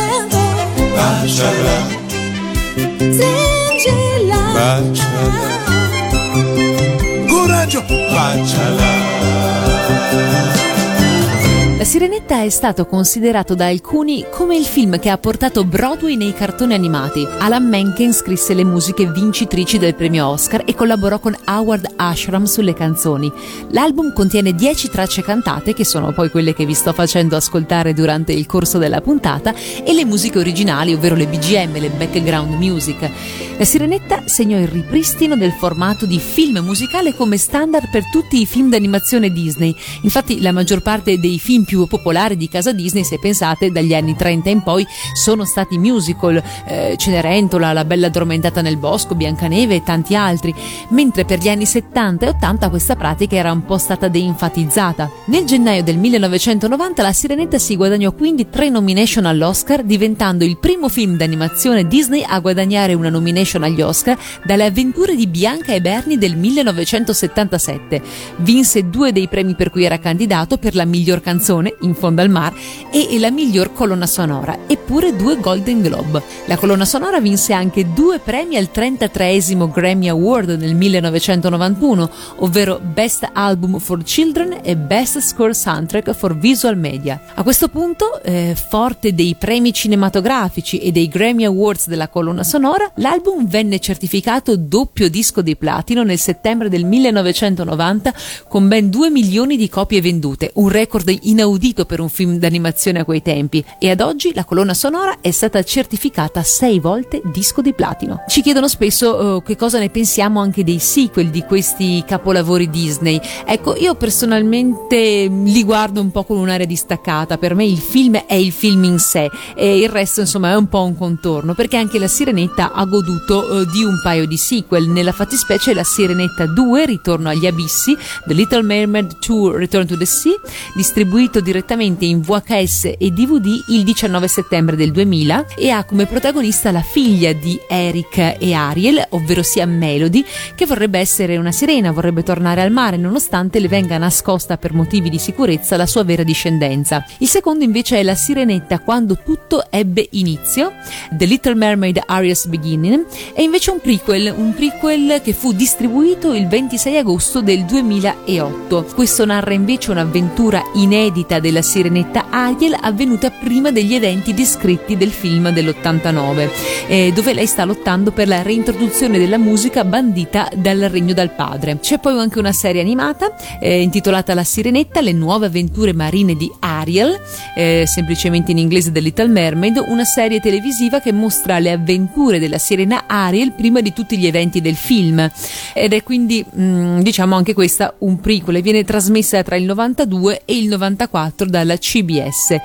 Sirenetta 12.00 12.40
è 12.40 12.48
stato 12.48 12.86
considerato 12.86 13.54
da 13.54 13.66
alcuni 13.66 14.24
come 14.30 14.56
il 14.56 14.64
film 14.64 14.98
che 14.98 15.10
ha 15.10 15.18
portato 15.18 15.66
Broadway 15.66 16.16
nei 16.16 16.32
cartoni 16.32 16.72
animati. 16.72 17.28
Alan 17.40 17.68
Menken 17.68 18.14
scrisse 18.14 18.54
le 18.54 18.64
musiche 18.64 19.04
vincitrici 19.04 19.76
del 19.76 19.94
premio 19.94 20.26
Oscar 20.28 20.62
e 20.64 20.74
collaborò 20.74 21.18
con 21.18 21.36
Howard 21.44 21.92
Ashram 21.96 22.44
sulle 22.44 22.72
canzoni. 22.72 23.30
L'album 23.72 24.14
contiene 24.14 24.54
10 24.54 24.88
tracce 24.88 25.20
cantate, 25.20 25.74
che 25.74 25.84
sono 25.84 26.14
poi 26.14 26.30
quelle 26.30 26.54
che 26.54 26.64
vi 26.64 26.72
sto 26.72 26.94
facendo 26.94 27.36
ascoltare 27.36 27.92
durante 27.92 28.32
il 28.32 28.46
corso 28.46 28.78
della 28.78 29.02
puntata, 29.02 29.52
e 29.84 29.92
le 29.92 30.06
musiche 30.06 30.38
originali, 30.38 30.94
ovvero 30.94 31.14
le 31.14 31.26
BGM, 31.26 31.78
le 31.78 31.90
background 31.90 32.54
music. 32.54 33.10
La 33.58 33.66
Sirenetta 33.66 34.22
segnò 34.24 34.56
il 34.56 34.68
ripristino 34.68 35.36
del 35.36 35.52
formato 35.52 36.06
di 36.06 36.18
film 36.18 36.60
musicale 36.60 37.14
come 37.14 37.36
standard 37.36 37.90
per 37.90 38.08
tutti 38.08 38.40
i 38.40 38.46
film 38.46 38.70
d'animazione 38.70 39.30
Disney. 39.30 39.76
Infatti 40.00 40.40
la 40.40 40.50
maggior 40.50 40.80
parte 40.80 41.18
dei 41.18 41.38
film 41.38 41.64
più 41.64 41.88
popolari 41.90 42.36
di 42.36 42.48
casa 42.48 42.70
Disney, 42.72 43.02
se 43.02 43.18
pensate, 43.18 43.72
dagli 43.72 43.92
anni 43.92 44.14
30 44.14 44.48
in 44.48 44.62
poi 44.62 44.86
sono 45.12 45.44
stati 45.44 45.76
musical, 45.76 46.40
eh, 46.66 46.94
Cenerentola, 46.96 47.72
La 47.72 47.84
bella 47.84 48.06
addormentata 48.06 48.62
nel 48.62 48.76
bosco, 48.76 49.16
Biancaneve 49.16 49.74
e 49.74 49.82
tanti 49.82 50.14
altri, 50.14 50.54
mentre 50.90 51.24
per 51.24 51.40
gli 51.40 51.48
anni 51.48 51.66
70 51.66 52.26
e 52.26 52.28
80 52.28 52.68
questa 52.70 52.94
pratica 52.94 53.34
era 53.34 53.50
un 53.50 53.64
po' 53.64 53.76
stata 53.78 54.06
deinfatizzata. 54.06 55.10
Nel 55.26 55.44
gennaio 55.44 55.82
del 55.82 55.98
1990 55.98 57.02
la 57.02 57.12
Sirenetta 57.12 57.58
si 57.58 57.74
guadagnò 57.74 58.12
quindi 58.12 58.48
tre 58.48 58.68
nomination 58.70 59.26
all'Oscar, 59.26 59.82
diventando 59.82 60.44
il 60.44 60.58
primo 60.58 60.88
film 60.88 61.16
d'animazione 61.16 61.86
Disney 61.86 62.22
a 62.26 62.38
guadagnare 62.38 62.94
una 62.94 63.10
nomination 63.10 63.64
agli 63.64 63.80
Oscar 63.80 64.16
dalle 64.44 64.66
avventure 64.66 65.16
di 65.16 65.26
Bianca 65.26 65.72
e 65.72 65.80
Bernie 65.80 66.18
del 66.18 66.36
1977. 66.36 68.02
Vinse 68.36 68.88
due 68.88 69.10
dei 69.10 69.26
premi 69.26 69.54
per 69.56 69.70
cui 69.70 69.84
era 69.84 69.98
candidato 69.98 70.56
per 70.56 70.74
la 70.74 70.84
miglior 70.84 71.20
canzone 71.20 71.74
In 71.80 71.94
fondo 71.94 72.20
al 72.20 72.28
mar 72.28 72.52
e 72.90 73.18
la 73.18 73.30
miglior 73.30 73.72
colonna 73.72 74.06
sonora, 74.06 74.58
eppure 74.66 75.16
due 75.16 75.38
Golden 75.38 75.80
Globe. 75.80 76.22
La 76.46 76.56
colonna 76.56 76.84
sonora 76.84 77.20
vinse 77.20 77.54
anche 77.54 77.92
due 77.94 78.18
premi 78.18 78.56
al 78.56 78.68
33esimo 78.72 79.70
Grammy 79.70 80.08
Award 80.08 80.50
nel 80.58 80.74
1991, 80.74 82.10
ovvero 82.36 82.80
Best 82.82 83.26
Album 83.32 83.78
for 83.78 84.02
Children 84.02 84.58
e 84.62 84.76
Best 84.76 85.20
Score 85.20 85.54
Soundtrack 85.54 86.12
for 86.12 86.36
Visual 86.36 86.76
Media. 86.76 87.20
A 87.34 87.42
questo 87.42 87.68
punto, 87.68 88.22
eh, 88.22 88.54
forte 88.54 89.14
dei 89.14 89.34
premi 89.38 89.72
cinematografici 89.72 90.80
e 90.80 90.92
dei 90.92 91.08
Grammy 91.08 91.44
Awards 91.44 91.86
della 91.86 92.08
colonna 92.08 92.44
sonora, 92.44 92.90
l'album 92.96 93.46
venne 93.46 93.78
certificato 93.78 94.56
doppio 94.56 95.08
disco 95.08 95.40
di 95.40 95.56
platino 95.56 96.02
nel 96.02 96.18
settembre 96.18 96.68
del 96.68 96.84
1990 96.84 98.12
con 98.48 98.68
ben 98.68 98.90
2 98.90 99.08
milioni 99.08 99.56
di 99.56 99.68
copie 99.68 100.02
vendute, 100.02 100.50
un 100.54 100.68
record 100.68 101.08
inaudito 101.22 101.68
per 101.74 102.00
un 102.00 102.08
film 102.08 102.36
d'animazione 102.36 103.00
a 103.00 103.04
quei 103.04 103.22
tempi 103.22 103.64
e 103.78 103.90
ad 103.90 104.00
oggi 104.00 104.32
la 104.34 104.44
colonna 104.44 104.74
sonora 104.74 105.18
è 105.20 105.30
stata 105.30 105.62
certificata 105.62 106.42
6 106.42 106.78
volte 106.80 107.22
disco 107.24 107.62
di 107.62 107.72
platino. 107.72 108.24
Ci 108.28 108.42
chiedono 108.42 108.68
spesso 108.68 109.36
uh, 109.36 109.42
che 109.42 109.56
cosa 109.56 109.78
ne 109.78 109.88
pensiamo 109.88 110.40
anche 110.40 110.64
dei 110.64 110.78
sequel 110.78 111.30
di 111.30 111.42
questi 111.42 112.02
capolavori 112.06 112.68
Disney. 112.68 113.20
Ecco, 113.46 113.76
io 113.76 113.94
personalmente 113.94 115.28
li 115.30 115.64
guardo 115.64 116.00
un 116.00 116.10
po' 116.10 116.24
con 116.24 116.38
un'area 116.38 116.66
distaccata, 116.66 117.38
per 117.38 117.54
me 117.54 117.64
il 117.64 117.78
film 117.78 118.16
è 118.26 118.34
il 118.34 118.52
film 118.52 118.84
in 118.84 118.98
sé 118.98 119.30
e 119.54 119.78
il 119.78 119.88
resto 119.88 120.20
insomma 120.20 120.50
è 120.50 120.56
un 120.56 120.68
po' 120.68 120.84
un 120.84 120.96
contorno 120.96 121.54
perché 121.54 121.76
anche 121.76 121.98
la 121.98 122.08
Sirenetta 122.08 122.72
ha 122.72 122.84
goduto 122.84 123.46
uh, 123.50 123.64
di 123.70 123.84
un 123.84 124.00
paio 124.02 124.26
di 124.26 124.36
sequel, 124.36 124.88
nella 124.88 125.12
fattispecie 125.12 125.72
la 125.72 125.84
Sirenetta 125.84 126.46
2 126.46 126.86
Ritorno 126.86 127.28
agli 127.28 127.46
abissi, 127.46 127.96
The 128.26 128.34
Little 128.34 128.62
Mermaid 128.62 129.18
2 129.24 129.56
Return 129.56 129.86
to 129.86 129.96
the 129.96 130.06
Sea, 130.06 130.34
distribuito 130.74 131.40
direttamente 131.40 131.59
in 132.00 132.20
VHS 132.20 132.94
e 132.98 133.10
DVD 133.10 133.64
il 133.68 133.84
19 133.84 134.28
settembre 134.28 134.76
del 134.76 134.92
2000 134.92 135.46
e 135.56 135.70
ha 135.70 135.84
come 135.84 136.06
protagonista 136.06 136.70
la 136.70 136.82
figlia 136.82 137.32
di 137.32 137.58
Eric 137.68 138.36
e 138.38 138.52
Ariel, 138.52 139.06
ovvero 139.10 139.42
sia 139.42 139.66
Melody, 139.66 140.24
che 140.54 140.66
vorrebbe 140.66 140.98
essere 140.98 141.36
una 141.36 141.52
sirena, 141.52 141.90
vorrebbe 141.90 142.22
tornare 142.22 142.62
al 142.62 142.70
mare 142.70 142.96
nonostante 142.96 143.58
le 143.58 143.68
venga 143.68 143.98
nascosta 143.98 144.56
per 144.56 144.72
motivi 144.72 145.10
di 145.10 145.18
sicurezza 145.18 145.76
la 145.76 145.86
sua 145.86 146.04
vera 146.04 146.22
discendenza. 146.22 147.04
Il 147.18 147.28
secondo 147.28 147.64
invece 147.64 147.98
è 147.98 148.02
la 148.02 148.14
Sirenetta 148.14 148.80
quando 148.80 149.18
tutto 149.24 149.64
ebbe 149.70 150.06
inizio, 150.12 150.72
The 151.10 151.24
Little 151.24 151.54
Mermaid 151.54 152.00
Ariel's 152.06 152.46
Beginning, 152.46 153.06
è 153.34 153.42
invece 153.42 153.70
un 153.70 153.80
prequel, 153.80 154.32
un 154.36 154.54
prequel 154.54 155.20
che 155.22 155.32
fu 155.32 155.52
distribuito 155.52 156.34
il 156.34 156.46
26 156.46 156.98
agosto 156.98 157.40
del 157.40 157.64
2008. 157.64 158.86
Questo 158.94 159.24
narra 159.24 159.52
invece 159.52 159.90
un'avventura 159.90 160.62
inedita 160.74 161.39
della 161.40 161.62
sirenetta 161.62 162.26
Ariel 162.30 162.76
avvenuta 162.80 163.30
prima 163.30 163.70
degli 163.70 163.94
eventi 163.94 164.34
descritti 164.34 164.96
del 164.96 165.10
film 165.10 165.50
dell'89, 165.50 166.50
eh, 166.86 167.12
dove 167.12 167.34
lei 167.34 167.46
sta 167.46 167.64
lottando 167.64 168.12
per 168.12 168.28
la 168.28 168.42
reintroduzione 168.42 169.18
della 169.18 169.38
musica 169.38 169.84
bandita 169.84 170.48
dal 170.54 170.78
regno 170.78 171.14
dal 171.14 171.30
padre. 171.30 171.78
C'è 171.80 171.98
poi 171.98 172.18
anche 172.18 172.38
una 172.38 172.52
serie 172.52 172.80
animata 172.80 173.34
eh, 173.60 173.80
intitolata 173.80 174.34
La 174.34 174.44
Sirenetta, 174.44 175.00
le 175.00 175.12
nuove 175.12 175.46
avventure 175.46 175.92
marine 175.92 176.36
di 176.36 176.50
Ariel, 176.60 177.18
eh, 177.56 177.84
semplicemente 177.86 178.50
in 178.50 178.58
inglese 178.58 178.92
The 178.92 179.00
Little 179.00 179.28
Mermaid, 179.28 179.82
una 179.86 180.04
serie 180.04 180.40
televisiva 180.40 181.00
che 181.00 181.12
mostra 181.12 181.58
le 181.58 181.72
avventure 181.72 182.38
della 182.38 182.58
sirena 182.58 183.04
Ariel 183.06 183.52
prima 183.52 183.80
di 183.80 183.92
tutti 183.92 184.18
gli 184.18 184.26
eventi 184.26 184.60
del 184.60 184.76
film. 184.76 185.30
Ed 185.74 185.92
è 185.92 186.02
quindi 186.02 186.44
mh, 186.44 187.00
diciamo 187.00 187.34
anche 187.34 187.54
questa 187.54 187.94
un 187.98 188.20
prequel, 188.20 188.62
viene 188.62 188.84
trasmessa 188.84 189.42
tra 189.42 189.56
il 189.56 189.64
92 189.64 190.42
e 190.44 190.56
il 190.56 190.68
94 190.68 191.29
dalla 191.34 191.76
CBS. 191.76 192.56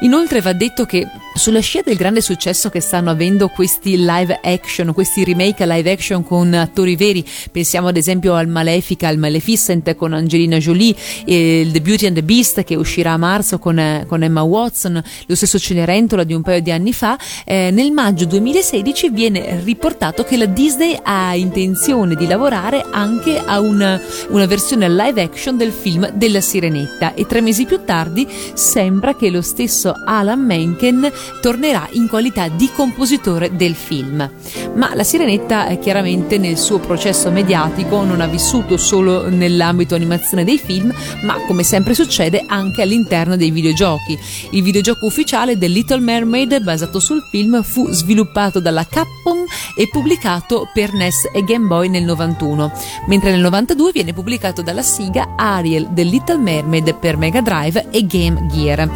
Inoltre 0.00 0.40
va 0.40 0.52
detto 0.52 0.84
che 0.84 1.06
sulla 1.34 1.60
scia 1.60 1.82
del 1.82 1.96
grande 1.96 2.20
successo 2.20 2.70
che 2.70 2.80
stanno 2.80 3.10
avendo 3.10 3.48
questi 3.48 3.96
live 3.96 4.40
action, 4.42 4.92
questi 4.92 5.24
remake 5.24 5.64
live 5.66 5.90
action 5.90 6.24
con 6.24 6.52
attori 6.54 6.96
veri, 6.96 7.24
pensiamo 7.50 7.88
ad 7.88 7.96
esempio 7.96 8.34
al 8.34 8.48
Malefica, 8.48 9.08
al 9.08 9.18
Maleficent 9.18 9.94
con 9.94 10.12
Angelina 10.12 10.58
Jolie, 10.58 10.94
e 11.24 11.68
The 11.70 11.80
Beauty 11.80 12.06
and 12.06 12.16
the 12.16 12.22
Beast 12.22 12.64
che 12.64 12.74
uscirà 12.74 13.12
a 13.12 13.16
marzo 13.16 13.58
con, 13.58 14.04
con 14.08 14.22
Emma 14.22 14.42
Watson, 14.42 15.02
lo 15.26 15.34
stesso 15.34 15.58
Cenerentola 15.58 16.24
di 16.24 16.34
un 16.34 16.42
paio 16.42 16.60
di 16.60 16.70
anni 16.70 16.92
fa, 16.92 17.18
eh, 17.44 17.70
nel 17.70 17.92
maggio 17.92 18.24
2016 18.24 19.10
viene 19.10 19.60
riportato 19.62 20.24
che 20.24 20.36
la 20.36 20.46
Disney 20.46 20.98
ha 21.02 21.34
intenzione 21.36 22.16
di 22.16 22.26
lavorare 22.26 22.84
anche 22.90 23.38
a 23.38 23.60
una, 23.60 24.00
una 24.28 24.46
versione 24.46 24.88
live 24.88 25.22
action 25.22 25.56
del 25.56 25.72
film 25.72 26.10
della 26.12 26.40
Sirenetta 26.40 27.14
e 27.14 27.26
tre 27.26 27.40
mesi 27.40 27.64
più 27.64 27.84
tardi 27.84 28.09
tardi 28.10 28.26
sembra 28.54 29.14
che 29.14 29.30
lo 29.30 29.40
stesso 29.40 29.94
Alan 30.04 30.44
Menken 30.44 31.10
tornerà 31.40 31.88
in 31.92 32.08
qualità 32.08 32.48
di 32.48 32.68
compositore 32.74 33.54
del 33.56 33.74
film. 33.74 34.28
Ma 34.74 34.94
la 34.94 35.04
Sirenetta 35.04 35.66
è 35.66 35.78
chiaramente 35.78 36.36
nel 36.36 36.58
suo 36.58 36.78
processo 36.78 37.30
mediatico 37.30 38.02
non 38.02 38.20
ha 38.20 38.26
vissuto 38.26 38.76
solo 38.76 39.28
nell'ambito 39.28 39.94
animazione 39.94 40.44
dei 40.44 40.58
film, 40.58 40.92
ma 41.22 41.36
come 41.46 41.62
sempre 41.62 41.94
succede 41.94 42.44
anche 42.46 42.82
all'interno 42.82 43.36
dei 43.36 43.50
videogiochi. 43.50 44.18
Il 44.50 44.62
videogioco 44.62 45.06
ufficiale 45.06 45.56
The 45.56 45.68
Little 45.68 46.00
Mermaid 46.00 46.62
basato 46.62 46.98
sul 46.98 47.22
film 47.30 47.62
fu 47.62 47.90
sviluppato 47.90 48.60
dalla 48.60 48.84
Capcom 48.84 49.44
e 49.76 49.88
pubblicato 49.88 50.68
per 50.72 50.92
NES 50.92 51.30
e 51.32 51.44
Game 51.44 51.66
Boy 51.66 51.88
nel 51.88 52.04
91, 52.04 52.72
mentre 53.06 53.30
nel 53.30 53.40
92 53.40 53.92
viene 53.92 54.12
pubblicato 54.12 54.62
dalla 54.62 54.82
Sega 54.82 55.34
Ariel 55.36 55.88
The 55.92 56.02
Little 56.02 56.38
Mermaid 56.38 56.94
per 56.96 57.16
Mega 57.16 57.40
Drive 57.40 57.88
e 57.90 57.99
Game 58.06 58.46
Gear. 58.52 58.88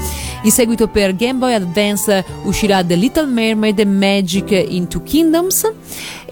In 0.42 0.50
seguito 0.50 0.88
per 0.88 1.14
Game 1.16 1.38
Boy 1.38 1.54
Advance 1.54 2.24
uscirà 2.44 2.84
The 2.84 2.94
Little 2.94 3.26
Mermaid 3.26 3.80
Magic 3.80 4.50
into 4.50 5.02
Kingdoms 5.02 5.70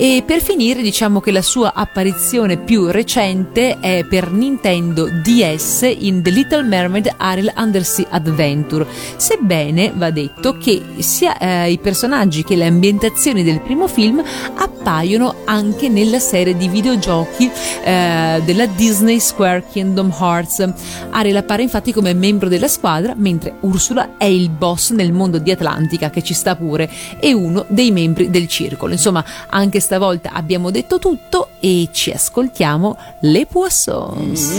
e 0.02 0.24
per 0.26 0.42
finire 0.42 0.82
diciamo 0.82 1.20
che 1.20 1.30
la 1.30 1.42
sua 1.42 1.74
apparizione 1.74 2.56
più 2.56 2.86
recente 2.86 3.78
è 3.78 4.04
per 4.04 4.32
Nintendo 4.32 5.08
DS 5.08 5.94
in 5.96 6.24
The 6.24 6.30
Little 6.30 6.62
Mermaid 6.62 7.14
Ariel 7.18 7.52
Undersea 7.56 8.08
Adventure, 8.10 8.84
sebbene 9.16 9.92
va 9.94 10.10
detto 10.10 10.58
che 10.58 10.82
sia 10.98 11.38
eh, 11.38 11.70
i 11.70 11.78
personaggi 11.78 12.42
che 12.42 12.56
le 12.56 12.66
ambientazioni 12.66 13.44
del 13.44 13.60
primo 13.60 13.86
film 13.86 14.20
appaiono 14.56 15.36
anche 15.44 15.88
nella 15.88 16.18
serie 16.18 16.56
di 16.56 16.66
videogiochi 16.66 17.48
eh, 17.84 18.42
della 18.44 18.66
Disney 18.66 19.20
Square 19.20 19.66
Kingdom 19.70 20.12
Hearts. 20.18 20.68
Ariel 21.10 21.36
appare 21.36 21.62
infatti 21.62 21.92
come 21.92 22.12
membro 22.12 22.48
della 22.48 22.66
squadra, 22.66 23.14
mentre 23.16 23.54
Ursula 23.60 24.16
è 24.16 24.24
il 24.24 24.50
boss 24.50 24.90
nel 24.90 25.12
mondo 25.12 25.38
di 25.38 25.52
Atlantica, 25.52 26.10
che 26.10 26.24
ci 26.24 26.34
sta 26.34 26.56
pure, 26.56 26.90
e 27.20 27.32
uno 27.32 27.64
dei 27.68 27.92
membri 27.92 28.30
del 28.30 28.48
circolo. 28.48 28.90
Insomma, 28.90 29.24
anche 29.48 29.78
stavolta 29.92 30.30
abbiamo 30.32 30.70
detto 30.70 30.98
tutto 30.98 31.48
e 31.60 31.90
ci 31.92 32.10
ascoltiamo 32.12 32.96
le 33.20 33.44
Poissons. 33.44 34.52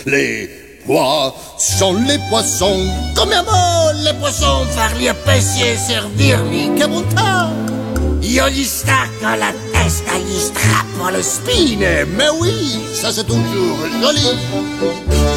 Les 0.06 0.48
poissons, 0.86 1.92
les 2.06 2.18
poissons, 2.30 2.90
come 3.14 3.34
amor, 3.34 3.92
les 4.02 4.14
poissons, 4.14 4.66
a 4.78 5.14
pesci 5.26 5.60
e 5.60 5.76
servirli, 5.76 6.72
che 6.72 6.88
bontà! 6.88 7.77
Io 8.20 8.48
gli 8.48 8.64
stacco 8.64 9.34
la 9.36 9.52
testa, 9.72 10.14
gli 10.16 10.38
strappo 10.38 11.08
le 11.08 11.22
spine, 11.22 12.04
mais 12.16 12.30
oui, 12.40 12.78
ça 12.92 13.12
c'est 13.12 13.24
toujours 13.24 13.78
joli. 14.00 14.20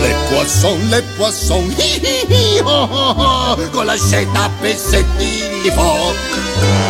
Les 0.02 0.16
poissons, 0.30 0.78
les 0.90 1.04
poissons, 1.18 1.64
hi 1.78 2.02
hi 2.02 2.26
hi, 2.28 2.62
oh 2.66 2.88
oh 2.92 3.16
oh, 3.18 3.70
con 3.72 3.86
la 3.86 3.96
sceta 3.96 4.46
a 4.46 4.50
pezzettini 4.62 5.62
di 5.62 5.72
fuoco. 5.72 6.16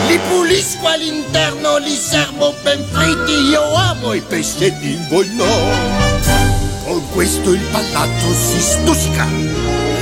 Li 0.08 0.20
pulisco 0.30 0.88
all'interno, 0.88 1.78
li 1.78 1.96
servo 1.96 2.54
ben 2.64 2.84
fritti, 2.92 3.34
io 3.50 3.74
amo 3.74 4.14
i 4.14 4.22
pescetti, 4.22 4.98
voi 5.10 5.30
no. 5.36 5.46
Con 6.86 7.04
questo 7.12 7.52
il 7.52 7.62
palato 7.72 8.34
si 8.34 8.60
stuzzica, 8.60 9.28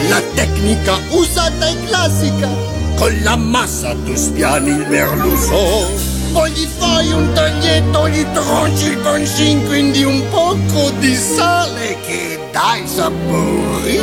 la 0.08 0.22
tecnica 0.34 1.00
usata 1.10 1.68
è 1.68 1.76
classica. 1.86 2.79
Con 3.00 3.18
la 3.24 3.38
massa 3.38 3.95
tu 4.04 4.14
spiani 4.14 4.72
il 4.72 4.86
merluzo, 4.89 5.89
poi 6.34 6.52
gli 6.52 6.68
fai 6.68 7.10
un 7.14 7.32
taglietto, 7.34 8.10
gli 8.10 8.26
tronci 8.34 8.88
il 8.88 8.97
pancin, 8.97 9.66
quindi 9.68 10.04
un 10.04 10.22
poco 10.30 10.89
di 11.00 11.16
sale 11.16 11.97
che 12.06 12.38
dai 12.52 12.86
sapori. 12.86 14.00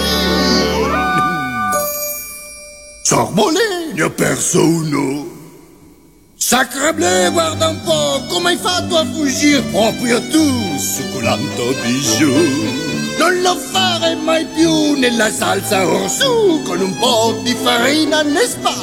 Sormole, 3.03 3.93
ne 3.93 4.03
ho 4.03 4.11
perso 4.11 4.65
uno. 4.65 5.27
Sacrebleu, 6.35 7.33
guarda 7.33 7.69
un 7.69 7.83
po', 7.83 8.25
come 8.29 8.51
hai 8.51 8.57
fatto 8.57 8.97
a 8.97 9.05
fuggire 9.05 9.61
proprio 9.61 10.27
tu, 10.29 10.79
succulento 10.79 11.65
bijou? 11.83 12.86
Non 13.19 13.41
lo 13.41 13.57
fare 13.57 14.15
mai 14.15 14.45
più 14.47 14.93
nella 14.99 15.31
salsa 15.31 15.87
orsù, 15.87 16.63
con 16.63 16.81
un 16.81 16.97
po' 16.99 17.39
di 17.43 17.55
farina 17.55 18.23
ne 18.23 18.47
spa. 18.47 18.75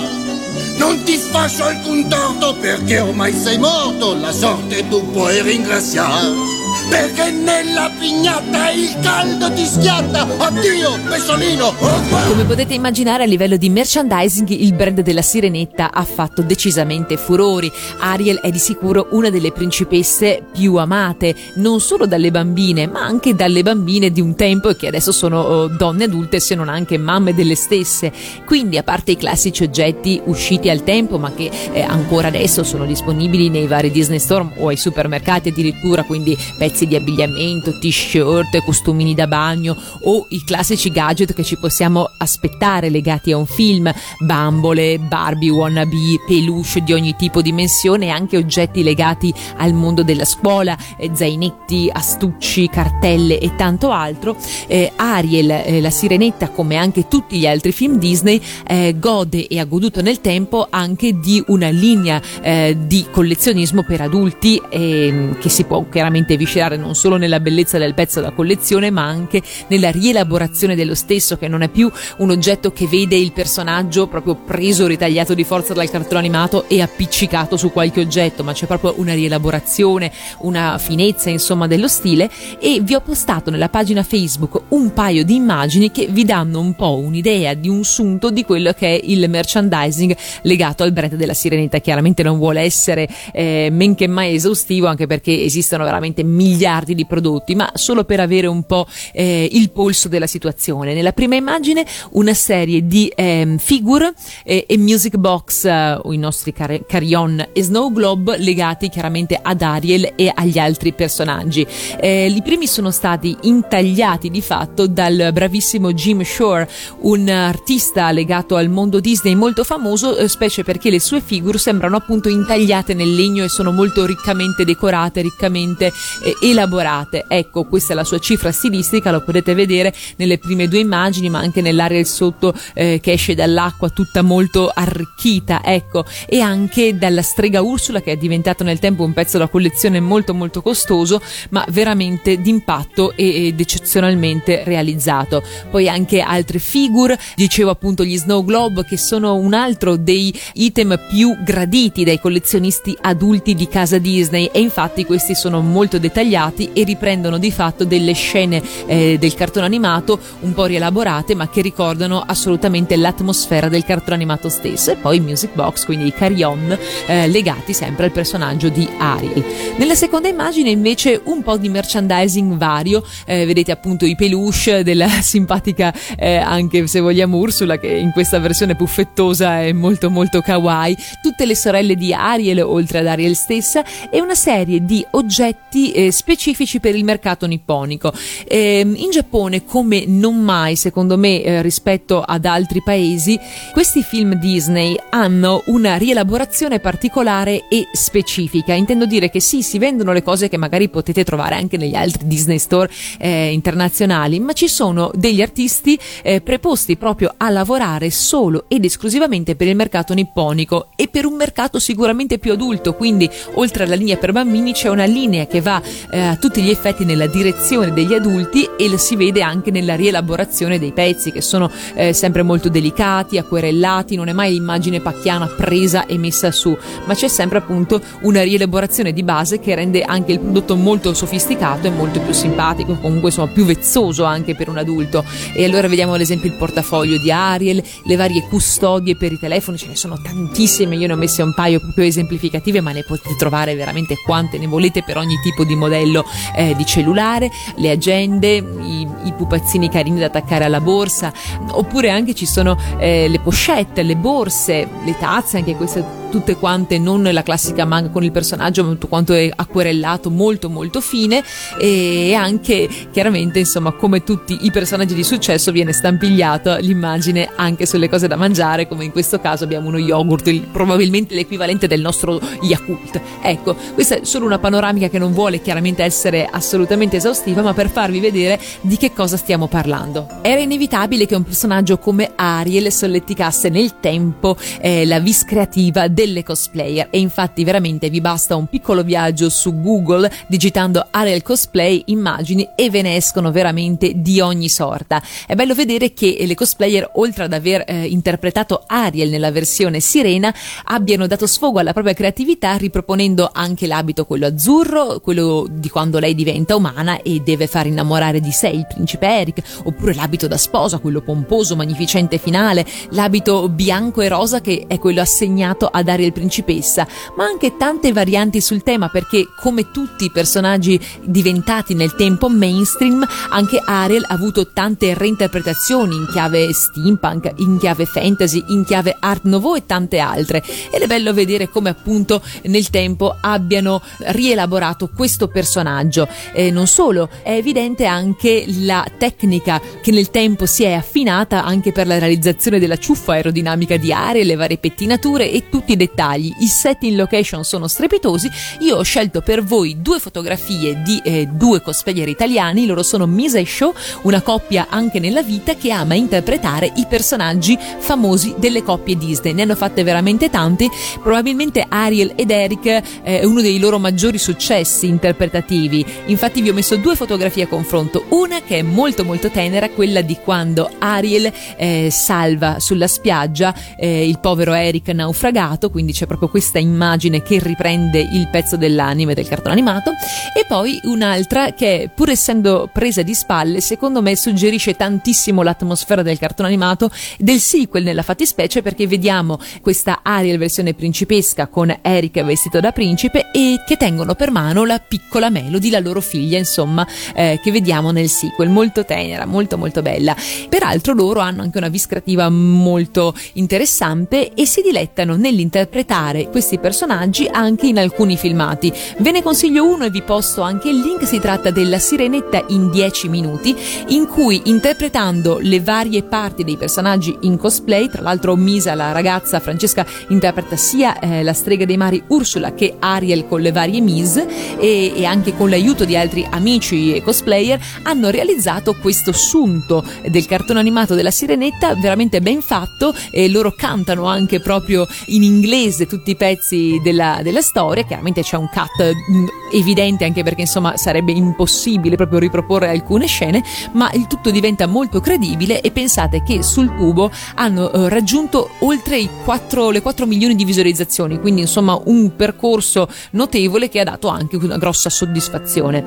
Non 0.78 1.04
ti 1.04 1.18
faccio 1.18 1.64
alcun 1.64 2.10
torto 2.10 2.56
perché 2.56 3.00
ormai 3.00 3.34
sei 3.34 3.58
morto, 3.58 4.16
la 4.16 4.32
sorte 4.32 4.88
tu 4.88 5.10
puoi 5.12 5.42
ringraziare. 5.42 6.63
Perché 6.90 7.32
nella 7.32 7.90
pignata 7.98 8.72
il 8.72 8.96
caldo 9.02 9.52
ti 9.54 9.66
schiatta, 9.66 10.28
addio, 10.38 10.98
revoir. 11.08 12.28
Come 12.28 12.44
potete 12.46 12.74
immaginare 12.74 13.24
a 13.24 13.26
livello 13.26 13.58
di 13.58 13.70
merchandising 13.70 14.50
il 14.50 14.74
brand 14.74 15.02
della 15.02 15.22
Sirenetta 15.22 15.92
ha 15.92 16.04
fatto 16.04 16.42
decisamente 16.42 17.18
furori. 17.18 17.72
Ariel 18.00 18.40
è 18.40 18.50
di 18.50 18.60
sicuro 18.60 19.08
una 19.12 19.30
delle 19.30 19.52
principesse 19.52 20.44
più 20.52 20.76
amate, 20.76 21.36
non 21.56 21.80
solo 21.80 22.06
dalle 22.06 22.32
bambine, 22.32 22.88
ma 22.88 23.02
anche 23.02 23.36
dalle 23.36 23.64
bambine 23.64 24.12
di 24.12 24.22
un 24.22 24.36
tempo 24.36 24.74
che 24.74 24.88
adesso 24.88 25.12
sono 25.12 25.42
oh, 25.42 25.68
donne 25.68 26.06
adulte 26.06 26.40
se 26.40 26.56
non 26.56 26.70
anche 26.70 26.98
mamme 26.98 27.34
delle 27.34 27.56
stesse. 27.56 28.12
Quindi 28.46 28.78
a 28.78 28.84
parte 28.84 29.12
i 29.12 29.18
classici 29.18 29.64
oggetti 29.64 30.22
usciti 30.26 30.70
al 30.70 30.84
tempo 30.84 31.18
ma 31.18 31.32
che 31.34 31.50
eh, 31.72 31.82
ancora 31.82 32.28
adesso 32.28 32.64
sono 32.64 32.86
disponibili 32.86 33.50
nei 33.50 33.68
vari 33.68 33.92
Disney 33.92 34.20
Store 34.20 34.54
o 34.58 34.68
ai 34.68 34.78
supermercati 34.78 35.50
addirittura, 35.50 36.04
quindi 36.04 36.38
pezzi 36.58 36.73
di 36.82 36.96
abbigliamento, 36.96 37.78
t-shirt, 37.78 38.64
costumini 38.64 39.14
da 39.14 39.28
bagno 39.28 39.76
o 40.02 40.26
i 40.30 40.44
classici 40.44 40.90
gadget 40.90 41.34
che 41.34 41.44
ci 41.44 41.58
possiamo 41.58 42.10
aspettare 42.18 42.90
legati 42.90 43.32
a 43.32 43.38
un 43.38 43.46
film, 43.46 43.94
bambole, 44.20 44.98
Barbie, 44.98 45.50
wannabe, 45.50 46.20
peluche 46.28 46.82
di 46.84 46.94
ogni 46.94 47.16
tipo 47.16 47.42
dimensione 47.42 48.08
e 48.08 48.10
anche 48.10 48.38
oggetti 48.38 48.82
legati 48.82 49.34
al 49.58 49.74
mondo 49.74 50.04
della 50.04 50.26
scuola, 50.26 50.76
eh, 50.98 51.12
zainetti, 51.14 51.90
astucci, 51.92 52.68
cartelle 52.70 53.40
e 53.40 53.56
tanto 53.56 53.92
altro. 53.92 54.36
Eh, 54.68 54.92
Ariel, 54.96 55.52
eh, 55.52 55.82
la 55.82 55.92
sirenetta, 55.92 56.50
come 56.50 56.76
anche 56.76 57.08
tutti 57.08 57.38
gli 57.38 57.46
altri 57.46 57.72
film 57.72 57.98
Disney, 57.98 58.42
eh, 58.66 58.96
gode 58.98 59.48
e 59.48 59.60
ha 59.60 59.66
goduto 59.66 60.02
nel 60.02 60.22
tempo 60.22 60.68
anche 60.70 61.20
di 61.20 61.44
una 61.48 61.70
linea 61.70 62.22
eh, 62.42 62.76
di 62.80 63.06
collezionismo 63.12 63.84
per 63.84 64.02
adulti 64.02 64.62
ehm, 64.70 65.38
che 65.40 65.50
si 65.50 65.66
può 65.66 65.86
chiaramente 65.90 66.36
viscerare 66.38 66.63
non 66.70 66.96
solo 66.96 67.18
nella 67.18 67.40
bellezza 67.40 67.78
del 67.78 67.94
pezzo 67.94 68.22
da 68.22 68.32
collezione 68.32 68.90
ma 68.90 69.06
anche 69.06 69.42
nella 69.68 69.92
rielaborazione 69.92 70.76
dello 70.76 70.96
stesso 70.96 71.38
che 71.38 71.48
non 71.48 71.62
è 71.62 71.68
più 71.68 71.92
un 72.18 72.30
oggetto 72.30 72.72
che 72.72 72.88
vede 72.88 73.16
il 73.16 73.32
personaggio 73.32 74.08
proprio 74.08 74.36
preso, 74.36 74.88
ritagliato 74.88 75.34
di 75.34 75.44
forza 75.44 75.74
dal 75.74 75.90
cartone 75.90 76.20
animato 76.20 76.68
e 76.68 76.82
appiccicato 76.82 77.58
su 77.58 77.72
qualche 77.72 78.00
oggetto 78.02 78.44
ma 78.44 78.54
c'è 78.54 78.66
proprio 78.66 78.94
una 78.98 79.14
rielaborazione, 79.14 80.12
una 80.40 80.78
finezza 80.78 81.30
insomma 81.30 81.68
dello 81.68 81.88
stile. 81.88 82.30
E 82.60 82.80
vi 82.82 82.94
ho 82.94 83.02
postato 83.02 83.50
nella 83.50 83.70
pagina 83.70 84.04
Facebook 84.04 84.62
un 84.70 84.94
paio 84.94 85.24
di 85.24 85.36
immagini 85.36 85.92
che 85.92 86.08
vi 86.10 86.24
danno 86.24 86.60
un 86.60 86.76
po' 86.76 86.98
un'idea 86.98 87.54
di 87.54 87.70
un 87.70 87.84
sunto 87.84 88.30
di 88.30 88.44
quello 88.44 88.72
che 88.74 88.98
è 88.98 89.02
il 89.04 89.30
merchandising 89.30 90.16
legato 90.44 90.84
al 90.84 90.92
brand 90.92 91.16
della 91.16 91.34
Sirenetta. 91.34 91.80
Chiaramente 91.80 92.24
non 92.24 92.38
vuole 92.38 92.62
essere 92.62 93.08
eh, 93.32 93.70
men 93.72 93.96
che 93.96 94.08
mai 94.08 94.36
esaustivo 94.36 94.88
anche 94.88 95.08
perché 95.08 95.44
esistono 95.44 95.84
veramente 95.84 96.24
miliardi 96.54 96.94
di 96.94 97.06
prodotti, 97.06 97.56
ma 97.56 97.72
solo 97.74 98.04
per 98.04 98.20
avere 98.20 98.48
un 98.48 98.64
po' 98.64 98.88
eh, 99.12 99.50
il 99.52 99.72
polso 99.72 100.08
della 100.08 100.28
situazione. 100.28 100.94
Nella 100.94 101.12
prima 101.12 101.36
immagine 101.36 101.86
una 102.12 102.34
serie 102.34 102.86
di 102.86 103.12
ehm, 103.14 103.58
figure 103.58 104.14
eh, 104.44 104.66
e 104.68 104.78
music 104.78 105.16
box, 105.18 105.66
eh, 105.66 106.00
i 106.04 106.18
nostri 106.18 106.54
car- 106.54 106.86
carillon 106.86 107.48
e 107.54 107.64
snow 107.64 107.92
globe 107.92 108.38
legati 108.38 108.90
chiaramente 108.90 109.40
ad 109.42 109.62
Ariel 109.62 110.14
e 110.16 110.32
agli 110.34 110.58
altri 110.58 110.94
personaggi. 110.94 111.66
Eh, 112.00 112.28
I 112.28 112.42
primi 112.42 112.68
sono 112.68 112.92
stati 112.92 113.36
intagliati 113.42 114.30
di 114.30 114.42
fatto 114.42 114.88
dal 114.88 115.32
bravissimo 115.34 115.94
Jim 115.94 116.22
Shore, 116.24 116.70
un 117.02 117.28
artista 117.30 118.12
legato 118.12 118.56
al 118.56 118.70
mondo 118.70 119.00
Disney 119.00 119.36
molto 119.36 119.64
famoso, 119.64 120.16
eh, 120.18 120.28
specie 120.28 120.64
perché 120.64 120.90
le 120.90 121.00
sue 121.00 121.22
figure 121.22 121.58
sembrano 121.58 121.96
appunto 121.96 122.30
intagliate 122.30 122.94
nel 122.94 123.14
legno 123.14 123.44
e 123.44 123.50
sono 123.50 123.72
molto 123.72 124.06
riccamente 124.06 124.66
decorate, 124.66 125.22
riccamente 125.22 125.88
eh, 125.88 126.43
elaborate. 126.44 127.26
Ecco, 127.28 127.64
questa 127.64 127.94
è 127.94 127.96
la 127.96 128.04
sua 128.04 128.20
cifra 128.20 128.52
stilistica, 128.52 129.12
lo 129.12 129.22
potete 129.22 129.54
vedere 129.54 129.94
nelle 130.18 130.38
prime 130.38 130.68
due 130.68 130.80
immagini, 130.80 131.30
ma 131.30 131.40
anche 131.40 131.62
nell'area 131.62 131.98
del 131.98 132.06
sotto 132.06 132.54
eh, 132.74 133.00
che 133.02 133.14
esce 133.14 133.34
dall'acqua 133.34 133.90
tutta 133.90 134.22
molto 134.22 134.70
arricchita, 134.74 135.62
ecco, 135.64 136.06
e 136.28 136.42
anche 136.42 136.98
dalla 136.98 137.22
strega 137.22 137.62
Ursula 137.62 138.02
che 138.02 138.12
è 138.12 138.18
diventato 138.18 138.64
nel 138.64 138.80
tempo 138.80 139.04
un 139.04 139.14
pezzo 139.14 139.38
da 139.38 139.48
collezione 139.48 140.00
molto 140.00 140.34
molto 140.34 140.62
costoso, 140.62 141.22
ma 141.50 141.66
veramente 141.70 142.42
d'impatto 142.42 143.14
ed 143.16 143.60
eccezionalmente 143.60 144.64
realizzato. 144.66 145.42
Poi 145.72 145.88
anche 145.88 146.20
altre 146.20 146.60
figure, 146.60 147.18
dicevo 147.36 147.70
appunto 147.70 148.04
gli 148.04 148.18
Snow 148.18 148.44
Globe 148.44 148.84
che 148.84 148.98
sono 148.98 149.36
un 149.36 149.54
altro 149.54 149.96
dei 149.96 150.38
item 150.54 151.00
più 151.10 151.38
graditi 151.42 152.04
dai 152.04 152.20
collezionisti 152.20 152.96
adulti 153.00 153.54
di 153.56 153.68
casa 153.68 153.98
Disney 153.98 154.50
e 154.52 154.60
infatti 154.60 155.06
questi 155.06 155.36
sono 155.36 155.62
molto 155.62 156.00
dettagliati 156.00 156.32
e 156.74 156.84
riprendono 156.84 157.38
di 157.38 157.52
fatto 157.52 157.86
delle 157.86 158.14
scene 158.14 158.62
eh, 158.88 159.18
del 159.20 159.36
cartone 159.36 159.66
animato 159.66 160.20
un 160.42 160.54
po' 160.54 160.66
rielaborate 160.66 161.36
ma 161.36 161.48
che 161.50 161.62
ricordano 161.62 162.24
assolutamente 162.26 162.96
l'atmosfera 162.96 163.70
del 163.70 163.84
cartone 163.84 164.16
animato 164.16 164.50
stesso. 164.50 164.92
E 164.92 164.96
poi 164.96 165.20
music 165.20 165.54
box 165.54 165.86
quindi 165.86 166.08
i 166.08 166.14
carry-on 166.14 166.78
eh, 167.06 167.28
legati 167.28 167.74
sempre 167.74 168.06
al 168.06 168.12
personaggio 168.12 168.70
di 168.70 168.88
Ariel. 168.98 169.44
Nella 169.78 169.96
seconda 169.96 170.28
immagine 170.28 170.70
invece 170.70 171.22
un 171.26 171.44
po' 171.44 171.58
di 171.58 171.70
merchandising 171.70 172.58
vario, 172.58 173.04
eh, 173.26 173.46
vedete 173.46 173.72
appunto 173.72 174.06
i 174.06 174.16
peluche 174.16 174.84
della 174.84 175.08
simpatica 175.22 175.94
eh, 176.18 176.38
anche 176.38 176.88
se 176.88 177.00
vogliamo 177.00 177.38
Ursula 177.38 177.78
che 177.78 177.88
in 177.88 178.12
questa 178.12 178.40
versione 178.40 178.76
puffettosa 178.76 179.62
è 179.62 179.72
molto 179.72 180.10
molto 180.10 180.42
kawaii, 180.42 180.98
tutte 181.22 181.46
le 181.46 181.56
sorelle 181.56 181.96
di 181.96 182.14
Ariel 182.14 182.62
oltre 182.62 183.00
ad 183.00 183.08
Ariel 183.08 183.36
stessa 183.36 183.84
e 184.10 184.20
una 184.22 184.36
serie 184.36 184.84
di 184.84 185.06
oggetti 185.12 185.92
eh, 185.92 186.12
specifici 186.24 186.80
per 186.80 186.96
il 186.96 187.04
mercato 187.04 187.46
nipponico. 187.46 188.14
Ehm, 188.48 188.96
in 188.96 189.10
Giappone 189.10 189.66
come 189.66 190.06
non 190.08 190.40
mai 190.40 190.78
secondo 190.78 191.18
me 191.18 191.44
eh, 191.44 191.62
rispetto 191.62 192.22
ad 192.22 192.46
altri 192.46 192.82
paesi 192.82 193.38
questi 193.74 194.04
film 194.04 194.36
Disney 194.36 194.98
hanno 195.10 195.64
una 195.66 195.98
rielaborazione 195.98 196.80
particolare 196.80 197.68
e 197.68 197.88
specifica, 197.92 198.74
intendo 198.74 199.06
dire 199.06 199.30
che 199.30 199.42
sì 199.42 199.62
si 199.62 199.78
vendono 199.80 200.14
le 200.14 200.24
cose 200.24 200.48
che 200.48 200.56
magari 200.56 200.88
potete 200.88 201.26
trovare 201.26 201.56
anche 201.56 201.76
negli 201.76 201.96
altri 201.96 202.26
Disney 202.26 202.58
Store 202.58 202.90
eh, 203.20 203.52
internazionali, 203.52 204.40
ma 204.40 204.54
ci 204.54 204.70
sono 204.70 205.12
degli 205.14 205.42
artisti 205.42 206.00
eh, 206.22 206.40
preposti 206.40 206.96
proprio 206.96 207.34
a 207.36 207.50
lavorare 207.50 208.12
solo 208.12 208.64
ed 208.70 208.86
esclusivamente 208.86 209.58
per 209.58 209.68
il 209.68 209.76
mercato 209.76 210.14
nipponico 210.14 210.88
e 210.96 211.10
per 211.10 211.26
un 211.26 211.36
mercato 211.36 211.80
sicuramente 211.80 212.38
più 212.38 212.54
adulto, 212.54 212.94
quindi 212.94 213.30
oltre 213.56 213.84
alla 213.84 213.96
linea 213.96 214.16
per 214.16 214.32
bambini 214.32 214.72
c'è 214.72 214.88
una 214.88 215.06
linea 215.06 215.48
che 215.48 215.60
va 215.60 215.82
eh, 216.14 216.20
a 216.20 216.36
tutti 216.36 216.62
gli 216.62 216.70
effetti 216.70 217.06
nella 217.06 217.26
direzione 217.26 217.92
degli 217.92 218.14
adulti 218.14 218.70
e 218.78 218.88
lo 218.88 218.98
si 218.98 219.16
vede 219.16 219.42
anche 219.42 219.72
nella 219.72 219.96
rielaborazione 219.96 220.78
dei 220.78 220.92
pezzi 220.92 221.32
che 221.32 221.42
sono 221.42 221.72
eh, 221.96 222.14
sempre 222.14 222.44
molto 222.44 222.70
delicati, 222.70 223.40
acquerellati, 223.40 224.16
non 224.16 224.28
è 224.28 224.34
mai 224.34 224.52
l'immagine 224.52 225.00
pacchiana 225.00 225.48
presa 225.48 226.06
e 226.06 226.20
messa 226.20 226.52
su, 226.52 226.78
ma 227.06 227.16
c'è 227.16 227.28
sempre 227.28 227.58
appunto 227.58 228.00
una 228.22 228.44
rielaborazione 228.44 229.12
di 229.12 229.24
base 229.24 229.60
che 229.60 229.74
rende 229.74 230.04
anche 230.04 230.34
il 230.34 230.40
prodotto 230.40 230.76
molto 230.76 231.16
sofisticato 231.16 231.88
e 231.88 231.90
molto 231.90 232.20
più 232.20 232.34
simpatico, 232.34 232.96
comunque 233.00 233.30
insomma 233.30 233.52
più 233.52 233.66
vezzoso 233.66 234.24
anche 234.24 234.54
per 234.56 234.70
un 234.70 234.78
adulto. 234.78 235.26
E 235.56 235.66
allora 235.66 235.88
vediamo 235.88 236.14
ad 236.14 236.22
esempio 236.22 236.48
il 236.48 236.56
portafoglio 236.58 237.18
di 237.18 237.32
Ariel, 237.32 237.82
le 238.04 238.16
varie 238.16 238.46
custodie 238.50 239.16
per 239.16 239.32
i 239.32 239.40
telefoni, 239.40 239.78
ce 239.78 239.88
ne 239.88 239.96
sono 239.96 240.20
tantissime, 240.22 240.96
io 240.96 241.08
ne 241.08 241.14
ho 241.14 241.18
messe 241.18 241.42
un 241.42 241.56
paio 241.56 241.80
proprio 241.80 242.06
esemplificative, 242.06 242.82
ma 242.82 242.92
ne 242.92 243.04
potete 243.04 243.36
trovare 243.36 243.74
veramente 243.74 244.16
quante 244.24 244.60
ne 244.60 244.68
volete 244.68 245.02
per 245.04 245.18
ogni 245.18 245.40
tipo 245.42 245.64
di 245.64 245.74
modello 245.74 245.93
eh, 245.98 246.76
di 246.76 246.86
cellulare, 246.86 247.52
le 247.76 247.90
agende, 247.90 248.56
i, 248.56 249.08
i, 249.24 249.34
pupazzini 249.36 249.90
carini 249.90 250.20
da 250.20 250.28
attaccare 250.28 250.66
alla 250.66 250.82
borsa, 250.82 251.32
oppure 251.72 252.10
anche 252.10 252.34
ci 252.34 252.46
sono 252.46 252.78
eh, 252.98 253.28
le 253.28 253.40
pochette, 253.40 254.04
le 254.04 254.16
borse, 254.16 254.88
le 255.04 255.18
tazze, 255.18 255.58
anche 255.58 255.76
queste 255.76 256.22
tutte 256.34 256.56
quante 256.56 256.98
non 256.98 257.22
la 257.32 257.44
classica 257.44 257.86
manga 257.86 258.10
con 258.10 258.24
il 258.24 258.32
personaggio 258.32 258.84
ma 258.84 258.90
tutto 258.90 259.06
quanto 259.08 259.34
è 259.34 259.52
acquerellato 259.56 260.32
molto 260.32 260.68
molto 260.68 261.00
fine. 261.00 261.44
E 261.78 262.34
anche 262.34 262.90
chiaramente 263.12 263.60
insomma 263.60 263.92
come 263.92 264.24
tutti 264.24 264.58
i 264.62 264.72
personaggi 264.72 265.14
di 265.14 265.24
successo 265.24 265.72
viene 265.72 265.94
stampigliata 265.94 266.78
l'immagine 266.78 267.52
anche 267.56 267.86
sulle 267.86 268.10
cose 268.10 268.28
da 268.28 268.36
mangiare 268.36 268.88
come 268.88 269.04
in 269.04 269.12
questo 269.12 269.40
caso 269.40 269.64
abbiamo 269.66 269.90
uno 269.90 270.00
yogurt 270.00 270.48
il, 270.48 270.62
probabilmente 270.62 271.36
l'equivalente 271.36 271.86
del 271.86 272.02
nostro 272.02 272.42
Yakult. 272.62 273.22
Ecco 273.44 273.76
questa 273.94 274.16
è 274.16 274.22
solo 274.24 274.48
una 274.48 274.58
panoramica 274.58 275.10
che 275.10 275.20
non 275.20 275.34
vuole 275.34 275.62
chiaramente 275.62 276.04
essere 276.04 276.50
assolutamente 276.52 277.18
esaustiva 277.18 277.62
ma 277.62 277.76
per 277.76 277.92
farvi 277.92 278.20
vedere 278.20 278.60
di 278.82 278.98
che 278.98 279.14
cosa 279.14 279.38
stiamo 279.38 279.68
parlando. 279.68 280.28
Era 280.42 280.62
inevitabile 280.62 281.28
che 281.28 281.36
un 281.36 281.44
personaggio 281.44 282.00
come 282.00 282.32
Ariel 282.34 282.92
solleticasse 282.92 283.70
nel 283.70 284.00
tempo 284.00 284.58
eh, 284.82 285.06
la 285.06 285.20
vis 285.20 285.46
creativa 285.46 286.08
del 286.08 286.22
delle 286.24 286.44
cosplayer 286.44 287.08
e 287.10 287.20
infatti 287.20 287.66
veramente 287.66 288.10
vi 288.10 288.22
basta 288.22 288.56
un 288.56 288.68
piccolo 288.68 289.04
viaggio 289.04 289.50
su 289.50 289.82
Google 289.82 290.32
digitando 290.48 291.06
Ariel 291.12 291.42
cosplay 291.42 292.04
immagini 292.06 292.70
e 292.76 292.90
ve 292.90 293.02
ne 293.02 293.18
escono 293.18 293.52
veramente 293.52 294.14
di 294.16 294.40
ogni 294.40 294.70
sorta. 294.70 295.22
È 295.46 295.54
bello 295.54 295.74
vedere 295.74 296.14
che 296.14 296.38
le 296.40 296.56
cosplayer 296.56 297.10
oltre 297.16 297.44
ad 297.44 297.54
aver 297.54 297.84
eh, 297.86 298.06
interpretato 298.06 298.84
Ariel 298.88 299.30
nella 299.30 299.52
versione 299.52 300.00
sirena 300.00 300.54
abbiano 300.86 301.28
dato 301.28 301.46
sfogo 301.46 301.80
alla 301.80 301.92
propria 301.92 302.14
creatività 302.14 302.76
riproponendo 302.78 303.50
anche 303.52 303.86
l'abito 303.86 304.26
quello 304.26 304.46
azzurro, 304.46 305.20
quello 305.20 305.68
di 305.70 305.90
quando 305.90 306.20
lei 306.20 306.36
diventa 306.36 306.76
umana 306.76 307.22
e 307.22 307.42
deve 307.42 307.68
far 307.68 307.88
innamorare 307.88 308.40
di 308.40 308.52
sé 308.52 308.70
il 308.70 308.88
principe 308.88 309.28
Eric, 309.28 309.62
oppure 309.84 310.14
l'abito 310.14 310.48
da 310.48 310.58
sposa, 310.58 311.00
quello 311.00 311.22
pomposo, 311.22 311.76
magnificente 311.76 312.38
finale, 312.38 312.86
l'abito 313.10 313.68
bianco 313.68 314.22
e 314.22 314.30
rosa 314.30 314.62
che 314.62 314.86
è 314.88 314.98
quello 315.00 315.20
assegnato 315.22 315.88
ad 315.88 316.12
Ariel 316.14 316.34
principessa, 316.34 317.08
ma 317.36 317.44
anche 317.44 317.76
tante 317.78 318.12
varianti 318.12 318.62
sul 318.62 318.84
tema 318.84 319.10
perché 319.10 319.48
come 319.60 319.92
tutti 319.92 320.26
i 320.26 320.32
personaggi 320.32 321.00
diventati 321.24 321.94
nel 321.94 322.16
tempo 322.16 322.50
mainstream, 322.50 323.26
anche 323.50 323.82
Ariel 323.84 324.26
ha 324.28 324.34
avuto 324.34 324.72
tante 324.72 325.14
reinterpretazioni 325.14 326.16
in 326.16 326.28
chiave 326.32 326.72
steampunk, 326.74 327.52
in 327.58 327.78
chiave 327.78 328.06
fantasy, 328.06 328.64
in 328.68 328.84
chiave 328.86 329.16
art 329.20 329.44
nouveau 329.44 329.76
e 329.76 329.86
tante 329.86 330.20
altre. 330.20 330.64
Ed 330.92 331.02
è 331.02 331.08
bello 331.08 331.34
vedere 331.34 331.70
come 331.70 331.90
appunto 331.90 332.42
nel 332.64 332.90
tempo 332.90 333.36
abbiano 333.40 334.02
rielaborato 334.28 335.10
questo 335.16 335.48
personaggio. 335.48 336.28
E 336.54 336.72
non 336.72 336.88
solo, 336.88 337.30
è 337.42 337.52
evidente 337.52 338.06
anche 338.06 338.66
la 338.68 339.06
tecnica 339.18 339.82
che 340.02 340.12
nel 340.12 340.30
tempo 340.30 340.66
si 340.66 340.84
è 340.84 340.94
affinata 340.94 341.64
anche 341.64 341.92
per 341.92 342.08
la 342.08 342.20
realizzazione 342.20 342.80
della 342.80 342.98
ciuffa 342.98 343.34
aerodinamica 343.34 343.98
di 343.98 344.12
Ariel, 344.12 344.48
le 344.48 344.56
varie 344.56 344.78
pettinature 344.78 345.50
e 345.50 345.70
tutti 345.70 345.93
i 345.94 345.98
dettagli. 345.98 346.54
I 346.60 346.68
set 346.68 347.04
in 347.04 347.16
location 347.16 347.64
sono 347.64 347.88
strepitosi. 347.88 348.50
Io 348.80 348.98
ho 348.98 349.04
scelto 349.04 349.42
per 349.42 349.64
voi 349.64 350.02
due 350.02 350.20
fotografie 350.20 351.02
di 351.02 351.22
eh, 351.24 351.48
due 351.48 351.82
cosplayer 351.82 352.28
italiani. 352.28 352.86
Loro 352.86 353.04
sono 353.04 353.26
Misa 353.26 353.60
e 353.60 353.66
Show, 353.66 353.94
una 354.24 354.42
coppia 354.42 354.88
anche 354.90 355.20
nella 355.20 355.42
vita 355.42 355.76
che 355.76 355.92
ama 355.92 356.16
interpretare 356.16 356.92
i 356.96 357.06
personaggi 357.08 357.78
famosi 357.80 358.56
delle 358.58 358.84
coppie 358.84 359.18
Disney. 359.18 359.54
Ne 359.54 359.64
hanno 359.64 359.76
fatte 359.76 360.04
veramente 360.04 360.50
tanti. 360.50 360.90
Probabilmente 361.22 361.86
Ariel 361.88 362.34
ed 362.36 362.52
Eric 362.52 362.86
eh, 362.86 363.02
è 363.22 363.44
uno 363.44 363.62
dei 363.62 363.80
loro 363.80 364.00
maggiori 364.00 364.38
successi 364.38 365.08
interpretativi. 365.08 366.06
Infatti 366.26 366.62
vi 366.62 366.70
ho 366.70 366.74
messo 366.74 366.98
due 366.98 367.16
fotografie 367.16 367.64
a 367.64 367.68
confronto. 367.68 368.26
Una 368.30 368.62
che 368.62 368.80
è 368.80 368.82
molto 368.82 369.24
molto 369.24 369.50
tenera, 369.50 369.90
quella 369.90 370.22
di 370.22 370.38
quando 370.44 370.90
Ariel 371.00 371.52
eh, 371.78 372.10
salva 372.12 372.80
sulla 372.80 373.08
spiaggia 373.08 373.74
eh, 373.98 374.28
il 374.28 374.40
povero 374.40 374.74
Eric 374.74 375.10
naufragato 375.10 375.83
quindi 375.90 376.14
c'è 376.14 376.26
proprio 376.26 376.50
questa 376.50 376.80
immagine 376.80 377.42
che 377.42 377.60
riprende 377.60 378.20
il 378.20 378.48
pezzo 378.50 378.78
dell'anime 378.78 379.34
del 379.34 379.48
cartone 379.48 379.74
animato. 379.74 380.12
E 380.56 380.66
poi 380.68 381.00
un'altra 381.04 381.74
che 381.74 382.10
pur 382.14 382.30
essendo 382.30 382.90
presa 382.92 383.22
di 383.22 383.34
spalle 383.34 383.82
secondo 383.82 384.22
me 384.22 384.36
suggerisce 384.36 384.96
tantissimo 384.96 385.62
l'atmosfera 385.62 386.22
del 386.22 386.40
cartone 386.40 386.70
animato 386.70 387.12
del 387.38 387.60
sequel 387.60 388.04
nella 388.04 388.24
fattispecie 388.24 388.82
perché 388.82 389.08
vediamo 389.08 389.60
questa 389.82 390.20
Ariel 390.24 390.58
versione 390.58 390.94
principesca 390.94 391.68
con 391.68 391.96
Eric 392.02 392.42
vestito 392.44 392.80
da 392.80 392.92
principe 392.92 393.52
e 393.52 393.82
che 393.86 393.98
tengono 393.98 394.36
per 394.36 394.52
mano 394.52 394.86
la 394.86 395.00
piccola 395.00 395.50
Melody 395.50 395.90
la 395.90 396.00
loro 396.00 396.22
figlia 396.22 396.58
insomma 396.58 397.06
eh, 397.36 397.60
che 397.62 397.72
vediamo 397.72 398.12
nel 398.12 398.30
sequel. 398.30 398.70
Molto 398.70 399.06
tenera 399.06 399.46
molto 399.46 399.78
molto 399.78 400.02
bella. 400.02 400.36
Peraltro 400.70 401.14
loro 401.14 401.40
hanno 401.40 401.62
anche 401.62 401.78
una 401.78 401.90
vis 401.90 402.08
creativa 402.08 402.50
molto 402.50 403.36
interessante 403.54 404.54
e 404.54 404.66
si 404.66 404.82
dilettano 404.82 405.36
nell'interpretazione 405.36 405.73
interpretare 405.74 406.50
questi 406.50 406.78
personaggi 406.78 407.50
anche 407.52 407.88
in 407.88 407.98
alcuni 407.98 408.38
filmati. 408.38 408.94
Ve 409.18 409.32
ne 409.32 409.42
consiglio 409.42 409.88
uno 409.88 410.06
e 410.06 410.12
vi 410.12 410.22
posto 410.22 410.62
anche 410.62 410.90
il 410.90 411.00
link, 411.00 411.26
si 411.26 411.40
tratta 411.40 411.72
della 411.72 411.98
Sirenetta 411.98 412.64
in 412.68 412.92
10 412.92 413.28
minuti, 413.28 413.76
in 414.10 414.28
cui 414.28 414.62
interpretando 414.66 415.58
le 415.60 415.82
varie 415.82 416.22
parti 416.22 416.64
dei 416.64 416.78
personaggi 416.78 417.36
in 417.42 417.58
cosplay, 417.58 418.08
tra 418.08 418.22
l'altro 418.22 418.56
Misa, 418.56 418.94
la 418.94 419.12
ragazza 419.12 419.60
Francesca, 419.60 420.06
interpreta 420.28 420.76
sia 420.76 421.18
eh, 421.18 421.42
la 421.42 421.54
strega 421.54 421.86
dei 421.86 421.98
mari 421.98 422.24
Ursula 422.28 422.76
che 422.76 422.96
Ariel 423.00 423.48
con 423.48 423.60
le 423.60 423.72
varie 423.72 424.00
Mise 424.00 424.78
e, 424.78 425.14
e 425.16 425.26
anche 425.26 425.56
con 425.58 425.72
l'aiuto 425.72 426.06
di 426.06 426.16
altri 426.16 426.46
amici 426.48 427.16
e 427.16 427.24
cosplayer 427.24 427.80
hanno 428.04 428.30
realizzato 428.30 428.94
questo 429.02 429.32
sunto 429.32 430.06
del 430.30 430.46
cartone 430.46 430.80
animato 430.80 431.16
della 431.16 431.32
Sirenetta 431.32 431.96
veramente 431.96 432.42
ben 432.42 432.62
fatto 432.62 433.16
e 433.32 433.50
loro 433.50 433.74
cantano 433.76 434.26
anche 434.26 434.60
proprio 434.60 435.08
in 435.28 435.42
inglese 435.42 435.62
tutti 436.08 436.32
i 436.32 436.36
pezzi 436.36 437.00
della, 437.02 437.40
della 437.42 437.62
storia, 437.62 438.04
chiaramente 438.04 438.42
c'è 438.42 438.58
un 438.58 438.70
cut 438.70 439.14
mh, 439.14 439.46
evidente 439.72 440.26
anche 440.26 440.44
perché 440.44 440.62
insomma 440.62 440.98
sarebbe 440.98 441.32
impossibile 441.32 442.16
proprio 442.16 442.40
riproporre 442.40 442.90
alcune 442.90 443.28
scene, 443.28 443.64
ma 443.94 444.12
il 444.14 444.28
tutto 444.28 444.52
diventa 444.52 444.88
molto 444.88 445.20
credibile 445.20 445.82
e 445.82 445.92
pensate 445.92 446.44
che 446.44 446.64
sul 446.64 446.94
tubo 446.96 447.32
hanno 447.56 447.92
eh, 447.92 448.10
raggiunto 448.10 448.72
oltre 448.80 449.18
i 449.18 449.30
4, 449.44 449.90
le 449.90 450.02
4 450.02 450.26
milioni 450.26 450.56
di 450.56 450.66
visualizzazioni, 450.66 451.40
quindi 451.40 451.62
insomma 451.62 452.00
un 452.06 452.36
percorso 452.36 453.08
notevole 453.32 453.90
che 453.90 454.00
ha 454.00 454.04
dato 454.04 454.28
anche 454.28 454.58
una 454.58 454.78
grossa 454.78 455.10
soddisfazione. 455.10 456.04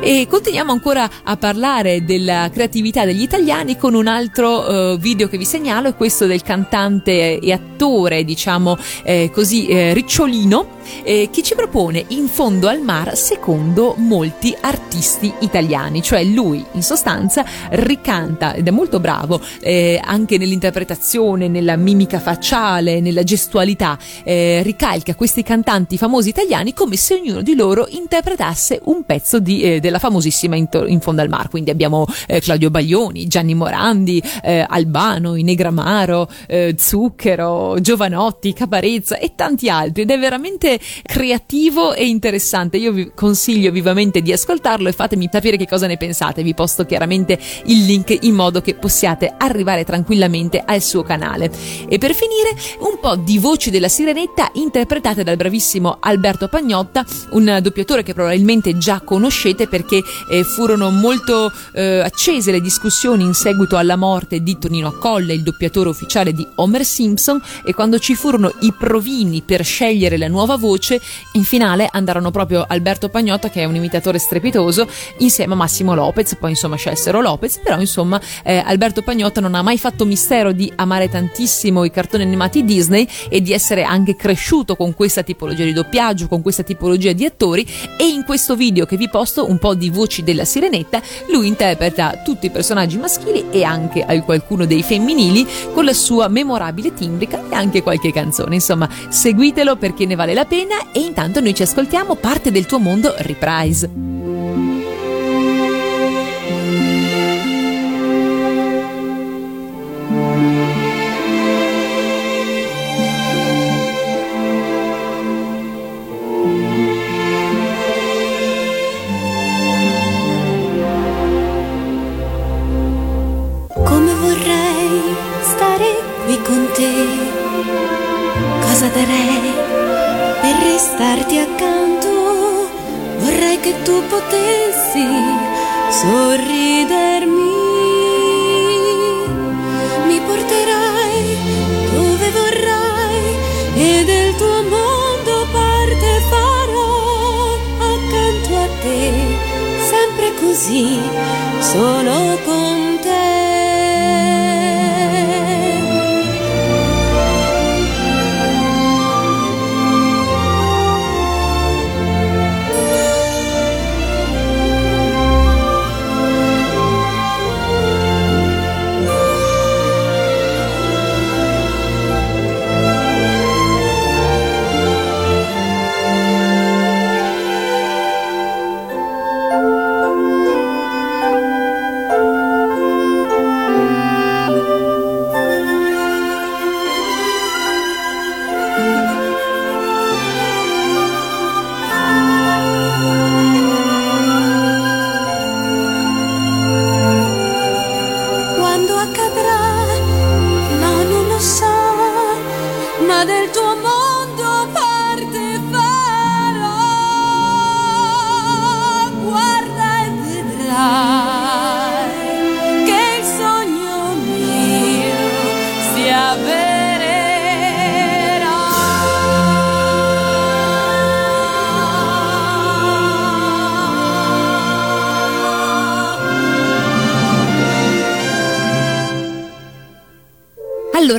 E 0.00 0.26
continuiamo 0.28 0.72
ancora 0.72 1.08
a 1.24 1.36
parlare 1.36 2.04
della 2.04 2.48
creatività 2.52 3.04
degli 3.04 3.22
italiani 3.22 3.76
con 3.76 3.94
un 3.94 4.06
altro 4.06 4.66
eh, 4.66 4.96
video 4.98 5.28
che 5.28 5.38
vi 5.38 5.44
segnalo, 5.44 5.88
è 5.88 5.94
questo 5.94 6.26
del 6.26 6.42
cantante 6.42 7.38
e 7.38 7.52
attore, 7.52 8.24
diciamo 8.24 8.76
eh, 9.02 9.30
così, 9.32 9.66
eh, 9.66 9.94
Ricciolino, 9.94 10.78
eh, 11.02 11.28
che 11.30 11.42
ci 11.42 11.54
propone 11.54 12.04
In 12.08 12.28
fondo 12.28 12.68
al 12.68 12.80
mar 12.80 13.16
secondo 13.16 13.94
molti 13.96 14.54
artisti 14.60 15.32
italiani, 15.40 16.02
cioè 16.02 16.24
lui 16.24 16.64
in 16.72 16.82
sostanza 16.82 17.44
ricanta 17.70 18.54
ed 18.54 18.66
è 18.66 18.70
molto 18.70 19.00
bravo 19.00 19.40
eh, 19.60 20.00
anche 20.02 20.38
nell'interpretazione, 20.38 21.48
nella 21.48 21.76
mimica 21.76 22.18
facciale, 22.18 23.00
nella 23.00 23.22
gestualità, 23.22 23.98
eh, 24.24 24.62
ricalca 24.62 25.14
questi 25.14 25.42
cantanti 25.42 25.96
famosi 25.96 26.28
italiani 26.28 26.74
come 26.74 26.96
se 26.96 27.14
ognuno 27.14 27.42
di 27.42 27.54
loro 27.54 27.86
interpretasse 27.88 28.80
un 28.84 29.04
pezzo 29.04 29.38
di, 29.38 29.62
eh, 29.62 29.80
della 29.80 29.98
famosissima 29.98 30.56
in, 30.56 30.68
in, 30.86 31.00
fondo 31.00 31.22
al 31.22 31.28
mar, 31.28 31.48
quindi 31.48 31.70
abbiamo 31.70 32.06
Claudio 32.40 32.70
Baglioni, 32.70 33.26
Gianni 33.26 33.54
Morandi, 33.54 34.22
Albano, 34.42 35.34
Inegramaro, 35.34 36.28
Zucchero, 36.76 37.80
Giovanotti, 37.80 38.52
Caparezza 38.90 39.18
e 39.18 39.32
tanti 39.36 39.68
altri 39.68 40.02
ed 40.02 40.10
è 40.10 40.18
veramente 40.18 40.80
creativo 41.02 41.94
e 41.94 42.06
interessante. 42.06 42.76
Io 42.76 42.92
vi 42.92 43.12
consiglio 43.14 43.70
vivamente 43.70 44.20
di 44.20 44.32
ascoltarlo 44.32 44.88
e 44.88 44.92
fatemi 44.92 45.28
sapere 45.30 45.56
che 45.56 45.68
cosa 45.68 45.86
ne 45.86 45.96
pensate. 45.96 46.42
Vi 46.42 46.54
posto 46.54 46.84
chiaramente 46.84 47.38
il 47.66 47.84
link 47.84 48.16
in 48.22 48.34
modo 48.34 48.60
che 48.60 48.74
possiate 48.74 49.32
arrivare 49.36 49.84
tranquillamente 49.84 50.62
al 50.64 50.82
suo 50.82 51.02
canale. 51.02 51.50
E 51.88 51.98
per 51.98 52.14
finire, 52.14 52.56
un 52.80 52.98
po' 53.00 53.16
di 53.16 53.38
voci 53.38 53.70
della 53.70 53.88
sirenetta 53.88 54.50
interpretate 54.54 55.22
dal 55.22 55.36
bravissimo 55.36 55.98
Alberto 56.00 56.48
Pagnotta, 56.48 57.04
un 57.30 57.58
doppiatore 57.62 58.02
che 58.02 58.14
probabilmente 58.14 58.76
già 58.76 59.00
conoscete 59.00 59.68
perché 59.68 60.02
eh, 60.30 60.42
furono 60.44 60.90
molto 60.90 61.52
eh, 61.74 62.00
accese 62.00 62.50
le 62.50 62.60
discussioni 62.60 63.22
in 63.22 63.34
seguito 63.34 63.76
alla 63.76 63.96
morte 63.96 64.42
di 64.42 64.58
Tonino 64.58 64.88
Accolle, 64.88 65.34
il 65.34 65.42
doppiatore 65.42 65.88
ufficiale 65.88 66.32
di 66.32 66.46
Homer 66.56 66.84
Simpson, 66.84 67.40
e 67.64 67.74
quando 67.74 67.98
ci 67.98 68.14
furono 68.14 68.52
i 68.60 68.72
provini 68.80 69.42
per 69.42 69.62
scegliere 69.62 70.16
la 70.16 70.26
nuova 70.26 70.56
voce, 70.56 70.98
in 71.32 71.44
finale 71.44 71.86
andarono 71.92 72.30
proprio 72.30 72.64
Alberto 72.66 73.10
Pagnotta, 73.10 73.50
che 73.50 73.60
è 73.60 73.66
un 73.66 73.74
imitatore 73.74 74.18
strepitoso, 74.18 74.88
insieme 75.18 75.52
a 75.52 75.56
Massimo 75.56 75.94
Lopez, 75.94 76.34
poi 76.36 76.50
insomma 76.50 76.76
scelsero 76.76 77.20
Lopez, 77.20 77.58
però 77.62 77.78
insomma 77.78 78.18
eh, 78.42 78.56
Alberto 78.56 79.02
Pagnotta 79.02 79.42
non 79.42 79.54
ha 79.54 79.60
mai 79.60 79.76
fatto 79.76 80.06
mistero 80.06 80.52
di 80.52 80.72
amare 80.76 81.10
tantissimo 81.10 81.84
i 81.84 81.90
cartoni 81.90 82.22
animati 82.22 82.64
Disney 82.64 83.06
e 83.28 83.42
di 83.42 83.52
essere 83.52 83.82
anche 83.82 84.16
cresciuto 84.16 84.76
con 84.76 84.94
questa 84.94 85.22
tipologia 85.22 85.64
di 85.64 85.74
doppiaggio, 85.74 86.26
con 86.26 86.40
questa 86.40 86.62
tipologia 86.62 87.12
di 87.12 87.26
attori 87.26 87.66
e 87.98 88.08
in 88.08 88.24
questo 88.24 88.56
video 88.56 88.86
che 88.86 88.96
vi 88.96 89.10
posto 89.10 89.46
un 89.46 89.58
po' 89.58 89.74
di 89.74 89.90
voci 89.90 90.22
della 90.22 90.46
sirenetta, 90.46 91.02
lui 91.28 91.48
interpreta 91.48 92.22
tutti 92.24 92.46
i 92.46 92.50
personaggi 92.50 92.96
maschili 92.96 93.44
e 93.50 93.62
anche 93.62 94.06
qualcuno 94.24 94.64
dei 94.64 94.82
femminili 94.82 95.46
con 95.74 95.84
la 95.84 95.92
sua 95.92 96.28
memorabile 96.28 96.94
timbrica 96.94 97.42
e 97.50 97.54
anche 97.54 97.82
qualche 97.82 98.10
canzone. 98.10 98.54
Insomma, 98.54 98.68
seguitelo 99.08 99.76
perché 99.76 100.06
ne 100.06 100.14
vale 100.14 100.34
la 100.34 100.44
pena 100.44 100.90
e 100.92 101.00
intanto 101.00 101.40
noi 101.40 101.54
ci 101.54 101.62
ascoltiamo 101.62 102.14
parte 102.16 102.50
del 102.50 102.66
tuo 102.66 102.78
mondo 102.78 103.14
reprise. 103.18 104.09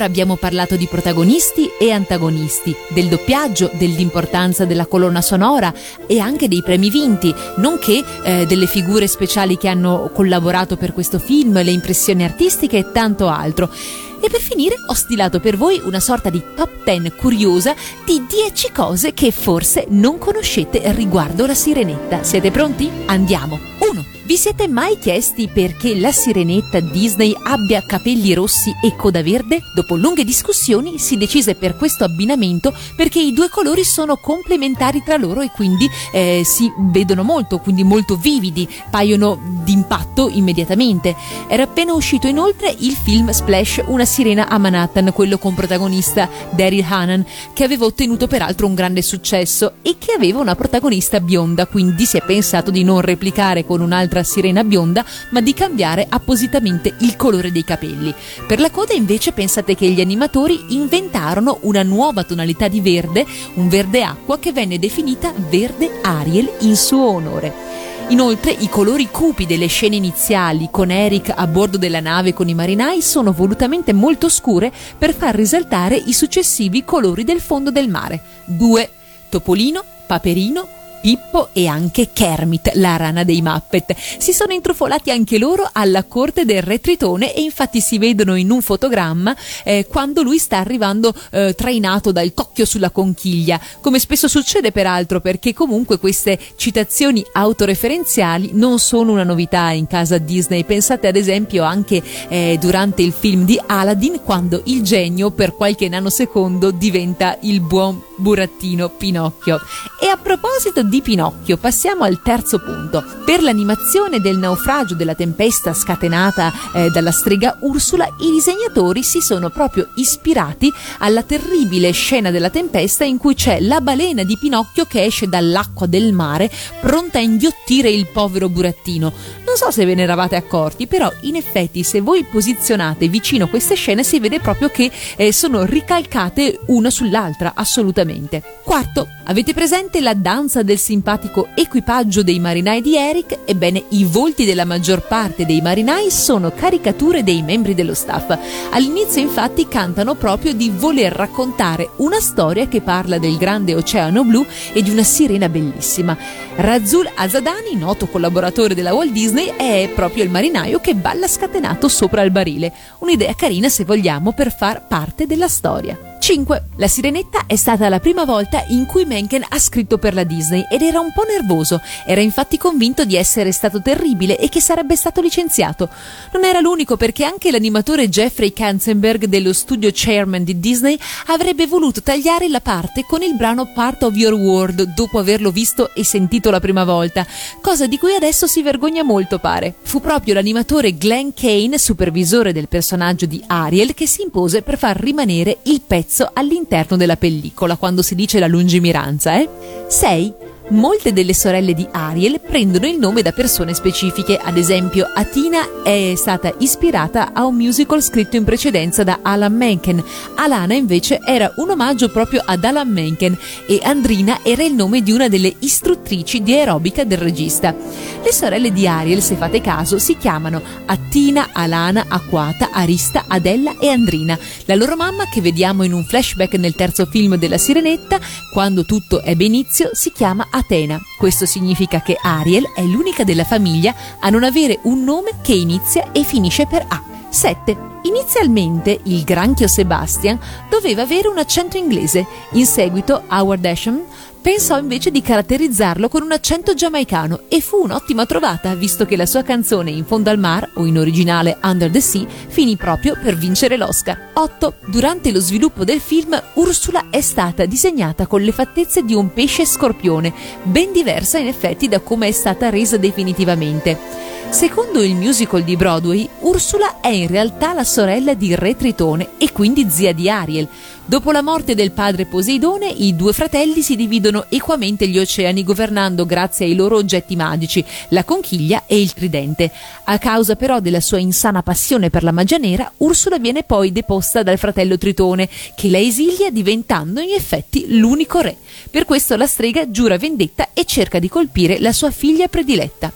Allora 0.02 0.16
abbiamo 0.16 0.36
parlato 0.36 0.76
di 0.78 0.88
protagonisti 0.88 1.70
e 1.80 1.92
antagonisti, 1.92 2.76
del 2.90 3.08
doppiaggio, 3.08 3.70
dell'importanza 3.76 4.66
della 4.66 4.88
colonna 4.88 5.22
sonora 5.22 5.72
e 6.08 6.18
anche 6.18 6.48
dei 6.48 6.64
premi 6.64 6.90
vinti, 6.90 7.32
nonché 7.58 8.04
eh, 8.24 8.48
delle 8.48 8.66
figure 8.66 9.06
speciali 9.06 9.60
che 9.60 9.68
hanno 9.68 10.10
collaborato 10.12 10.76
per 10.76 10.92
questo 10.92 11.20
film, 11.20 11.62
le 11.62 11.70
impressioni 11.70 12.24
artistiche 12.24 12.80
e 12.80 12.92
tanto 12.92 13.28
altro. 13.28 13.72
E 14.20 14.28
per 14.28 14.40
finire 14.40 14.74
ho 14.88 14.94
stilato 14.96 15.40
per 15.40 15.56
voi 15.56 15.80
una 15.84 16.00
sorta 16.00 16.32
di 16.32 16.42
top 16.56 16.84
10 16.84 17.12
curiosa 17.12 17.76
di 18.04 18.26
10 18.28 18.72
cose 18.72 19.14
che 19.14 19.30
forse 19.30 19.86
non 19.90 20.18
conoscete 20.18 20.82
riguardo 20.94 21.46
la 21.46 21.54
sirenetta. 21.54 22.24
Siete 22.24 22.50
pronti? 22.50 22.90
Andiamo! 23.06 23.60
1. 23.78 24.11
Vi 24.24 24.38
siete 24.38 24.68
mai 24.68 25.00
chiesti 25.00 25.48
perché 25.48 25.96
la 26.00 26.12
sirenetta 26.12 26.80
Disney 26.80 27.36
abbia 27.44 27.84
capelli 27.84 28.36
rossi 28.36 28.72
e 28.82 28.96
coda 28.96 29.24
verde? 29.24 29.62
Dopo 29.74 29.96
lunghe 29.96 30.24
discussioni 30.24 31.00
si 31.00 31.18
decise 31.18 31.56
per 31.56 31.76
questo 31.76 32.04
abbinamento 32.04 32.72
perché 32.96 33.20
i 33.20 33.34
due 33.34 33.50
colori 33.50 33.84
sono 33.84 34.18
complementari 34.18 35.02
tra 35.04 35.18
loro 35.18 35.42
e 35.42 35.50
quindi 35.50 35.90
eh, 36.14 36.44
si 36.46 36.72
vedono 36.78 37.24
molto, 37.24 37.58
quindi 37.58 37.84
molto 37.84 38.16
vividi, 38.16 38.70
paiono 38.92 39.40
d'impatto 39.64 40.30
immediatamente. 40.30 41.16
Era 41.48 41.64
appena 41.64 41.94
uscito 41.94 42.28
inoltre 42.28 42.74
il 42.78 42.94
film 42.94 43.32
Splash, 43.32 43.82
una 43.88 44.06
sirena 44.06 44.48
a 44.48 44.60
Manhattan, 44.60 45.14
quello 45.14 45.40
con 45.40 45.56
protagonista 45.56 46.30
Daryl 46.52 46.86
Hanan, 46.88 47.26
che 47.54 47.64
aveva 47.64 47.86
ottenuto 47.86 48.28
peraltro 48.28 48.68
un 48.68 48.76
grande 48.76 49.02
successo 49.02 49.74
e 49.82 49.96
che 49.98 50.14
aveva 50.14 50.40
una 50.40 50.56
protagonista 50.56 51.20
bionda, 51.20 51.66
quindi 51.66 52.06
si 52.06 52.18
è 52.18 52.24
pensato 52.24 52.70
di 52.70 52.84
non 52.84 53.02
replicare 53.02 53.66
con 53.66 53.82
un'altra 53.82 54.11
sirena 54.24 54.64
bionda, 54.64 55.06
ma 55.30 55.40
di 55.40 55.54
cambiare 55.54 56.06
appositamente 56.08 56.94
il 57.00 57.16
colore 57.16 57.52
dei 57.52 57.64
capelli. 57.64 58.14
Per 58.46 58.60
la 58.60 58.70
coda 58.70 58.94
invece 58.94 59.32
pensate 59.32 59.76
che 59.76 59.90
gli 59.90 60.02
animatori 60.02 60.76
inventarono 60.76 61.60
una 61.62 61.84
nuova 61.84 62.24
tonalità 62.24 62.68
di 62.68 62.82
verde, 62.82 63.26
un 63.56 63.70
verde 63.70 64.04
acqua 64.04 64.40
che 64.40 64.52
venne 64.52 64.80
definita 64.80 65.34
verde 65.50 66.00
Ariel 66.02 66.52
in 66.60 66.76
suo 66.76 67.08
onore. 67.08 67.72
Inoltre 68.12 68.52
i 68.52 68.68
colori 68.68 69.08
cupi 69.10 69.46
delle 69.46 69.68
scene 69.68 69.96
iniziali 69.96 70.68
con 70.70 70.92
Eric 70.92 71.32
a 71.34 71.48
bordo 71.48 71.78
della 71.78 72.02
nave 72.02 72.34
con 72.34 72.50
i 72.50 72.54
marinai 72.54 73.02
sono 73.02 73.32
volutamente 73.32 73.94
molto 73.94 74.28
scure 74.28 74.70
per 74.98 75.14
far 75.14 75.34
risaltare 75.34 75.96
i 75.96 76.12
successivi 76.12 76.84
colori 76.84 77.24
del 77.24 77.40
fondo 77.40 77.72
del 77.72 77.88
mare. 77.88 78.22
2. 78.44 78.90
Topolino, 79.30 79.82
Paperino, 80.08 80.68
Pippo 81.02 81.50
e 81.54 81.66
anche 81.68 82.12
Kermit, 82.14 82.72
la 82.76 82.96
rana 82.96 83.24
dei 83.24 83.42
Muppet. 83.42 83.96
Si 84.20 84.32
sono 84.34 84.54
intrufolati 84.54 85.10
anche 85.10 85.40
loro 85.40 85.68
alla 85.72 86.04
corte 86.04 86.46
del 86.46 86.62
re 86.62 86.80
Tritone 86.80 87.34
e 87.34 87.42
infatti 87.42 87.82
si 87.82 87.98
vedono 87.98 88.36
in 88.36 88.52
un 88.52 88.62
fotogramma 88.62 89.36
eh, 89.64 89.88
quando 89.90 90.22
lui 90.22 90.38
sta 90.38 90.58
arrivando 90.58 91.14
eh, 91.32 91.56
trainato 91.56 92.12
dal 92.12 92.34
cocchio 92.34 92.66
sulla 92.66 92.92
conchiglia, 92.92 93.60
come 93.82 94.00
spesso 94.00 94.28
succede 94.28 94.72
peraltro 94.72 95.20
perché 95.22 95.54
comunque 95.54 95.98
queste 95.98 96.38
citazioni 96.56 97.26
autoreferenziali 97.34 98.52
non 98.54 98.78
sono 98.78 99.12
una 99.12 99.24
novità 99.24 99.72
in 99.72 99.88
casa 99.88 100.20
Disney. 100.20 100.64
Pensate 100.64 101.08
ad 101.08 101.16
esempio 101.16 101.64
anche 101.64 102.02
eh, 102.28 102.58
durante 102.60 103.02
il 103.02 103.12
film 103.12 103.46
di 103.46 103.60
Aladdin 103.66 104.22
quando 104.24 104.62
il 104.66 104.84
genio 104.84 105.32
per 105.32 105.56
qualche 105.56 105.90
nanosecondo 105.90 106.70
diventa 106.72 107.38
il 107.42 107.62
buon 107.62 108.02
burattino 108.18 108.90
Pinocchio. 108.90 109.60
E 110.00 110.08
a 110.08 110.18
proposito 110.18 110.84
di 110.84 110.91
Pinocchio, 111.00 111.56
passiamo 111.56 112.04
al 112.04 112.22
terzo 112.22 112.60
punto. 112.60 113.06
Per 113.24 113.42
l'animazione 113.42 114.20
del 114.20 114.38
naufragio 114.38 114.96
della 114.96 115.16
tempesta 115.16 115.74
scatenata 115.74 116.52
eh, 116.74 116.90
dalla 116.90 117.12
strega 117.12 117.56
Ursula, 117.62 118.06
i 118.20 118.32
disegnatori 118.32 119.04
si 119.04 119.22
sono 119.22 119.50
proprio 119.50 119.88
ispirati 119.96 120.70
alla 120.98 121.24
terribile 121.24 121.92
scena 121.92 122.32
della 122.32 122.50
tempesta 122.50 123.06
in 123.06 123.18
cui 123.18 123.36
c'è 123.36 123.62
la 123.62 123.80
balena 123.80 124.24
di 124.24 124.38
Pinocchio 124.38 124.84
che 124.84 125.06
esce 125.06 125.30
dall'acqua 125.30 125.86
del 125.86 126.12
mare 126.12 126.52
pronta 126.82 127.20
a 127.20 127.22
inghiottire 127.22 127.90
il 127.90 128.08
povero 128.08 128.50
burattino. 128.50 129.14
Non 129.46 129.56
so 129.56 129.72
se 129.72 129.86
ve 129.86 129.96
ne 129.96 130.04
eravate 130.04 130.36
accorti, 130.36 130.88
però 130.88 131.12
in 131.22 131.36
effetti 131.36 131.84
se 131.84 132.02
voi 132.02 132.26
posizionate 132.26 133.08
vicino 133.08 133.48
queste 133.48 133.76
scene 133.76 134.04
si 134.04 134.20
vede 134.20 134.40
proprio 134.40 134.70
che 134.70 134.90
eh, 135.16 135.32
sono 135.32 135.64
ricalcate 135.64 136.60
una 136.68 136.90
sull'altra, 136.90 137.54
assolutamente. 137.54 138.42
Quarto, 138.64 139.08
avete 139.26 139.54
presente 139.54 140.02
la 140.02 140.14
danza 140.14 140.64
del 140.64 140.80
simpatico 140.82 141.50
equipaggio 141.54 142.24
dei 142.24 142.40
marinai 142.40 142.82
di 142.82 142.98
Eric? 142.98 143.40
Ebbene, 143.46 143.84
i 143.90 144.04
volti 144.04 144.46
della 144.46 144.66
maggior 144.66 145.06
parte 145.08 145.46
dei 145.46 145.62
marinai 145.62 146.10
sono 146.10 146.52
caricature 146.52 147.24
dei 147.24 147.44
membri 147.44 147.76
dello 147.76 147.94
staff. 147.94 148.36
All'inizio 148.72 149.22
infatti 149.22 149.68
cantano 149.68 150.16
proprio 150.16 150.54
di 150.54 150.72
voler 150.76 151.14
raccontare 151.14 151.92
una 151.98 152.20
storia 152.20 152.68
che 152.68 152.82
parla 152.82 153.20
del 153.20 153.38
grande 153.38 153.76
oceano 153.76 154.24
blu 154.24 154.44
e 154.74 154.82
di 154.82 154.90
una 154.90 155.04
sirena 155.04 155.48
bellissima. 155.48 156.18
Razul 156.56 157.10
Azadani, 157.14 157.76
noto 157.76 158.08
collaboratore 158.08 158.74
della 158.74 158.94
Walt 158.94 159.12
Disney, 159.12 159.54
è 159.56 159.90
proprio 159.94 160.24
il 160.24 160.32
marinaio 160.32 160.80
che 160.80 160.96
balla 160.96 161.28
scatenato 161.28 161.88
sopra 161.88 162.24
il 162.24 162.32
barile. 162.32 162.74
Un'idea 163.00 163.36
carina 163.36 163.70
se 163.70 163.86
vogliamo 163.86 164.34
per 164.34 164.52
far 164.52 164.88
parte 164.88 165.28
della 165.28 165.48
storia. 165.48 166.11
5. 166.22 166.66
La 166.76 166.88
Sirenetta 166.88 167.46
è 167.48 167.56
stata 167.56 167.90
la 167.90 168.00
prima 168.00 168.26
volta 168.26 168.64
in 168.68 168.86
cui 168.86 169.06
Mencken 169.06 169.44
ha 169.50 169.58
scritto 169.58 169.98
per 169.98 170.14
la 170.14 170.24
Disney 170.24 170.68
ed 170.70 170.84
era 170.84 171.00
un 171.00 171.12
po' 171.12 171.24
nervoso. 171.24 171.82
Era 172.06 172.22
infatti 172.22 172.60
convinto 172.60 173.06
di 173.06 173.16
essere 173.16 173.52
stato 173.52 173.82
terribile 173.82 174.38
e 174.38 174.48
che 174.48 174.62
sarebbe 174.62 174.96
stato 174.96 175.20
licenziato. 175.20 175.90
Non 176.32 176.46
era 176.46 176.60
l'unico 176.60 176.96
perché 176.96 177.26
anche 177.26 177.50
l'animatore 177.50 178.08
Jeffrey 178.08 178.54
Katzenberg 178.54 179.26
dello 179.26 179.52
studio 179.52 179.90
chairman 179.92 180.44
di 180.44 180.60
Disney 180.60 180.98
avrebbe 181.26 181.66
voluto 181.66 182.04
tagliare 182.04 182.48
la 182.50 182.62
parte 182.62 183.04
con 183.08 183.24
il 183.24 183.36
brano 183.36 183.72
Part 183.74 184.04
of 184.04 184.16
Your 184.16 184.34
World 184.34 184.94
dopo 184.94 185.18
averlo 185.18 185.50
visto 185.50 185.92
e 185.96 186.06
sentito 186.06 186.52
la 186.52 186.60
prima 186.60 186.84
volta, 186.84 187.26
cosa 187.62 187.88
di 187.88 187.98
cui 187.98 188.14
adesso 188.14 188.46
si 188.46 188.62
vergogna 188.62 189.02
molto 189.02 189.40
pare. 189.40 189.74
Fu 189.82 190.00
proprio 190.00 190.36
l'animatore 190.36 190.96
Glenn 190.96 191.30
Kane, 191.34 191.80
supervisore 191.80 192.54
del 192.54 192.68
personaggio 192.68 193.26
di 193.26 193.44
Ariel, 193.48 193.96
che 193.96 194.06
si 194.06 194.22
impose 194.22 194.62
per 194.62 194.78
far 194.78 195.00
rimanere 195.00 195.58
il 195.64 195.82
pezzo 195.82 196.10
all'interno 196.34 196.98
della 196.98 197.16
pellicola 197.16 197.78
quando 197.78 198.02
si 198.02 198.16
dice 198.16 198.40
la 198.40 198.48
lungimiranza, 198.48 199.40
eh? 199.40 199.50
6. 199.88 200.34
Molte 200.72 201.12
delle 201.12 201.34
sorelle 201.34 201.74
di 201.74 201.86
Ariel 201.92 202.40
prendono 202.40 202.88
il 202.88 202.98
nome 202.98 203.22
da 203.22 203.34
persone 203.34 203.74
specifiche, 203.74 204.38
ad 204.38 204.56
esempio 204.56 205.06
Atina 205.14 205.84
è 205.84 206.14
stata 206.16 206.54
ispirata 206.60 207.34
a 207.34 207.46
un 207.46 207.56
musical 207.56 208.02
scritto 208.02 208.38
in 208.38 208.46
precedenza 208.46 209.04
da 209.04 209.20
Alan 209.22 209.54
Menken, 209.54 210.02
Alana 210.36 210.74
invece 210.74 211.20
era 211.26 211.52
un 211.58 211.72
omaggio 211.72 212.10
proprio 212.10 212.42
ad 212.46 212.64
Alan 212.64 212.90
Menken 212.90 213.38
e 213.68 213.82
Andrina 213.84 214.40
era 214.44 214.64
il 214.64 214.74
nome 214.74 215.04
di 215.04 215.12
una 215.12 215.28
delle 215.28 215.54
istruttrici 215.60 216.42
di 216.42 216.54
aerobica 216.54 217.04
del 217.04 217.18
regista. 217.18 217.76
Le 218.24 218.32
sorelle 218.32 218.72
di 218.72 218.88
Ariel, 218.88 219.22
se 219.22 219.36
fate 219.36 219.60
caso, 219.60 220.00
si 220.00 220.16
chiamano 220.16 220.62
Attina, 220.86 221.50
Alana, 221.52 222.06
Aquata, 222.08 222.70
Arista, 222.72 223.26
Adella 223.28 223.78
e 223.78 223.90
Andrina. 223.90 224.38
La 224.66 224.76
loro 224.76 224.96
mamma, 224.96 225.28
che 225.28 225.42
vediamo 225.42 225.84
in 225.84 225.92
un 225.92 226.06
flashback 226.06 226.54
nel 226.54 226.76
terzo 226.76 227.06
film 227.08 227.36
della 227.36 227.58
Sirenetta, 227.58 228.20
quando 228.54 228.86
tutto 228.86 229.22
ebbe 229.22 229.44
inizio, 229.44 229.90
si 229.94 230.12
chiama 230.12 230.48
Atena. 230.62 231.00
Questo 231.18 231.46
significa 231.46 232.02
che 232.02 232.18
Ariel 232.20 232.72
è 232.74 232.84
l'unica 232.84 233.24
della 233.24 233.44
famiglia 233.44 233.94
a 234.20 234.30
non 234.30 234.44
avere 234.44 234.80
un 234.84 235.04
nome 235.04 235.32
che 235.42 235.54
inizia 235.54 236.12
e 236.12 236.24
finisce 236.24 236.66
per 236.66 236.86
A. 236.88 237.04
7. 237.30 237.91
Inizialmente 238.04 239.00
il 239.04 239.24
granchio 239.24 239.68
Sebastian 239.68 240.40
doveva 240.70 241.04
avere 241.04 241.28
un 241.28 241.38
accento 241.38 241.78
inglese, 241.78 242.26
in 242.54 242.66
seguito 242.66 243.24
Howard 243.30 243.64
Asham 243.64 244.04
pensò 244.42 244.80
invece 244.80 245.12
di 245.12 245.22
caratterizzarlo 245.22 246.10
con 246.10 246.24
un 246.24 246.32
accento 246.32 246.74
giamaicano 246.74 247.42
e 247.48 247.62
fu 247.62 247.78
un'ottima 247.84 248.26
trovata 248.26 248.74
visto 248.74 249.06
che 249.06 249.16
la 249.16 249.28
sua 249.28 249.44
canzone 249.44 249.92
In 249.92 250.04
fondo 250.04 250.32
al 250.32 250.40
mar 250.40 250.68
o 250.76 250.86
in 250.86 250.98
originale 250.98 251.60
Under 251.62 251.92
the 251.92 252.02
Sea 252.02 252.26
finì 252.48 252.76
proprio 252.76 253.16
per 253.22 253.38
vincere 253.38 253.78
l'Oscar. 253.78 254.30
8. 254.34 254.74
Durante 254.88 255.32
lo 255.32 255.40
sviluppo 255.40 255.84
del 255.84 256.00
film 256.00 256.42
Ursula 256.56 257.06
è 257.12 257.22
stata 257.22 257.66
disegnata 257.66 258.26
con 258.26 258.42
le 258.42 258.52
fattezze 258.52 259.04
di 259.04 259.14
un 259.14 259.32
pesce 259.32 259.64
scorpione, 259.64 260.34
ben 260.64 260.92
diversa 260.92 261.38
in 261.38 261.48
effetti 261.48 261.88
da 261.88 262.00
come 262.00 262.28
è 262.28 262.32
stata 262.32 262.72
resa 262.72 262.98
definitivamente. 262.98 264.32
Secondo 264.50 265.02
il 265.02 265.16
musical 265.16 265.64
di 265.64 265.78
Broadway, 265.78 266.28
Ursula 266.42 267.00
è 267.00 267.08
in 267.08 267.28
realtà 267.28 267.74
la 267.74 267.86
sorella 267.92 268.36
di 268.36 268.56
Re 268.56 268.78
Tritone 268.78 269.32
e 269.38 269.52
quindi 269.52 269.90
zia 269.90 270.14
di 270.14 270.30
Ariel. 270.30 270.66
Dopo 271.04 271.32
la 271.32 271.42
morte 271.42 271.76
del 271.76 271.92
padre 271.92 272.26
Poseidone, 272.26 272.88
i 272.88 273.18
due 273.18 273.34
fratelli 273.34 273.82
si 273.82 273.98
dividono 273.98 274.46
equamente 274.48 275.10
gli 275.10 275.20
oceani 275.20 275.62
governando 275.62 276.26
grazie 276.26 276.66
ai 276.66 276.74
loro 276.74 276.96
oggetti 276.96 277.36
magici, 277.36 277.84
la 278.10 278.24
conchiglia 278.24 278.84
e 278.88 279.02
il 279.02 279.12
tridente. 279.12 279.70
A 280.06 280.18
causa 280.20 280.56
però 280.56 280.80
della 280.80 281.02
sua 281.02 281.18
insana 281.18 281.64
passione 281.64 282.10
per 282.10 282.24
la 282.24 282.32
magia 282.32 282.56
nera, 282.56 282.90
Ursula 282.98 283.40
viene 283.40 283.64
poi 283.64 283.92
deposta 283.92 284.42
dal 284.42 284.58
fratello 284.58 284.98
Tritone, 284.98 285.50
che 285.76 285.90
la 285.90 286.00
esilia 286.00 286.50
diventando 286.50 287.20
in 287.20 287.34
effetti 287.34 287.98
l'unico 287.98 288.40
re. 288.40 288.56
Per 288.90 289.04
questo 289.04 289.36
la 289.36 289.48
strega 289.48 289.92
giura 289.92 290.18
vendetta 290.18 290.70
e 290.72 290.86
cerca 290.86 291.20
di 291.20 291.28
colpire 291.28 291.78
la 291.78 291.92
sua 291.92 292.10
figlia 292.10 292.48
prediletta. 292.48 293.12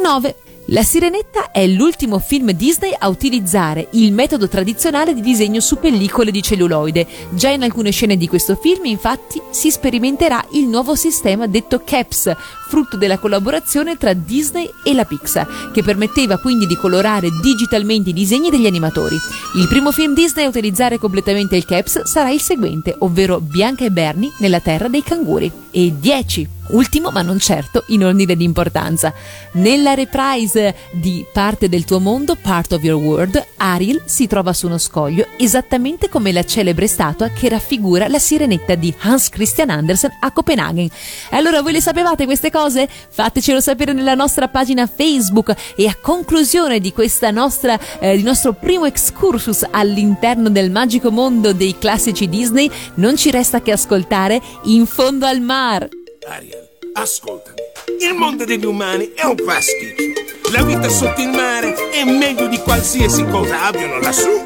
9. 0.00 0.36
La 0.72 0.84
Sirenetta 0.84 1.50
è 1.50 1.66
l'ultimo 1.66 2.20
film 2.20 2.52
Disney 2.52 2.94
a 2.96 3.08
utilizzare 3.08 3.88
il 3.94 4.12
metodo 4.12 4.46
tradizionale 4.46 5.14
di 5.14 5.20
disegno 5.20 5.58
su 5.58 5.80
pellicole 5.80 6.30
di 6.30 6.40
celluloide. 6.40 7.08
Già 7.30 7.48
in 7.48 7.64
alcune 7.64 7.90
scene 7.90 8.16
di 8.16 8.28
questo 8.28 8.54
film, 8.54 8.84
infatti, 8.84 9.42
si 9.50 9.68
sperimenterà 9.72 10.46
il 10.52 10.68
nuovo 10.68 10.94
sistema 10.94 11.48
detto 11.48 11.82
CAPS, 11.84 12.36
frutto 12.70 12.96
della 12.96 13.18
collaborazione 13.18 13.96
tra 13.96 14.12
Disney 14.12 14.70
e 14.84 14.94
la 14.94 15.04
Pixar, 15.04 15.72
che 15.72 15.82
permetteva 15.82 16.38
quindi 16.38 16.68
di 16.68 16.76
colorare 16.76 17.28
digitalmente 17.42 18.10
i 18.10 18.12
disegni 18.12 18.48
degli 18.48 18.66
animatori. 18.66 19.16
Il 19.56 19.66
primo 19.66 19.90
film 19.90 20.14
Disney 20.14 20.44
a 20.44 20.48
utilizzare 20.48 20.96
completamente 20.96 21.56
il 21.56 21.64
caps 21.64 22.04
sarà 22.04 22.30
il 22.30 22.40
seguente, 22.40 22.94
ovvero 23.00 23.40
Bianca 23.40 23.84
e 23.84 23.90
Bernie 23.90 24.30
nella 24.38 24.60
terra 24.60 24.86
dei 24.86 25.02
canguri. 25.02 25.50
E 25.72 25.94
10 25.98 26.58
Ultimo, 26.70 27.10
ma 27.10 27.22
non 27.22 27.38
certo, 27.38 27.84
in 27.88 28.04
ordine 28.04 28.36
di 28.36 28.44
importanza. 28.44 29.12
Nella 29.52 29.94
reprise 29.94 30.74
di 30.92 31.24
Parte 31.32 31.68
del 31.68 31.84
tuo 31.84 31.98
mondo, 31.98 32.36
Part 32.36 32.72
of 32.72 32.82
Your 32.82 33.00
World, 33.00 33.44
Ariel 33.56 34.02
si 34.04 34.26
trova 34.26 34.52
su 34.52 34.66
uno 34.66 34.78
scoglio, 34.78 35.26
esattamente 35.36 36.08
come 36.08 36.32
la 36.32 36.44
celebre 36.44 36.86
statua 36.86 37.28
che 37.28 37.48
raffigura 37.48 38.08
la 38.08 38.18
sirenetta 38.18 38.74
di 38.74 38.94
Hans 39.00 39.30
Christian 39.30 39.70
Andersen 39.70 40.16
a 40.20 40.30
Copenaghen. 40.30 40.88
Allora, 41.30 41.60
voi 41.60 41.72
le 41.72 41.80
sapevate 41.80 42.24
queste 42.24 42.50
cose? 42.50 42.59
Fatecelo 42.68 43.60
sapere 43.60 43.92
nella 43.92 44.14
nostra 44.14 44.48
pagina 44.48 44.86
Facebook 44.86 45.54
e 45.76 45.86
a 45.86 45.96
conclusione 46.00 46.80
di 46.80 46.92
questa 46.92 47.30
nostra, 47.30 47.78
eh, 47.98 48.16
di 48.16 48.22
nostro 48.22 48.52
primo 48.52 48.84
excursus 48.84 49.66
all'interno 49.70 50.50
del 50.50 50.70
magico 50.70 51.10
mondo 51.10 51.52
dei 51.52 51.78
classici 51.78 52.28
Disney, 52.28 52.70
non 52.96 53.16
ci 53.16 53.30
resta 53.30 53.62
che 53.62 53.72
ascoltare 53.72 54.40
In 54.64 54.86
fondo 54.86 55.26
al 55.26 55.40
mar. 55.40 55.88
Ariel, 56.28 56.68
ascoltami. 56.92 57.58
Il 58.00 58.14
mondo 58.14 58.44
degli 58.44 58.64
umani 58.64 59.12
è 59.14 59.24
un 59.24 59.36
pasticcio. 59.36 60.50
La 60.52 60.62
vita 60.62 60.88
sotto 60.88 61.20
il 61.20 61.28
mare 61.28 61.74
è 61.90 62.04
meglio 62.04 62.48
di 62.48 62.58
qualsiasi 62.58 63.24
cosa 63.24 63.66
abbiano 63.66 64.00
lassù. 64.00 64.44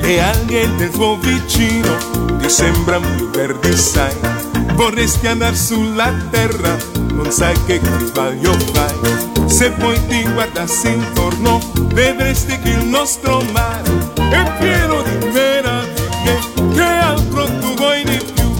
Le 0.00 0.20
alghe 0.20 0.74
del 0.76 0.90
tuo 0.90 1.16
vicino 1.18 2.36
ti 2.38 2.48
sembrano 2.48 3.08
più 3.16 3.30
verdi, 3.30 3.72
sai. 3.74 4.53
Vorresti 4.74 5.26
andare 5.28 5.54
sulla 5.54 6.12
terra, 6.30 6.76
non 7.12 7.30
sai 7.30 7.54
che 7.64 7.80
sbaglio 8.06 8.52
fai. 8.72 9.48
Se 9.48 9.70
poi 9.70 9.98
ti 10.06 10.22
guardassi 10.32 10.88
intorno, 10.88 11.60
vedresti 11.92 12.58
che 12.58 12.70
il 12.70 12.84
nostro 12.84 13.40
mare 13.52 14.12
è 14.16 14.52
pieno 14.58 15.02
di 15.02 15.26
meraviglie. 15.32 16.38
Che 16.74 16.82
altro 16.82 17.44
tu 17.60 17.74
vuoi 17.74 18.04
di 18.04 18.20
più? 18.34 18.52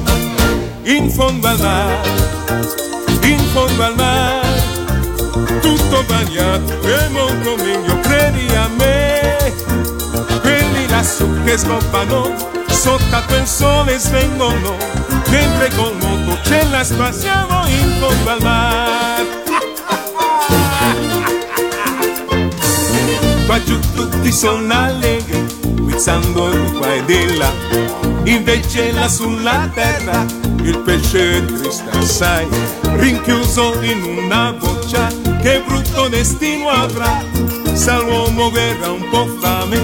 In 0.84 1.10
fondo 1.10 1.48
al 1.48 1.58
mare, 1.58 2.08
in 3.22 3.38
fondo 3.52 3.82
al 3.82 3.94
mare, 3.96 4.62
tutto 5.60 6.04
bagnato 6.06 6.80
è 6.80 7.08
molto 7.08 7.56
meglio, 7.56 7.98
credi 8.00 8.54
a 8.54 8.68
me. 8.76 9.52
Quelli 10.42 10.88
lassù 10.88 11.28
che 11.44 11.58
scoppano, 11.58 12.30
sotto 12.74 13.14
a 13.14 13.22
quel 13.22 13.46
sole 13.46 13.98
svengono, 13.98 14.76
mentre 15.28 15.70
col 15.76 15.96
moto 15.96 16.38
ce 16.42 16.66
la 16.70 16.82
in 17.68 17.96
fondo 18.00 18.30
al 18.30 18.42
mare. 18.42 19.42
Qua 23.46 23.62
giù 23.62 23.78
tutti 23.94 24.32
sono 24.32 24.72
allegri, 24.72 25.46
guizzando 25.62 26.50
di 26.50 26.72
qua 26.72 26.92
e 26.94 27.36
là, 27.36 27.52
invece 28.24 28.90
là 28.92 29.08
sulla 29.08 29.68
terra 29.72 30.24
il 30.62 30.78
pesce 30.78 31.38
è 31.38 31.44
triste 31.44 31.90
assai, 31.90 32.46
rinchiuso 32.96 33.80
in 33.82 34.02
una 34.02 34.52
boccia, 34.52 35.08
che 35.42 35.62
brutto 35.66 36.08
destino 36.08 36.70
avrà, 36.70 37.22
se 37.74 37.92
l'uomo 37.98 38.50
verrà 38.50 38.90
un 38.90 39.06
po' 39.10 39.26
fame, 39.40 39.76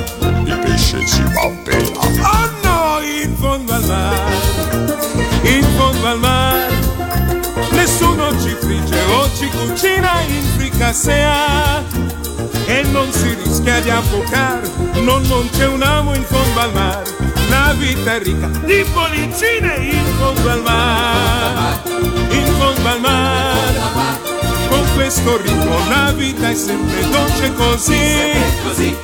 il 0.45 0.59
pesce 0.65 1.07
si 1.07 1.23
va 1.23 1.43
no, 1.43 1.63
in 1.71 2.60
fondo 3.41 3.73
al 3.73 3.85
mare, 3.87 4.37
in 5.45 5.65
fondo 5.75 6.07
al 6.07 6.19
mare, 6.19 6.79
nessuno 7.71 8.39
ci 8.39 8.55
frigge 8.61 9.01
o 9.17 9.31
ci 9.35 9.49
cucina 9.49 10.21
in 10.29 10.43
fricassea 10.57 11.83
e 12.67 12.83
non 12.93 13.11
si 13.11 13.35
rischia 13.43 13.81
di 13.81 13.89
affocare, 13.89 14.71
non, 15.01 15.23
non 15.23 15.49
c'è 15.57 15.67
un 15.67 15.81
amo 15.81 16.15
in 16.15 16.23
fondo 16.23 16.61
al 16.61 16.73
mare, 16.75 17.17
la 17.49 17.75
vita 17.79 18.17
è 18.17 18.23
ricca 18.23 18.47
di 18.47 18.85
bollicine 18.93 19.75
in 19.91 20.05
fondo 20.19 20.51
al 20.51 20.61
mare, 20.61 21.81
in 22.33 22.47
fondo 22.59 22.89
al 22.89 23.01
mare, 23.01 23.60
questo 25.01 25.39
ritmo 25.39 25.79
la 25.89 26.13
vita 26.13 26.51
è 26.51 26.55
sempre 26.55 27.09
dolce 27.09 27.55
così, 27.55 28.95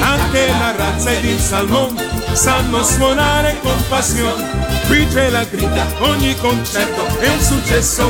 anche 0.00 0.46
la 0.46 0.76
razza 0.76 1.10
ed 1.10 1.24
il 1.24 1.40
salmone 1.40 2.06
sanno 2.34 2.84
suonare 2.84 3.58
con 3.60 3.74
passione, 3.88 4.48
qui 4.86 5.04
c'è 5.08 5.28
la 5.28 5.42
grida, 5.42 5.86
ogni 5.98 6.36
concerto 6.36 7.04
è 7.18 7.28
un 7.28 7.40
successo. 7.40 8.08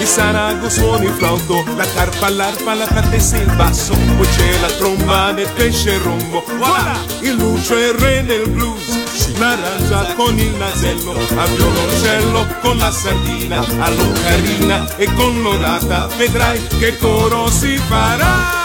Il 0.00 0.06
sarago 0.06 0.70
suona 0.70 1.04
il 1.04 1.12
flauto, 1.12 1.62
la 1.76 1.84
carpa, 1.92 2.30
l'arpa, 2.30 2.72
la 2.72 2.86
trattessa 2.86 3.36
e 3.36 3.40
il 3.40 3.54
basso, 3.54 3.92
poi 4.16 4.26
c'è 4.28 4.58
la 4.60 4.70
tromba 4.78 5.32
del 5.32 5.48
pesce 5.54 5.98
rombo, 5.98 6.42
voilà! 6.56 6.96
Il 7.20 7.34
lucio 7.34 7.76
è 7.76 7.88
il 7.88 7.94
re 7.94 8.24
del 8.24 8.48
blues, 8.48 9.07
l'arrangia 9.38 10.14
con 10.14 10.38
il 10.38 10.54
nasello, 10.54 11.12
a 11.12 11.46
violoncello 11.46 12.46
con 12.60 12.76
la 12.78 12.90
sardina, 12.90 13.64
all'ocarina 13.78 14.96
e 14.96 15.12
con 15.14 15.42
l'orata, 15.42 16.06
vedrai 16.16 16.60
che 16.78 16.96
coro 16.96 17.50
si 17.50 17.76
farà! 17.76 18.57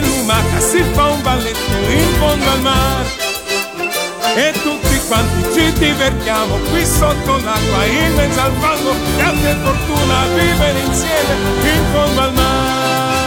Lumaca 0.00 0.60
si 0.60 0.82
fa 0.92 1.06
un 1.06 1.22
balletto 1.22 1.72
in 1.88 2.08
fondo 2.18 2.50
al 2.50 2.60
mare. 2.60 3.28
E 4.36 4.52
tutti 4.62 5.00
quanti 5.08 5.52
ci 5.52 5.72
divertiamo 5.72 6.56
qui 6.70 6.84
sotto 6.86 7.36
l'acqua 7.38 7.84
in 7.84 8.14
mezzo 8.14 8.40
al 8.40 8.52
fango 8.60 8.94
grande 9.16 9.56
fortuna 9.62 10.26
vivere 10.34 10.78
insieme 10.78 11.34
in 11.62 11.84
fondo 11.92 12.20
al 12.20 12.32
mare 12.34 13.19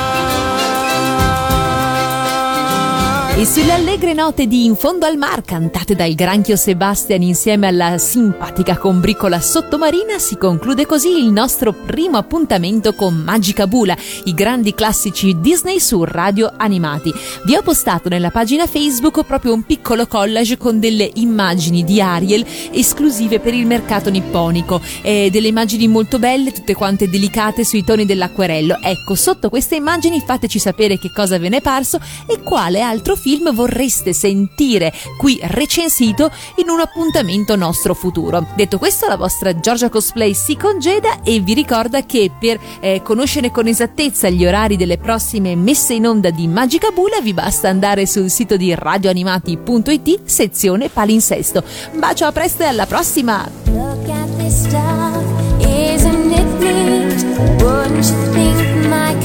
E 3.36 3.48
sulle 3.48 3.72
allegre 3.72 4.14
note 4.14 4.46
di 4.46 4.66
In 4.66 4.76
fondo 4.76 5.08
al 5.08 5.18
mar, 5.18 5.42
cantate 5.42 5.96
dal 5.96 6.14
granchio 6.14 6.56
Sebastian 6.56 7.24
insieme 7.24 7.66
alla 7.66 7.98
simpatica 7.98 8.78
combricola 8.78 9.42
sottomarina, 9.42 10.20
si 10.20 10.38
conclude 10.38 10.86
così 10.86 11.18
il 11.18 11.32
nostro 11.32 11.74
primo 11.74 12.18
appuntamento 12.18 12.94
con 12.94 13.16
Magica 13.16 13.66
Bula, 13.66 13.98
i 14.26 14.36
grandi 14.36 14.76
classici 14.76 15.40
Disney 15.40 15.80
su 15.80 16.04
radio 16.04 16.54
animati. 16.56 17.12
Vi 17.46 17.56
ho 17.56 17.64
postato 17.64 18.08
nella 18.08 18.30
pagina 18.30 18.68
Facebook 18.68 19.24
proprio 19.24 19.54
un 19.54 19.64
piccolo 19.64 20.06
collage 20.06 20.56
con 20.56 20.80
delle 20.80 21.10
immagini 21.16 21.84
di 21.84 22.00
Ariel 22.00 22.46
esclusive 22.72 23.40
per 23.40 23.56
il 23.56 23.66
mercato 23.66 24.12
nipponico, 24.12 24.80
e 25.02 25.30
delle 25.32 25.48
immagini 25.48 25.88
molto 25.88 26.20
belle, 26.20 26.52
tutte 26.52 26.76
quante 26.76 27.10
delicate 27.10 27.66
sui 27.66 27.84
toni 27.84 28.06
dell'acquerello. 28.06 28.78
Ecco, 28.80 29.16
sotto 29.16 29.50
queste 29.50 29.76
immagini 29.76 30.22
fateci 30.24 30.60
sapere 30.60 31.00
che 31.00 31.12
cosa 31.12 31.40
ve 31.40 31.50
ne 31.50 31.58
è 31.58 31.62
parso 31.62 32.00
e 32.28 32.40
quale 32.44 32.80
altro 32.80 33.22
film 33.24 33.54
vorreste 33.54 34.12
sentire 34.12 34.92
qui 35.18 35.40
recensito 35.44 36.30
in 36.58 36.68
un 36.68 36.82
appuntamento 36.82 37.56
nostro 37.56 37.94
futuro. 37.94 38.46
Detto 38.54 38.78
questo, 38.78 39.08
la 39.08 39.16
vostra 39.16 39.58
Giorgia 39.58 39.88
Cosplay 39.88 40.34
si 40.34 40.58
congeda 40.58 41.22
e 41.24 41.40
vi 41.40 41.54
ricorda 41.54 42.06
che 42.06 42.30
per 42.38 42.60
eh, 42.82 43.02
conoscere 43.02 43.50
con 43.50 43.68
esattezza 43.68 44.28
gli 44.28 44.46
orari 44.46 44.76
delle 44.76 44.98
prossime 44.98 45.56
messe 45.56 45.94
in 45.94 46.06
onda 46.06 46.32
di 46.32 46.50
Magica 46.50 46.92
Bula 46.92 47.22
vi 47.22 47.34
basta 47.34 47.70
andare 47.70 48.06
sul 48.06 48.30
sito 48.30 48.58
di 48.58 48.76
radioanimati.it 48.76 50.26
sezione 50.26 50.90
palinsesto. 50.90 51.64
Bacio, 51.94 52.26
a 52.26 52.34
presto 52.34 52.64
e 52.64 52.66
alla 52.66 52.86
prossima! 52.86 53.50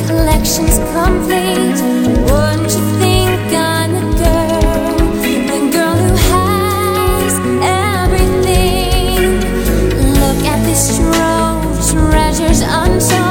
Collection's 0.09 0.79
complete? 0.95 1.83
Wouldn't 2.31 2.73
you 2.73 2.99
think 2.99 3.08
answer 12.63 13.28